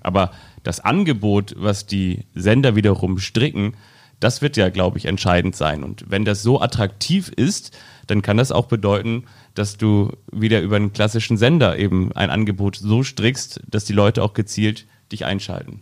[0.00, 0.30] Aber
[0.62, 3.74] das Angebot, was die Sender wiederum stricken,
[4.20, 5.84] Das wird ja, glaube ich, entscheidend sein.
[5.84, 7.76] Und wenn das so attraktiv ist,
[8.08, 9.24] dann kann das auch bedeuten,
[9.54, 14.22] dass du wieder über einen klassischen Sender eben ein Angebot so strickst, dass die Leute
[14.22, 15.80] auch gezielt dich einschalten.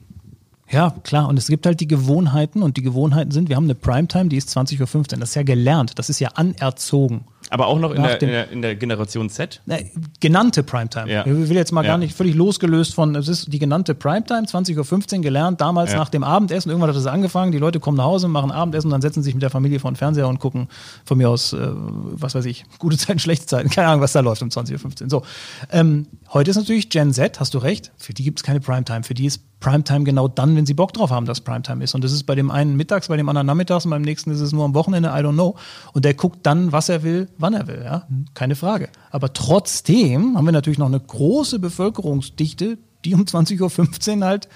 [0.68, 1.28] Ja, klar.
[1.28, 4.36] Und es gibt halt die Gewohnheiten und die Gewohnheiten sind, wir haben eine Primetime, die
[4.36, 5.20] ist 20.15 Uhr.
[5.20, 7.24] Das ist ja gelernt, das ist ja anerzogen.
[7.50, 9.60] Aber auch noch in der, in der, in, der, Generation Z?
[9.66, 9.76] Na,
[10.20, 11.10] genannte Primetime.
[11.10, 11.24] Ja.
[11.26, 11.92] Ich will jetzt mal ja.
[11.92, 15.98] gar nicht völlig losgelöst von, es ist die genannte Primetime, 20.15 Uhr gelernt, damals ja.
[15.98, 16.70] nach dem Abendessen.
[16.70, 19.34] Irgendwann hat es angefangen, die Leute kommen nach Hause, machen Abendessen und dann setzen sich
[19.34, 20.68] mit der Familie vor den Fernseher und gucken
[21.04, 24.20] von mir aus, äh, was weiß ich, gute Zeiten, schlechte Zeiten, keine Ahnung, was da
[24.20, 25.10] läuft um 20.15 Uhr.
[25.10, 25.22] So.
[25.70, 29.04] Ähm, heute ist natürlich Gen Z, hast du recht, für die gibt es keine Primetime,
[29.04, 31.94] für die ist Primetime genau dann, wenn sie Bock drauf haben, dass Primetime ist.
[31.94, 34.40] Und das ist bei dem einen mittags, bei dem anderen nachmittags und beim nächsten ist
[34.40, 35.56] es nur am Wochenende, I don't know.
[35.92, 38.06] Und der guckt dann, was er will, wann er will, ja.
[38.34, 38.88] Keine Frage.
[39.10, 44.48] Aber trotzdem haben wir natürlich noch eine große Bevölkerungsdichte, die um 20.15 Uhr halt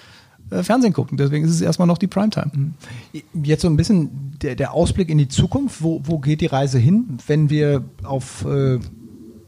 [0.51, 1.17] äh, Fernsehen gucken.
[1.17, 2.51] Deswegen ist es erstmal noch die Primetime.
[2.53, 2.73] Mhm.
[3.43, 5.81] Jetzt so ein bisschen der, der Ausblick in die Zukunft.
[5.81, 8.79] Wo, wo geht die Reise hin, wenn wir auf äh,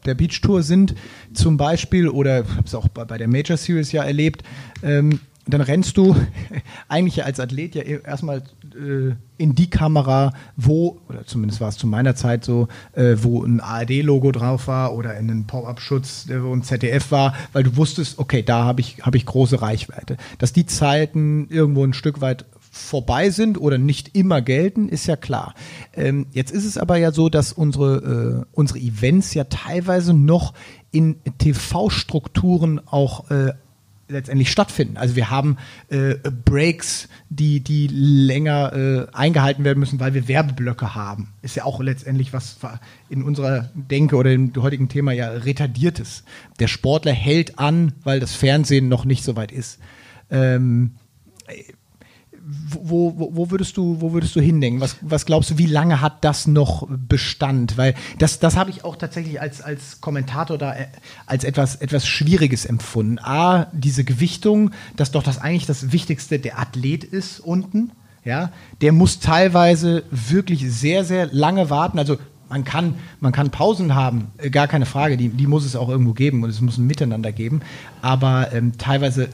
[0.05, 0.95] der Beach Tour sind,
[1.33, 4.43] zum Beispiel, oder ich habe es auch bei, bei, der Major Series ja erlebt,
[4.81, 6.15] ähm, dann rennst du
[6.87, 8.43] eigentlich als Athlet ja erstmal
[8.75, 13.43] äh, in die Kamera, wo, oder zumindest war es zu meiner Zeit so, äh, wo
[13.43, 18.19] ein ARD-Logo drauf war oder in einem Pop-Up-Schutz, wo ein ZDF war, weil du wusstest,
[18.19, 20.17] okay, da habe ich, hab ich große Reichweite.
[20.37, 25.15] Dass die Zeiten irgendwo ein Stück weit vorbei sind oder nicht immer gelten, ist ja
[25.15, 25.53] klar.
[25.93, 30.53] Ähm, jetzt ist es aber ja so, dass unsere, äh, unsere Events ja teilweise noch
[30.91, 33.53] in TV-Strukturen auch äh,
[34.07, 34.97] letztendlich stattfinden.
[34.97, 35.57] Also wir haben
[35.89, 41.33] äh, Breaks, die, die länger äh, eingehalten werden müssen, weil wir Werbeblöcke haben.
[41.41, 42.57] Ist ja auch letztendlich was
[43.09, 46.23] in unserer Denke oder im heutigen Thema ja retardiertes.
[46.59, 49.79] Der Sportler hält an, weil das Fernsehen noch nicht so weit ist.
[50.29, 50.91] Ähm,
[52.45, 54.81] wo, wo, wo, würdest du, wo würdest du hindenken?
[54.81, 57.77] Was, was glaubst du, wie lange hat das noch Bestand?
[57.77, 60.87] Weil das, das habe ich auch tatsächlich als, als Kommentator da äh,
[61.25, 63.19] als etwas, etwas Schwieriges empfunden.
[63.19, 67.91] A, diese Gewichtung, dass doch das eigentlich das Wichtigste der Athlet ist unten.
[68.25, 71.99] Ja, der muss teilweise wirklich sehr, sehr lange warten.
[71.99, 72.17] Also
[72.49, 75.89] man kann, man kann Pausen haben, äh, gar keine Frage, die, die muss es auch
[75.89, 77.61] irgendwo geben und es muss ein Miteinander geben.
[78.01, 79.29] Aber ähm, teilweise äh,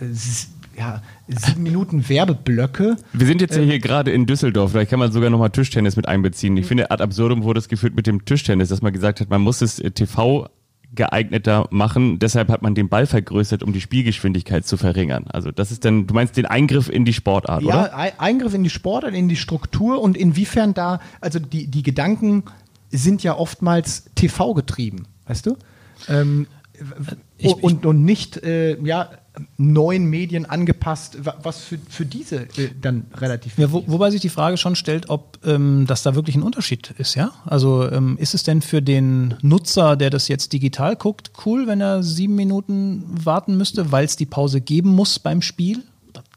[0.80, 2.96] ja, sieben Minuten Werbeblöcke.
[3.12, 6.08] Wir sind jetzt ja hier gerade in Düsseldorf, vielleicht kann man sogar nochmal Tischtennis mit
[6.08, 6.56] einbeziehen.
[6.56, 9.42] Ich finde, ad absurdum wurde es geführt mit dem Tischtennis, dass man gesagt hat, man
[9.42, 10.50] muss es äh, TV
[10.96, 12.18] geeigneter machen.
[12.18, 15.26] Deshalb hat man den Ball vergrößert, um die Spielgeschwindigkeit zu verringern.
[15.28, 17.92] Also das ist dann, du meinst den Eingriff in die Sportart, ja, oder?
[17.92, 22.44] Ja, Eingriff in die Sportart, in die Struktur und inwiefern da, also die, die Gedanken
[22.90, 25.58] sind ja oftmals TV getrieben, weißt du?
[26.08, 26.48] Ähm,
[27.38, 29.10] ich, und, und nicht, äh, ja,
[29.58, 34.30] neuen Medien angepasst, was für, für diese äh, dann relativ ja, wo, Wobei sich die
[34.30, 37.32] Frage schon stellt, ob ähm, das da wirklich ein Unterschied ist, ja?
[37.46, 41.82] Also ähm, ist es denn für den Nutzer, der das jetzt digital guckt, cool, wenn
[41.82, 45.84] er sieben Minuten warten müsste, weil es die Pause geben muss beim Spiel?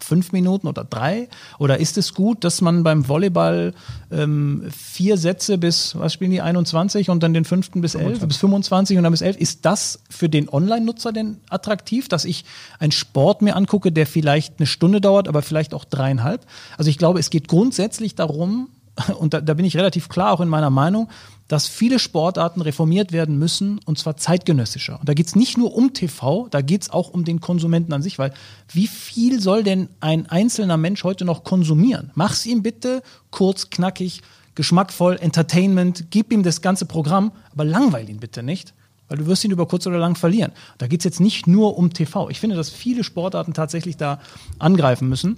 [0.03, 1.29] Fünf Minuten oder drei?
[1.59, 3.75] Oder ist es gut, dass man beim Volleyball
[4.11, 8.37] ähm, vier Sätze bis, was spielen die, 21 und dann den fünften bis 11, bis
[8.39, 9.37] 25 und dann bis 11?
[9.37, 12.45] Ist das für den Online-Nutzer denn attraktiv, dass ich
[12.79, 16.45] einen Sport mir angucke, der vielleicht eine Stunde dauert, aber vielleicht auch dreieinhalb?
[16.77, 18.69] Also ich glaube, es geht grundsätzlich darum,
[19.19, 21.09] und da, da bin ich relativ klar auch in meiner Meinung,
[21.53, 24.99] dass viele Sportarten reformiert werden müssen und zwar zeitgenössischer.
[24.99, 27.93] Und da geht es nicht nur um TV, da geht es auch um den Konsumenten
[27.93, 28.33] an sich, weil
[28.73, 32.11] wie viel soll denn ein einzelner Mensch heute noch konsumieren?
[32.15, 34.23] Mach's ihm bitte kurz, knackig,
[34.55, 38.73] geschmackvoll, Entertainment, gib ihm das ganze Programm, aber langweil ihn bitte nicht.
[39.11, 40.53] Weil du wirst ihn über kurz oder lang verlieren.
[40.79, 42.31] Da geht es jetzt nicht nur um TV.
[42.31, 44.21] Ich finde, dass viele Sportarten tatsächlich da
[44.59, 45.37] angreifen müssen.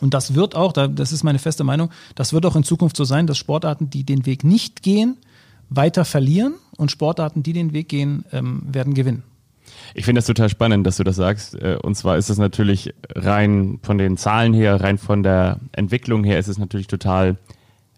[0.00, 3.02] Und das wird auch, das ist meine feste Meinung, das wird auch in Zukunft so
[3.02, 5.16] sein, dass Sportarten, die den Weg nicht gehen,
[5.70, 9.22] weiter verlieren und Sportarten, die den Weg gehen, ähm, werden gewinnen.
[9.94, 11.54] Ich finde das total spannend, dass du das sagst.
[11.54, 16.24] Äh, und zwar ist es natürlich rein von den Zahlen her, rein von der Entwicklung
[16.24, 17.36] her, ist es natürlich total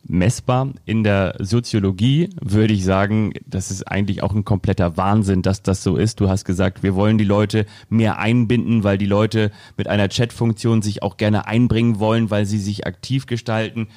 [0.04, 0.68] messbar.
[0.84, 5.82] In der Soziologie würde ich sagen, das ist eigentlich auch ein kompletter Wahnsinn, dass das
[5.82, 6.20] so ist.
[6.20, 10.82] Du hast gesagt, wir wollen die Leute mehr einbinden, weil die Leute mit einer Chatfunktion
[10.82, 13.88] sich auch gerne einbringen wollen, weil sie sich aktiv gestalten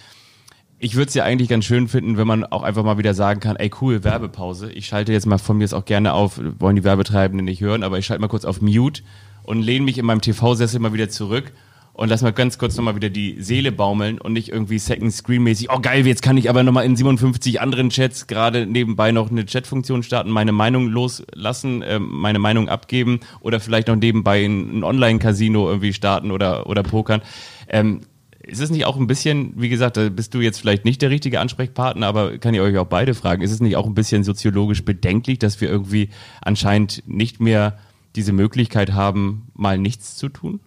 [0.78, 3.40] ich würde es ja eigentlich ganz schön finden, wenn man auch einfach mal wieder sagen
[3.40, 4.72] kann, ey cool, Werbepause.
[4.72, 7.98] Ich schalte jetzt mal von mir auch gerne auf, wollen die Werbetreibenden nicht hören, aber
[7.98, 9.02] ich schalte mal kurz auf Mute
[9.44, 11.54] und lehne mich in meinem TV-Sessel mal wieder zurück
[11.94, 15.44] und lass mal ganz kurz nochmal wieder die Seele baumeln und nicht irgendwie Second Screen
[15.44, 19.32] mäßig, oh geil, jetzt kann ich aber nochmal in 57 anderen Chats gerade nebenbei noch
[19.32, 24.80] eine Chatfunktion starten, meine Meinung loslassen, äh, meine Meinung abgeben oder vielleicht noch nebenbei ein,
[24.80, 27.22] ein Online-Casino irgendwie starten oder, oder pokern.
[27.70, 28.02] Ähm,
[28.48, 31.10] Ist es nicht auch ein bisschen, wie gesagt, da bist du jetzt vielleicht nicht der
[31.10, 34.24] richtige Ansprechpartner, aber kann ich euch auch beide fragen, ist es nicht auch ein bisschen
[34.24, 36.10] soziologisch bedenklich, dass wir irgendwie
[36.42, 37.78] anscheinend nicht mehr
[38.16, 40.60] diese Möglichkeit haben, mal nichts zu tun?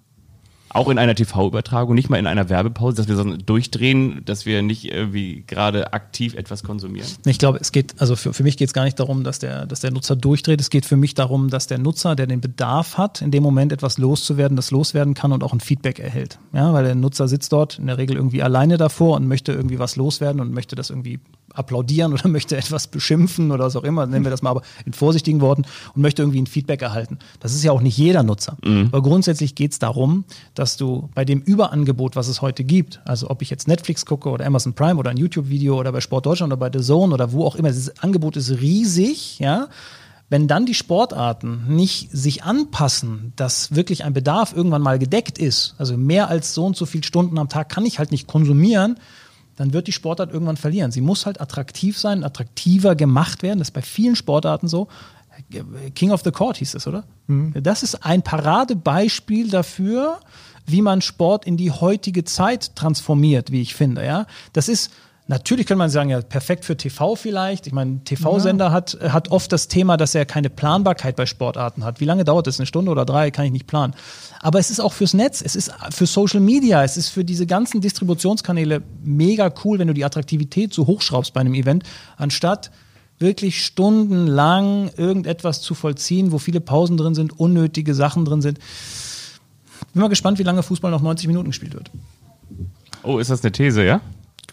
[0.70, 4.62] Auch in einer TV-Übertragung, nicht mal in einer Werbepause, dass wir so durchdrehen, dass wir
[4.62, 7.08] nicht irgendwie gerade aktiv etwas konsumieren?
[7.24, 9.66] Ich glaube, es geht, also für, für mich geht es gar nicht darum, dass der,
[9.66, 10.60] dass der Nutzer durchdreht.
[10.60, 13.72] Es geht für mich darum, dass der Nutzer, der den Bedarf hat, in dem Moment
[13.72, 16.38] etwas loszuwerden, das loswerden kann und auch ein Feedback erhält.
[16.52, 19.78] Ja, weil der Nutzer sitzt dort in der Regel irgendwie alleine davor und möchte irgendwie
[19.78, 21.20] was loswerden und möchte das irgendwie
[21.54, 24.92] applaudieren oder möchte etwas beschimpfen oder was auch immer, nennen wir das mal aber in
[24.92, 25.64] vorsichtigen Worten
[25.94, 27.18] und möchte irgendwie ein Feedback erhalten.
[27.40, 28.56] Das ist ja auch nicht jeder Nutzer.
[28.64, 28.88] Mhm.
[28.92, 33.30] Aber grundsätzlich geht es darum, dass du bei dem Überangebot, was es heute gibt, also
[33.30, 36.52] ob ich jetzt Netflix gucke oder Amazon Prime oder ein YouTube-Video oder bei Sport Deutschland
[36.52, 39.68] oder bei The Zone oder wo auch immer, dieses Angebot ist riesig, ja.
[40.30, 45.74] Wenn dann die Sportarten nicht sich anpassen, dass wirklich ein Bedarf irgendwann mal gedeckt ist,
[45.78, 48.98] also mehr als so und so viele Stunden am Tag kann ich halt nicht konsumieren,
[49.58, 50.92] dann wird die Sportart irgendwann verlieren.
[50.92, 53.58] Sie muss halt attraktiv sein, attraktiver gemacht werden.
[53.58, 54.86] Das ist bei vielen Sportarten so.
[55.94, 57.04] King of the Court hieß das, oder?
[57.26, 57.54] Mhm.
[57.60, 60.20] Das ist ein Paradebeispiel dafür,
[60.66, 64.04] wie man Sport in die heutige Zeit transformiert, wie ich finde.
[64.04, 64.92] Ja, das ist
[65.30, 67.66] Natürlich kann man sagen, ja, perfekt für TV vielleicht.
[67.66, 68.72] Ich meine, TV-Sender ja.
[68.72, 72.00] hat, hat oft das Thema, dass er keine Planbarkeit bei Sportarten hat.
[72.00, 72.58] Wie lange dauert das?
[72.58, 73.30] Eine Stunde oder drei?
[73.30, 73.92] Kann ich nicht planen.
[74.40, 77.46] Aber es ist auch fürs Netz, es ist für Social Media, es ist für diese
[77.46, 81.84] ganzen Distributionskanäle mega cool, wenn du die Attraktivität so hochschraubst bei einem Event,
[82.16, 82.70] anstatt
[83.18, 88.60] wirklich stundenlang irgendetwas zu vollziehen, wo viele Pausen drin sind, unnötige Sachen drin sind.
[89.92, 91.90] Bin mal gespannt, wie lange Fußball noch 90 Minuten gespielt wird.
[93.02, 94.00] Oh, ist das eine These, ja?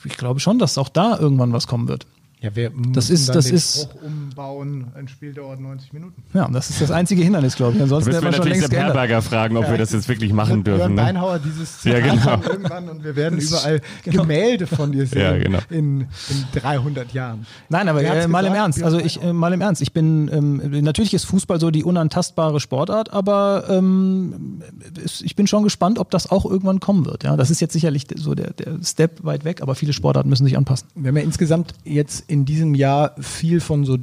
[0.04, 2.06] Ich glaube schon, dass auch da irgendwann was kommen wird.
[2.42, 6.22] Ja, wir das ist, das ist umbauen, ein Spiel dauert 90 Minuten.
[6.34, 7.82] Ja, das ist das einzige Hindernis, glaube ich.
[7.82, 10.64] Ansonsten müssen wir natürlich schon längst Herberger fragen, ob ja, wir das jetzt wirklich machen
[10.64, 10.96] dürfen.
[10.96, 11.02] Ne?
[11.02, 12.42] Beinhauer dieses ja, genau.
[12.46, 14.22] irgendwann und wir werden überall genau.
[14.24, 15.60] Gemälde von dir sehen ja, genau.
[15.70, 16.08] in, in
[16.54, 17.46] 300 Jahren.
[17.70, 18.84] Nein, aber äh, mal gesagt, im Ernst.
[18.84, 19.82] Also ich äh, mal im Ernst.
[19.82, 24.62] Ich bin ähm, natürlich ist Fußball so die unantastbare Sportart, aber ähm,
[25.24, 27.24] ich bin schon gespannt, ob das auch irgendwann kommen wird.
[27.24, 30.46] Ja, das ist jetzt sicherlich so der, der Step weit weg, aber viele Sportarten müssen
[30.46, 30.90] sich anpassen.
[30.96, 33.98] Wir haben ja insgesamt jetzt in diesem Jahr viel von so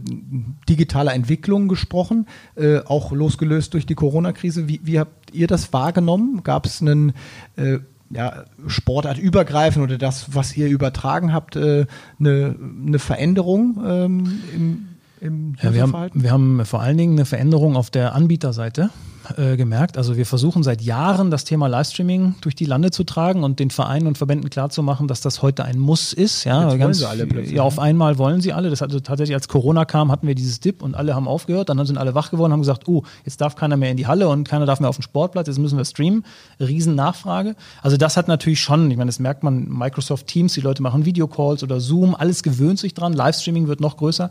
[0.69, 2.27] digitaler Entwicklung gesprochen,
[2.57, 4.69] äh, auch losgelöst durch die Corona-Krise.
[4.69, 6.43] Wie, wie, habt ihr das wahrgenommen?
[6.43, 7.12] Gab es einen
[7.57, 7.78] äh,
[8.11, 11.86] ja, Sportart übergreifend oder das, was ihr übertragen habt, äh,
[12.19, 14.89] eine, eine Veränderung ähm, im,
[15.20, 18.90] im ja, wir haben, wir haben vor allen Dingen eine Veränderung auf der Anbieterseite
[19.36, 19.97] äh, gemerkt.
[19.97, 23.70] Also wir versuchen seit Jahren das Thema Livestreaming durch die Lande zu tragen und den
[23.70, 26.44] Vereinen und Verbänden klarzumachen, dass das heute ein Muss ist.
[26.44, 27.57] Ja, Jetzt ganz, sie alle plötzlich.
[27.57, 27.82] Ja, auf ne?
[27.82, 28.70] einmal wollen sie alle.
[28.70, 31.69] Das hat, also tatsächlich, als Corona kam, hatten wir dieses Dip und alle haben aufgehört.
[31.69, 34.07] Dann sind alle wach geworden und haben gesagt, oh, jetzt darf keiner mehr in die
[34.07, 35.47] Halle und keiner darf mehr auf den Sportplatz.
[35.47, 36.24] Jetzt müssen wir streamen.
[36.61, 37.55] Riesennachfrage.
[37.82, 41.05] Also das hat natürlich schon, ich meine, das merkt man, Microsoft Teams, die Leute machen
[41.05, 43.12] Videocalls oder Zoom, alles gewöhnt sich dran.
[43.12, 44.31] Livestreaming wird noch größer.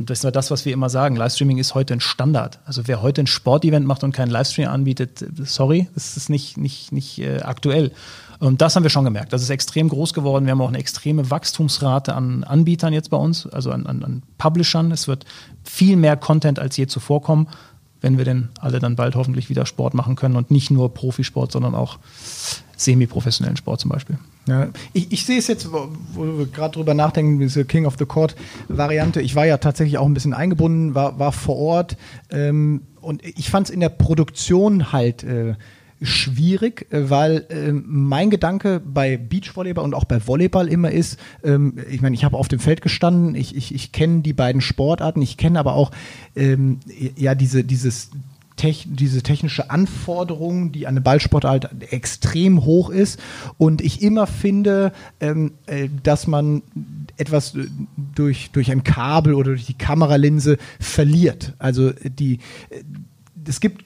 [0.00, 1.14] Und das war das, was wir immer sagen.
[1.14, 2.58] Livestreaming ist heute ein Standard.
[2.64, 6.90] Also wer heute ein Sportevent macht und keinen Livestream anbietet, sorry, das ist nicht, nicht,
[6.90, 7.92] nicht äh, aktuell.
[8.38, 9.34] Und das haben wir schon gemerkt.
[9.34, 10.46] Das ist extrem groß geworden.
[10.46, 14.22] Wir haben auch eine extreme Wachstumsrate an Anbietern jetzt bei uns, also an, an, an
[14.38, 14.90] Publishern.
[14.90, 15.26] Es wird
[15.64, 17.48] viel mehr Content als je zuvor kommen,
[18.00, 21.52] wenn wir denn alle dann bald hoffentlich wieder Sport machen können und nicht nur Profisport,
[21.52, 21.98] sondern auch
[22.74, 24.18] semi-professionellen Sport zum Beispiel.
[24.46, 27.96] Ja, ich, ich sehe es jetzt, wo, wo wir gerade drüber nachdenken, diese King of
[27.98, 28.34] the Court
[28.68, 29.20] Variante.
[29.20, 31.96] Ich war ja tatsächlich auch ein bisschen eingebunden, war, war vor Ort
[32.30, 35.54] ähm, und ich fand es in der Produktion halt äh,
[36.02, 41.74] schwierig, äh, weil äh, mein Gedanke bei Beachvolleyball und auch bei Volleyball immer ist, ähm,
[41.90, 45.20] ich meine, ich habe auf dem Feld gestanden, ich, ich, ich kenne die beiden Sportarten,
[45.20, 45.90] ich kenne aber auch
[46.34, 46.80] ähm,
[47.16, 48.10] ja diese, dieses
[48.60, 53.18] Tech, diese technische Anforderung, die an eine Ballsportart extrem hoch ist.
[53.56, 56.60] Und ich immer finde, ähm, äh, dass man
[57.16, 57.68] etwas äh,
[58.14, 61.54] durch, durch ein Kabel oder durch die Kameralinse verliert.
[61.58, 62.82] Also die, äh,
[63.48, 63.82] es gibt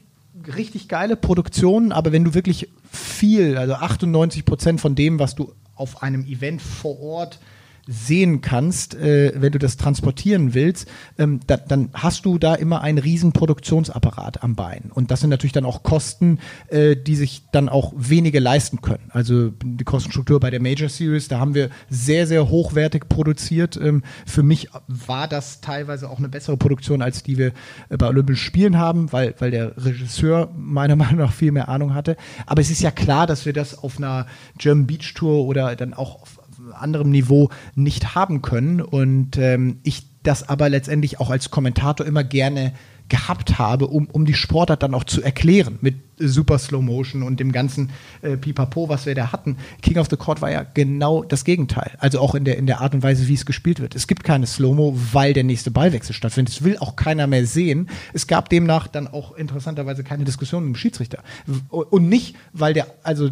[0.56, 5.52] richtig geile Produktionen, aber wenn du wirklich viel, also 98 Prozent von dem, was du
[5.76, 7.38] auf einem Event vor Ort
[7.86, 10.88] sehen kannst, äh, wenn du das transportieren willst,
[11.18, 14.90] ähm, da, dann hast du da immer einen riesen Produktionsapparat am Bein.
[14.94, 16.38] Und das sind natürlich dann auch Kosten,
[16.68, 19.10] äh, die sich dann auch wenige leisten können.
[19.10, 23.76] Also die Kostenstruktur bei der Major Series, da haben wir sehr, sehr hochwertig produziert.
[23.76, 27.52] Ähm, für mich war das teilweise auch eine bessere Produktion, als die wir
[27.90, 31.94] äh, bei Olympischen Spielen haben, weil, weil der Regisseur meiner Meinung nach viel mehr Ahnung
[31.94, 32.16] hatte.
[32.46, 35.92] Aber es ist ja klar, dass wir das auf einer German Beach Tour oder dann
[35.92, 36.40] auch auf
[36.74, 38.80] anderem Niveau nicht haben können.
[38.80, 42.72] Und ähm, ich das aber letztendlich auch als Kommentator immer gerne
[43.08, 47.38] gehabt habe, um, um die Sportart dann auch zu erklären mit Super Slow Motion und
[47.38, 47.90] dem ganzen
[48.22, 49.58] äh, Pipapo, was wir da hatten.
[49.82, 51.92] King of the Court war ja genau das Gegenteil.
[51.98, 53.94] Also auch in der, in der Art und Weise, wie es gespielt wird.
[53.94, 56.54] Es gibt keine Slow-Mo, weil der nächste Ballwechsel stattfindet.
[56.54, 57.90] Es will auch keiner mehr sehen.
[58.14, 61.22] Es gab demnach dann auch interessanterweise keine Diskussion mit dem Schiedsrichter.
[61.68, 63.28] Und nicht, weil der, also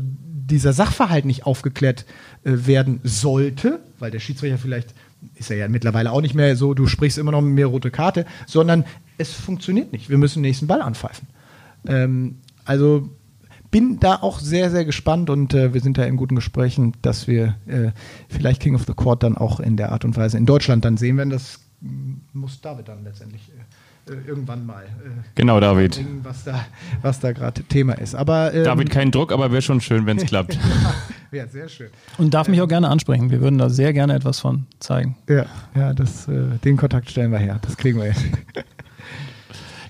[0.46, 2.04] dieser Sachverhalt nicht aufgeklärt
[2.44, 4.94] äh, werden sollte, weil der Schiedsrichter vielleicht
[5.36, 7.90] ist er ja mittlerweile auch nicht mehr so, du sprichst immer noch mit mir rote
[7.90, 8.84] Karte, sondern
[9.18, 10.10] es funktioniert nicht.
[10.10, 11.28] Wir müssen den nächsten Ball anpfeifen.
[11.86, 13.08] Ähm, also
[13.70, 17.28] bin da auch sehr, sehr gespannt und äh, wir sind da in guten Gesprächen, dass
[17.28, 17.92] wir äh,
[18.28, 20.96] vielleicht King of the Court dann auch in der Art und Weise in Deutschland dann
[20.96, 21.30] sehen werden.
[21.30, 21.60] Das
[22.32, 23.62] muss David dann letztendlich äh
[24.26, 24.84] irgendwann mal.
[24.84, 25.96] Äh, genau, David.
[25.96, 26.66] Bringen, was da,
[27.02, 28.14] was da gerade Thema ist.
[28.14, 30.58] Aber, ähm, David, kein Druck, aber wäre schon schön, wenn es klappt.
[31.30, 31.88] ja, sehr schön.
[32.18, 33.30] Und darf mich auch gerne ansprechen.
[33.30, 35.16] Wir würden da sehr gerne etwas von zeigen.
[35.28, 37.58] Ja, ja das, äh, den Kontakt stellen wir her.
[37.62, 38.24] Das kriegen wir jetzt.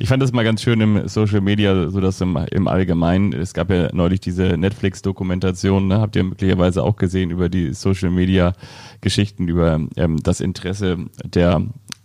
[0.03, 3.55] Ich fand das mal ganz schön im Social Media, so dass im, im Allgemeinen, es
[3.55, 8.55] gab ja neulich diese Netflix-Dokumentation, ne, habt ihr möglicherweise auch gesehen über die Social Media
[9.01, 11.63] Geschichten, über ähm, das Interesse der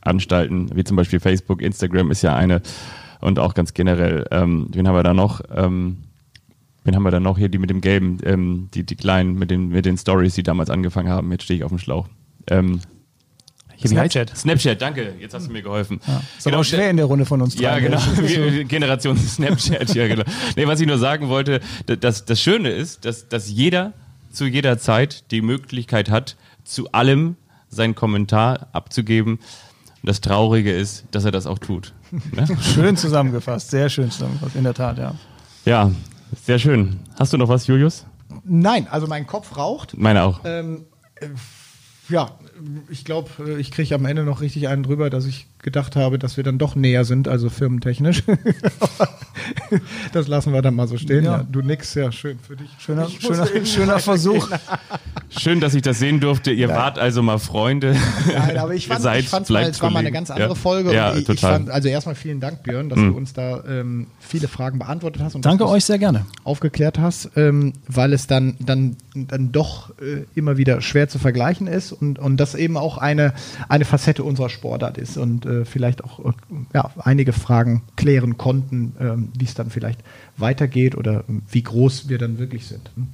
[0.07, 2.61] Anstalten, wie zum Beispiel Facebook, Instagram ist ja eine
[3.19, 5.41] und auch ganz generell, ähm, wen haben wir da noch?
[5.53, 5.97] Ähm,
[6.84, 9.51] wen haben wir da noch hier, die mit dem Gelben, ähm, die, die Kleinen mit
[9.51, 12.07] den, mit den Stories, die damals angefangen haben, jetzt stehe ich auf dem Schlauch.
[12.49, 12.81] Ähm,
[13.85, 14.35] Snapchat.
[14.35, 15.13] Snapchat, danke.
[15.19, 15.99] Jetzt hast du mir geholfen.
[16.07, 17.63] Ja, ist genau, aber schwer in der Runde von uns drei.
[17.63, 18.01] Ja, genau.
[18.67, 20.23] Generation Snapchat, ja, genau.
[20.55, 23.93] Nee, was ich nur sagen wollte, das, das Schöne ist, dass, dass jeder
[24.31, 27.35] zu jeder Zeit die Möglichkeit hat, zu allem
[27.69, 29.39] seinen Kommentar abzugeben.
[30.03, 31.93] Das Traurige ist, dass er das auch tut.
[32.31, 32.47] Ne?
[32.61, 35.15] Schön zusammengefasst, sehr schön zusammengefasst, in der Tat, ja.
[35.65, 35.91] Ja,
[36.43, 36.99] sehr schön.
[37.19, 38.05] Hast du noch was, Julius?
[38.43, 39.97] Nein, also mein Kopf raucht.
[39.97, 40.41] Meine auch.
[40.45, 41.27] Ähm, äh,
[42.09, 42.31] ja,
[42.89, 46.18] ich glaube, äh, ich kriege am Ende noch richtig einen drüber, dass ich gedacht habe,
[46.18, 48.23] dass wir dann doch näher sind, also firmentechnisch.
[50.14, 51.26] das lassen wir dann mal so stehen.
[51.26, 51.39] Ja.
[51.39, 52.69] ja du nix, ja, schön für dich.
[52.80, 54.49] Schöner, schöner, schöner Versuch.
[55.30, 56.52] Schön, dass ich das sehen durfte.
[56.52, 56.77] Ihr Nein.
[56.77, 57.98] wart also mal Freunde.
[58.27, 60.56] Nein, aber ich fand es mal, es war mal eine ganz andere ja.
[60.56, 60.94] Folge.
[60.94, 61.52] Ja, ich, total.
[61.52, 63.11] Fand, also erstmal vielen Dank, Björn, dass mhm.
[63.11, 65.35] du uns da ähm, viele Fragen beantwortet hast.
[65.35, 66.26] Und Danke euch sehr gerne.
[66.45, 71.68] Aufgeklärt hast, ähm, weil es dann, dann, dann doch äh, immer wieder schwer zu vergleichen
[71.68, 73.34] ist und, und das eben auch eine,
[73.68, 76.31] eine Facette unserer Sportart ist und äh, vielleicht auch äh,
[76.73, 79.99] ja, einige Fragen klären konnten, ähm, wie es dann vielleicht
[80.38, 82.89] weitergeht oder wie groß wir dann wirklich sind.
[82.95, 83.07] Hm?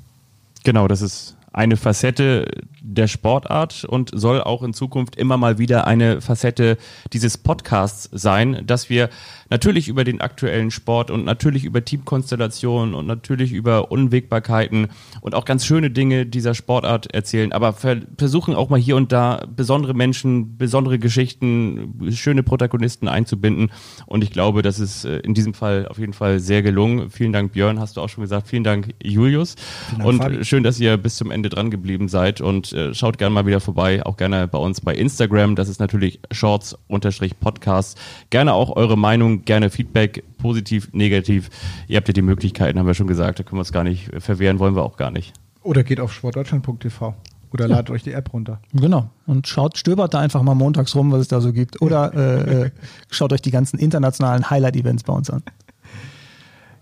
[0.64, 2.48] Genau, das ist eine Facette
[2.82, 6.78] der Sportart und soll auch in Zukunft immer mal wieder eine Facette
[7.14, 9.10] dieses Podcasts sein, dass wir
[9.54, 14.88] natürlich über den aktuellen Sport und natürlich über Teamkonstellationen und natürlich über Unwägbarkeiten
[15.22, 19.46] und auch ganz schöne Dinge dieser Sportart erzählen, aber versuchen auch mal hier und da
[19.56, 23.72] besondere Menschen, besondere Geschichten, schöne Protagonisten einzubinden
[24.08, 27.12] und ich glaube, das ist äh, in diesem Fall auf jeden Fall sehr gelungen.
[27.12, 28.48] Vielen Dank Björn, hast du auch schon gesagt.
[28.48, 29.54] Vielen Dank Julius
[29.92, 30.44] Dank, und Fabi.
[30.44, 33.60] schön, dass ihr bis zum Ende dran geblieben seid und äh, schaut gerne mal wieder
[33.60, 38.00] vorbei, auch gerne bei uns bei Instagram, das ist natürlich Shorts-Podcast.
[38.32, 41.49] Gerne auch eure Meinung gerne Feedback, positiv, negativ.
[41.88, 44.10] Ihr habt ja die Möglichkeiten, haben wir schon gesagt, da können wir uns gar nicht
[44.20, 45.34] verwehren, wollen wir auch gar nicht.
[45.61, 47.15] Oder geht auf sportdeutschland.tv.
[47.53, 48.60] Oder ladet euch die App runter.
[48.74, 49.10] Genau.
[49.28, 51.82] Und schaut, stöbert da einfach mal montags rum, was es da so gibt.
[51.84, 52.72] Oder äh, äh,
[53.11, 55.44] schaut euch die ganzen internationalen Highlight-Events bei uns an.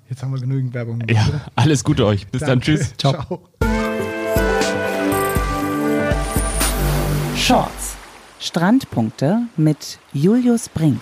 [0.10, 1.00] Jetzt haben wir genügend Werbung.
[1.00, 1.42] Gemacht, ja, oder?
[1.56, 2.28] alles Gute euch.
[2.28, 2.52] Bis Danke.
[2.52, 2.62] dann.
[2.62, 2.94] Tschüss.
[2.98, 3.14] Ciao.
[3.14, 3.42] Ciao.
[7.36, 7.98] Shorts.
[8.40, 11.02] Strandpunkte mit Julius Brink.